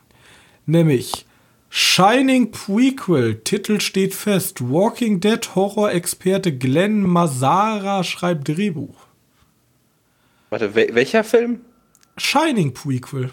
[0.66, 1.26] Nämlich
[1.68, 4.60] Shining Prequel, Titel steht fest.
[4.60, 9.06] Walking Dead Horror-Experte Glenn Mazzara schreibt Drehbuch.
[10.50, 11.60] Warte, wel welcher Film?
[12.16, 13.30] Shining Prequel.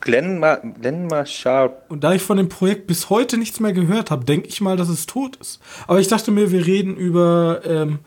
[0.00, 1.74] Glenn, Ma Glenn Marshall.
[1.88, 4.76] Und da ich von dem Projekt bis heute nichts mehr gehört habe, denke ich mal,
[4.76, 5.60] dass es tot ist.
[5.86, 8.00] Aber ich dachte mir, wir reden über ähm,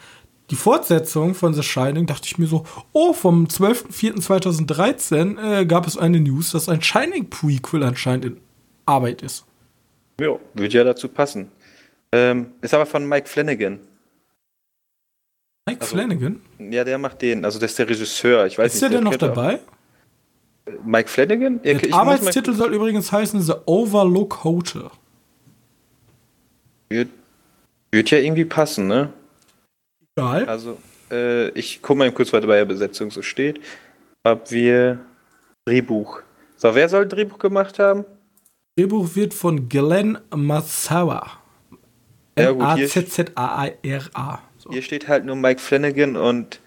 [0.52, 2.06] die Fortsetzung von The Shining.
[2.06, 7.82] Dachte ich mir so, oh, vom 12.04.2013 äh, gab es eine News, dass ein Shining-Prequel
[7.84, 8.38] anscheinend in
[8.86, 9.44] Arbeit ist.
[10.22, 11.50] Ja, würde ja dazu passen.
[12.12, 13.80] Ähm, ist aber von Mike Flanagan.
[15.68, 16.42] Mike Also, Flanagan?
[16.60, 17.44] Ja, der macht den.
[17.44, 18.46] Also, das ist der Regisseur.
[18.46, 19.60] Ich weiß Ist der denn noch könnte auch- dabei?
[20.84, 21.62] Mike Flanagan?
[21.62, 24.90] Der ich Arbeitstitel soll übrigens heißen The Overlook Hotel.
[26.90, 29.14] Wird ja irgendwie passen, ne?
[30.16, 30.46] Egal.
[30.46, 30.78] Also,
[31.12, 33.62] äh, ich gucke mal kurz, was bei der Besetzung so steht.
[34.24, 35.00] Ob wir
[35.66, 36.22] Drehbuch.
[36.58, 38.06] So, wer soll Drehbuch gemacht haben?
[38.78, 41.32] Drehbuch wird von Glenn Massawa.
[42.38, 44.40] Ja, M-A-Z-Z-A-I-R-A.
[44.58, 44.72] So.
[44.72, 46.60] Hier steht halt nur Mike Flanagan und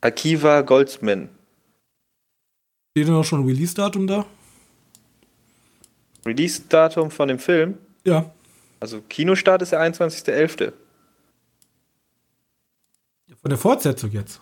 [0.00, 1.28] Akiva Goldsman.
[2.98, 4.26] Steht denn auch schon ein Release-Datum da?
[6.26, 7.78] Release-Datum von dem Film.
[8.02, 8.32] Ja.
[8.80, 10.72] Also Kinostart ist der 21.11.
[13.40, 14.40] Von der Fortsetzung jetzt.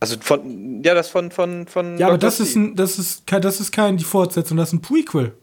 [0.00, 1.98] Also von, ja, das von, von, von.
[1.98, 4.72] Ja, aber das ist, ein, das, ist kein, das ist kein die Fortsetzung, das ist
[4.72, 5.36] ein Prequel.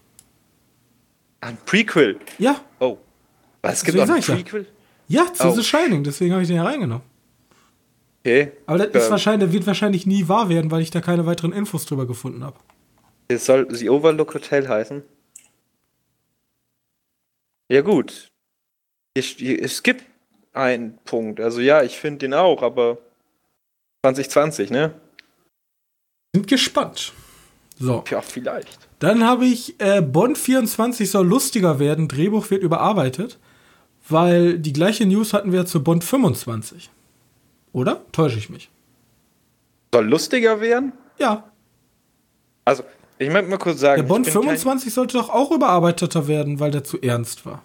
[1.40, 2.20] ein Prequel.
[2.38, 2.60] Ja.
[2.80, 2.98] Oh.
[3.62, 4.36] Was, es gibt auch ein ich ja.
[4.36, 4.68] Prequel?
[5.08, 5.52] Ja, zu Oh.
[5.56, 7.15] The Shining, deswegen habe ich den ja reingenommen.
[8.26, 8.52] Okay.
[8.66, 9.12] Aber das ist Ähm.
[9.12, 12.58] wahrscheinlich, wird wahrscheinlich nie wahr werden, weil ich da keine weiteren Infos drüber gefunden habe.
[13.28, 15.04] Es soll The Overlook Hotel heißen.
[17.72, 18.30] Ja, gut.
[19.16, 20.06] Es, es gibt
[20.54, 21.40] einen Punkt.
[21.40, 22.98] Also ja, ich finde den auch, aber
[24.04, 24.94] 2020, ne?
[26.36, 27.14] Sind gespannt.
[27.78, 28.80] So, Ja, vielleicht.
[29.00, 33.38] dann habe ich äh, Bond 24 soll lustiger werden, Drehbuch wird überarbeitet,
[34.08, 36.90] weil die gleiche News hatten wir zu Bond 25.
[37.76, 38.06] Oder?
[38.14, 38.70] Täusche ich mich?
[39.94, 40.94] Soll lustiger werden?
[41.20, 41.44] Ja,
[42.64, 42.84] Also,
[43.20, 44.02] ich möchte mal kurz sagen.
[44.02, 47.64] der Bond ich bin 25 sollte doch auch überarbeiteter werden, weil der zu ernst war.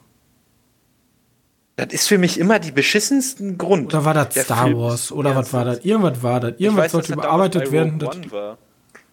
[1.77, 3.95] Das ist für mich immer die beschissensten Grund.
[3.95, 5.13] Oder war das Der Star Film Wars?
[5.13, 5.85] Oder was war das?
[5.85, 6.55] Irgendwas war das.
[6.59, 8.05] Irgendwas weiß, sollte überarbeitet werden.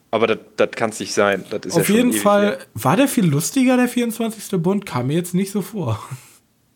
[0.09, 1.45] Aber das, kann es nicht sein.
[1.51, 4.59] Ja auf schon jeden Fall war der viel lustiger, der 24.
[4.61, 6.03] Bond, kam mir jetzt nicht so vor.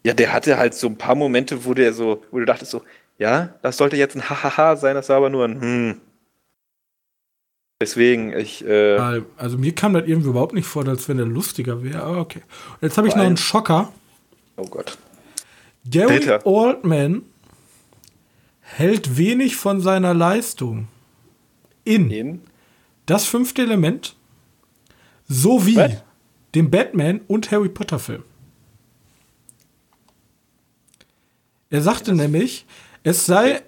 [0.03, 2.81] Ja, der hatte halt so ein paar Momente, wo der so, wo du dachtest so,
[3.21, 6.01] ja, das sollte jetzt ein Hahaha sein, das war aber nur ein Hm.
[7.79, 11.83] Deswegen, ich, äh, Also mir kam das irgendwie überhaupt nicht vor, als wenn der lustiger
[11.83, 12.01] wäre.
[12.03, 12.41] Aber okay.
[12.81, 13.91] Jetzt habe ich noch einen Schocker.
[14.57, 14.97] oh Gott.
[15.89, 16.45] Gary Dritter.
[16.45, 17.23] Oldman
[18.59, 20.87] hält wenig von seiner Leistung
[21.83, 22.41] in In?
[23.07, 24.15] das fünfte Element
[25.27, 26.03] sowie Was?
[26.53, 28.23] dem Batman und Harry Potter Film.
[31.71, 32.65] Er sagte nämlich,
[33.03, 33.61] es sei,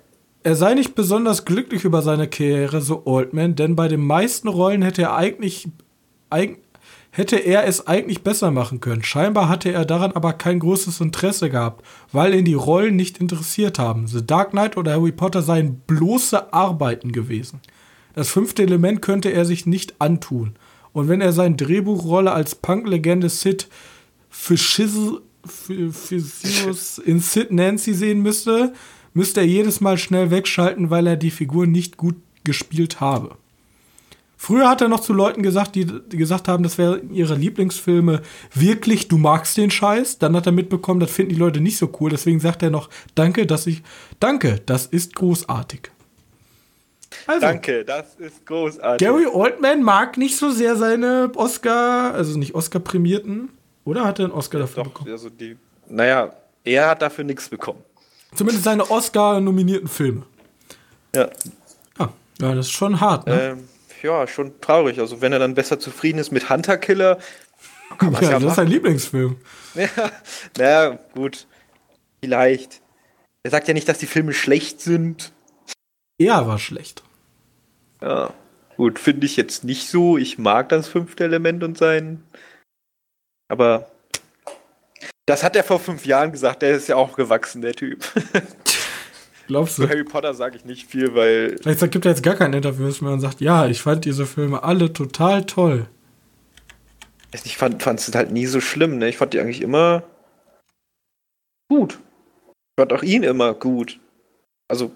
[0.43, 4.81] er sei nicht besonders glücklich über seine Karriere, so Oldman, denn bei den meisten Rollen
[4.81, 5.69] hätte er eigentlich,
[6.29, 6.57] eig,
[7.11, 9.03] hätte er es eigentlich besser machen können.
[9.03, 13.79] Scheinbar hatte er daran aber kein großes Interesse gehabt, weil ihn die Rollen nicht interessiert
[13.79, 14.07] haben.
[14.07, 17.61] The Dark Knight oder Harry Potter seien bloße Arbeiten gewesen.
[18.13, 20.55] Das fünfte Element könnte er sich nicht antun.
[20.91, 23.67] Und wenn er seine Drehbuchrolle als Punk-Legende Sid
[24.29, 28.73] Fishizzle Physius in Sid Nancy sehen müsste,
[29.13, 33.37] müsste er jedes Mal schnell wegschalten, weil er die Figur nicht gut gespielt habe.
[34.35, 38.21] Früher hat er noch zu Leuten gesagt, die, gesagt haben, das wären ihre Lieblingsfilme.
[38.53, 40.19] Wirklich, du magst den Scheiß?
[40.19, 42.09] Dann hat er mitbekommen, das finden die Leute nicht so cool.
[42.09, 43.83] Deswegen sagt er noch, danke, dass ich,
[44.19, 45.91] danke, das ist großartig.
[47.27, 49.07] Also, Danke, das ist großartig.
[49.07, 53.49] Gary Oldman mag nicht so sehr seine Oscar, also nicht Oscar-prämierten,
[53.85, 55.11] oder hat er einen Oscar dafür Doch, bekommen?
[55.11, 55.55] also die,
[55.87, 56.33] naja,
[56.65, 57.79] er hat dafür nichts bekommen.
[58.35, 60.23] Zumindest seine Oscar-nominierten Filme.
[61.15, 61.29] Ja.
[61.97, 63.41] Ah, ja, das ist schon hart, ne?
[63.41, 63.69] Ähm,
[64.01, 64.99] ja, schon traurig.
[64.99, 67.19] Also wenn er dann besser zufrieden ist mit Hunter Killer,
[68.01, 68.55] ja, ja das ist machen.
[68.55, 69.37] sein Lieblingsfilm.
[69.75, 70.11] Ja,
[70.55, 71.47] naja, gut.
[72.21, 72.81] Vielleicht.
[73.41, 75.33] Er sagt ja nicht, dass die Filme schlecht sind.
[76.19, 77.01] Er war schlecht.
[78.03, 78.31] Ja,
[78.77, 80.17] gut, finde ich jetzt nicht so.
[80.17, 82.23] Ich mag das fünfte Element und sein.
[83.49, 83.89] Aber
[85.25, 86.61] das hat er vor fünf Jahren gesagt.
[86.61, 88.03] Der ist ja auch gewachsen, der Typ.
[89.47, 89.89] Glaubst Zu du?
[89.89, 93.11] Harry Potter sage ich nicht viel, weil Vielleicht gibt er jetzt gar kein Interviews mehr
[93.11, 95.87] und sagt, ja, ich fand diese Filme alle total toll.
[97.31, 98.97] ich fand es halt nie so schlimm.
[98.97, 99.09] Ne?
[99.09, 100.03] Ich fand die eigentlich immer
[101.69, 101.99] gut.
[102.47, 103.99] Ich fand auch ihn immer gut.
[104.69, 104.91] Also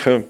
[0.00, 0.24] okay.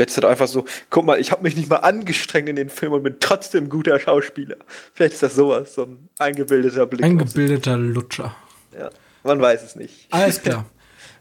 [0.00, 2.92] Jetzt halt einfach so, guck mal, ich habe mich nicht mal angestrengt in den Film
[2.92, 4.56] und bin trotzdem guter Schauspieler.
[4.94, 7.04] Vielleicht ist das sowas, so ein eingebildeter Blick.
[7.04, 8.34] Eingebildeter Lutscher.
[8.76, 8.90] ja,
[9.22, 10.06] man weiß es nicht.
[10.10, 10.64] Alles klar.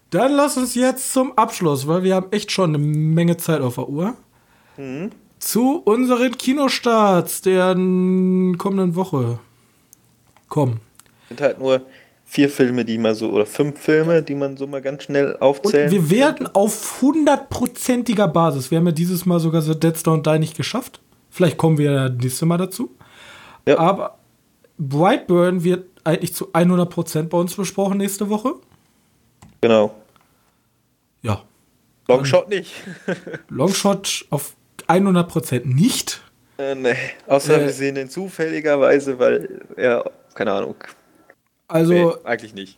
[0.09, 3.75] Dann lass uns jetzt zum Abschluss, weil wir haben echt schon eine Menge Zeit auf
[3.75, 4.15] der Uhr.
[4.77, 5.11] Mhm.
[5.39, 9.39] Zu unseren Kinostarts der kommenden Woche
[10.49, 10.81] kommen.
[11.29, 11.81] sind halt nur
[12.33, 15.41] vier Filme, die man so, oder fünf Filme, die man so mal ganz schnell Und
[15.41, 15.91] aufzählen.
[15.91, 20.39] wir werden auf hundertprozentiger Basis, wir haben ja dieses Mal sogar so Dead Stone Die
[20.39, 21.01] nicht geschafft.
[21.29, 22.95] Vielleicht kommen wir ja nächstes Mal dazu.
[23.67, 23.77] Ja.
[23.79, 24.17] Aber
[24.77, 28.53] Brightburn wird eigentlich zu 100% bei uns besprochen nächste Woche.
[29.59, 29.93] genau.
[31.23, 31.43] Ja.
[32.07, 32.71] Longshot nicht.
[33.49, 34.55] Longshot auf
[34.87, 36.21] 100% nicht.
[36.57, 36.95] äh, nee.
[37.27, 37.65] Außer Äh.
[37.65, 40.01] wir sehen den zufälligerweise, weil, ja,
[40.33, 40.75] keine Ahnung.
[41.71, 42.77] Also, Nee, eigentlich nicht.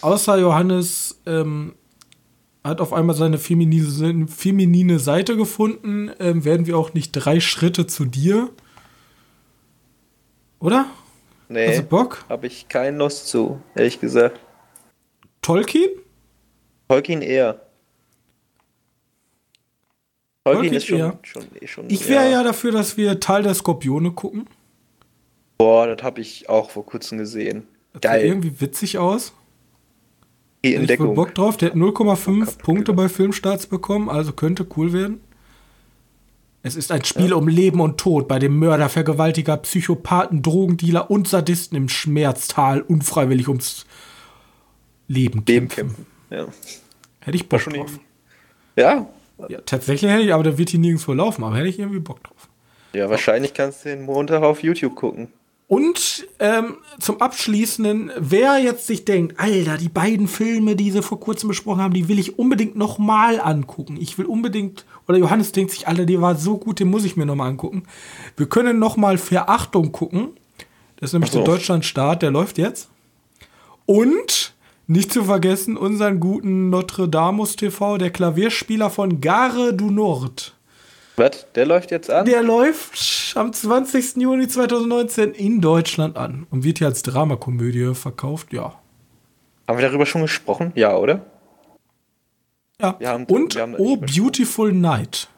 [0.00, 1.74] außer Johannes ähm,
[2.62, 7.86] hat auf einmal seine feminine, feminine Seite gefunden, ähm, werden wir auch nicht drei Schritte
[7.86, 8.50] zu dir.
[10.60, 10.86] Oder?
[10.86, 12.24] Hast Nee, du Bock?
[12.28, 14.40] habe ich keinen Lust zu, ehrlich gesagt.
[15.42, 15.90] Tolkien?
[16.88, 17.60] Tolkien eher.
[20.44, 21.18] Tolkien, Tolkien ist schon, eher.
[21.22, 21.90] schon, eh schon.
[21.90, 24.46] Ich wäre ja dafür, dass wir Teil der Skorpione gucken.
[25.58, 27.66] Boah, das habe ich auch vor kurzem gesehen.
[27.94, 28.26] Das Geil.
[28.26, 29.32] irgendwie witzig aus.
[30.64, 31.14] Die Hätte ich Entdeckung.
[31.14, 31.56] Bock drauf.
[31.56, 35.20] Der hat 0,5 Bock Punkte bei Filmstarts bekommen, also könnte cool werden.
[36.62, 41.28] Es ist ein Spiel um Leben und Tod, bei dem Mörder, Vergewaltiger, Psychopathen, Drogendealer und
[41.28, 43.84] Sadisten im Schmerztal unfreiwillig ums
[45.06, 46.06] Leben kämpfen.
[46.30, 46.46] Ja.
[47.20, 47.98] Hätte ich Bock drauf.
[48.76, 49.06] Ja.
[49.48, 52.22] Ja, tatsächlich hätte ich, aber da wird hier nirgendwo laufen, aber hätte ich irgendwie Bock
[52.22, 52.48] drauf.
[52.94, 55.28] Ja, wahrscheinlich kannst du den Montag auf YouTube gucken.
[55.66, 61.18] Und ähm, zum Abschließenden, wer jetzt sich denkt, Alter, die beiden Filme, die sie vor
[61.18, 63.96] kurzem besprochen haben, die will ich unbedingt noch mal angucken.
[63.98, 67.16] Ich will unbedingt, oder Johannes denkt sich, Alter, der war so gut, den muss ich
[67.16, 67.84] mir noch mal angucken.
[68.36, 70.28] Wir können noch mal Verachtung gucken.
[70.96, 71.38] Das ist nämlich so.
[71.38, 72.90] der Deutschlandstart, der läuft jetzt.
[73.86, 74.54] Und
[74.86, 80.54] nicht zu vergessen unseren guten Notre Damus TV, der Klavierspieler von Gare du Nord.
[81.16, 81.46] Was?
[81.54, 82.26] Der läuft jetzt an?
[82.26, 84.16] Der läuft am 20.
[84.16, 88.74] Juni 2019 in Deutschland an und wird hier als Dramakomödie verkauft, ja.
[89.68, 90.72] Haben wir darüber schon gesprochen?
[90.74, 91.24] Ja, oder?
[92.80, 92.98] ja.
[93.04, 93.96] Haben- und Oh.
[93.96, 95.28] Beautiful Night.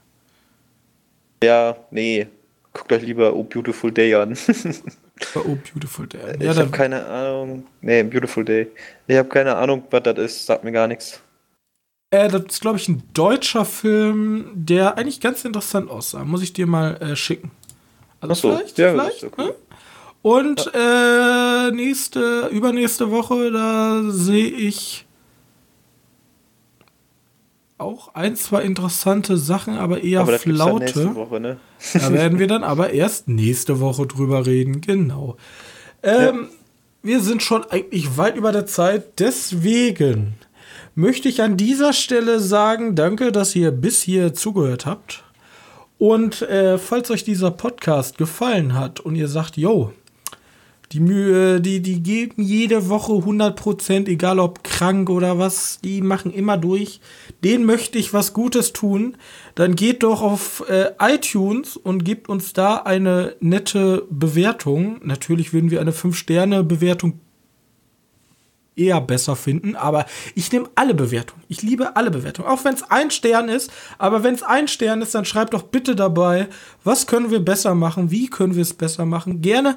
[1.45, 2.27] Ja, nee.
[2.73, 4.37] Guckt euch lieber Oh Beautiful Day an.
[5.35, 6.19] Oh Beautiful Day.
[6.39, 7.67] ich Ja, habe da, keine Ahnung.
[7.81, 8.67] Nee, Beautiful Day.
[9.07, 10.45] Ich habe keine Ahnung, was das ist.
[10.45, 11.23] Sagt mir gar nichts.
[12.11, 16.25] Äh, das ist, glaube ich, ein deutscher Film, der eigentlich ganz interessant aussah.
[16.25, 17.51] Muss ich dir mal äh, schicken.
[18.21, 19.23] Also so, vielleicht, ja, vielleicht.
[19.23, 19.45] das ist ja cool.
[19.47, 19.55] ne?
[20.23, 25.07] Und äh, nächste, übernächste Woche, da sehe ich
[27.79, 31.15] auch ein, zwei interessante Sachen, aber eher Aber flaute.
[31.15, 31.59] Woche, ne?
[31.93, 35.37] Da werden wir dann aber erst nächste Woche drüber reden, genau.
[36.03, 36.49] Ähm,
[37.03, 40.35] Wir sind schon eigentlich weit über der Zeit, deswegen
[40.97, 45.23] möchte ich an dieser Stelle sagen, danke, dass ihr bis hier zugehört habt.
[45.99, 49.93] Und äh, falls euch dieser Podcast gefallen hat und ihr sagt, yo,
[50.93, 56.33] die Mühe, die, die geben jede Woche 100%, egal ob krank oder was, die machen
[56.33, 57.01] immer durch.
[57.45, 59.17] Den möchte ich was Gutes tun.
[59.55, 65.01] Dann geht doch auf äh, iTunes und gebt uns da eine nette Bewertung.
[65.03, 67.21] Natürlich würden wir eine 5-Sterne-Bewertung
[68.77, 71.43] eher besser finden, aber ich nehme alle Bewertungen.
[71.49, 73.71] Ich liebe alle Bewertungen, auch wenn es ein Stern ist.
[73.99, 76.49] Aber wenn es ein Stern ist, dann schreibt doch bitte dabei,
[76.85, 79.41] was können wir besser machen, wie können wir es besser machen.
[79.41, 79.77] Gerne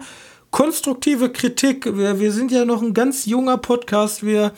[0.51, 1.85] konstruktive Kritik.
[1.97, 4.25] Wir, wir sind ja noch ein ganz junger Podcast.
[4.25, 4.51] Wir,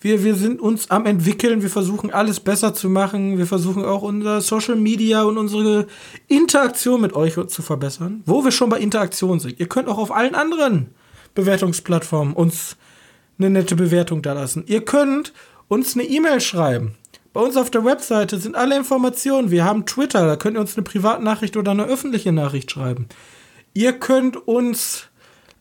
[0.00, 1.62] wir, wir sind uns am entwickeln.
[1.62, 3.38] Wir versuchen alles besser zu machen.
[3.38, 5.86] Wir versuchen auch unser Social Media und unsere
[6.26, 8.22] Interaktion mit euch zu verbessern.
[8.26, 9.58] Wo wir schon bei Interaktion sind.
[9.58, 10.90] Ihr könnt auch auf allen anderen
[11.34, 12.76] Bewertungsplattformen uns
[13.38, 14.64] eine nette Bewertung da lassen.
[14.66, 15.32] Ihr könnt
[15.68, 16.94] uns eine E-Mail schreiben.
[17.32, 19.50] Bei uns auf der Webseite sind alle Informationen.
[19.50, 23.08] Wir haben Twitter, da könnt ihr uns eine Privatnachricht oder eine öffentliche Nachricht schreiben.
[23.74, 25.08] Ihr könnt uns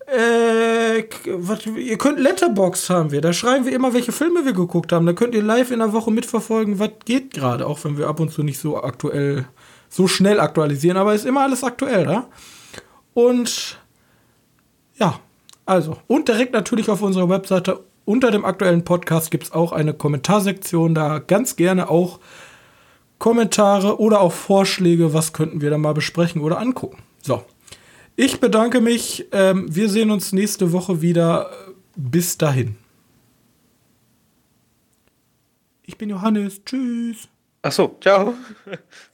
[0.08, 3.20] äh, was, ihr könnt Letterbox haben wir.
[3.20, 5.06] Da schreiben wir immer, welche Filme wir geguckt haben.
[5.06, 7.68] Da könnt ihr live in der Woche mitverfolgen, was geht gerade.
[7.68, 9.46] Auch wenn wir ab und zu nicht so aktuell,
[9.90, 10.96] so schnell aktualisieren.
[10.96, 12.30] Aber ist immer alles aktuell, da?
[13.14, 13.80] Und
[15.68, 15.98] also.
[16.08, 20.96] Und direkt natürlich auf unserer Webseite unter dem aktuellen Podcast gibt es auch eine Kommentarsektion.
[20.96, 22.20] Da ganz gerne auch
[23.20, 27.04] Kommentare oder auch Vorschläge, was könnten wir da mal besprechen oder angucken.
[27.22, 27.44] So.
[28.16, 29.28] Ich bedanke mich.
[29.32, 31.52] Ähm, wir sehen uns nächste Woche wieder.
[31.96, 32.78] Bis dahin.
[35.84, 36.64] Ich bin Johannes.
[36.64, 37.28] Tschüss.
[37.62, 38.34] Ach so, ciao.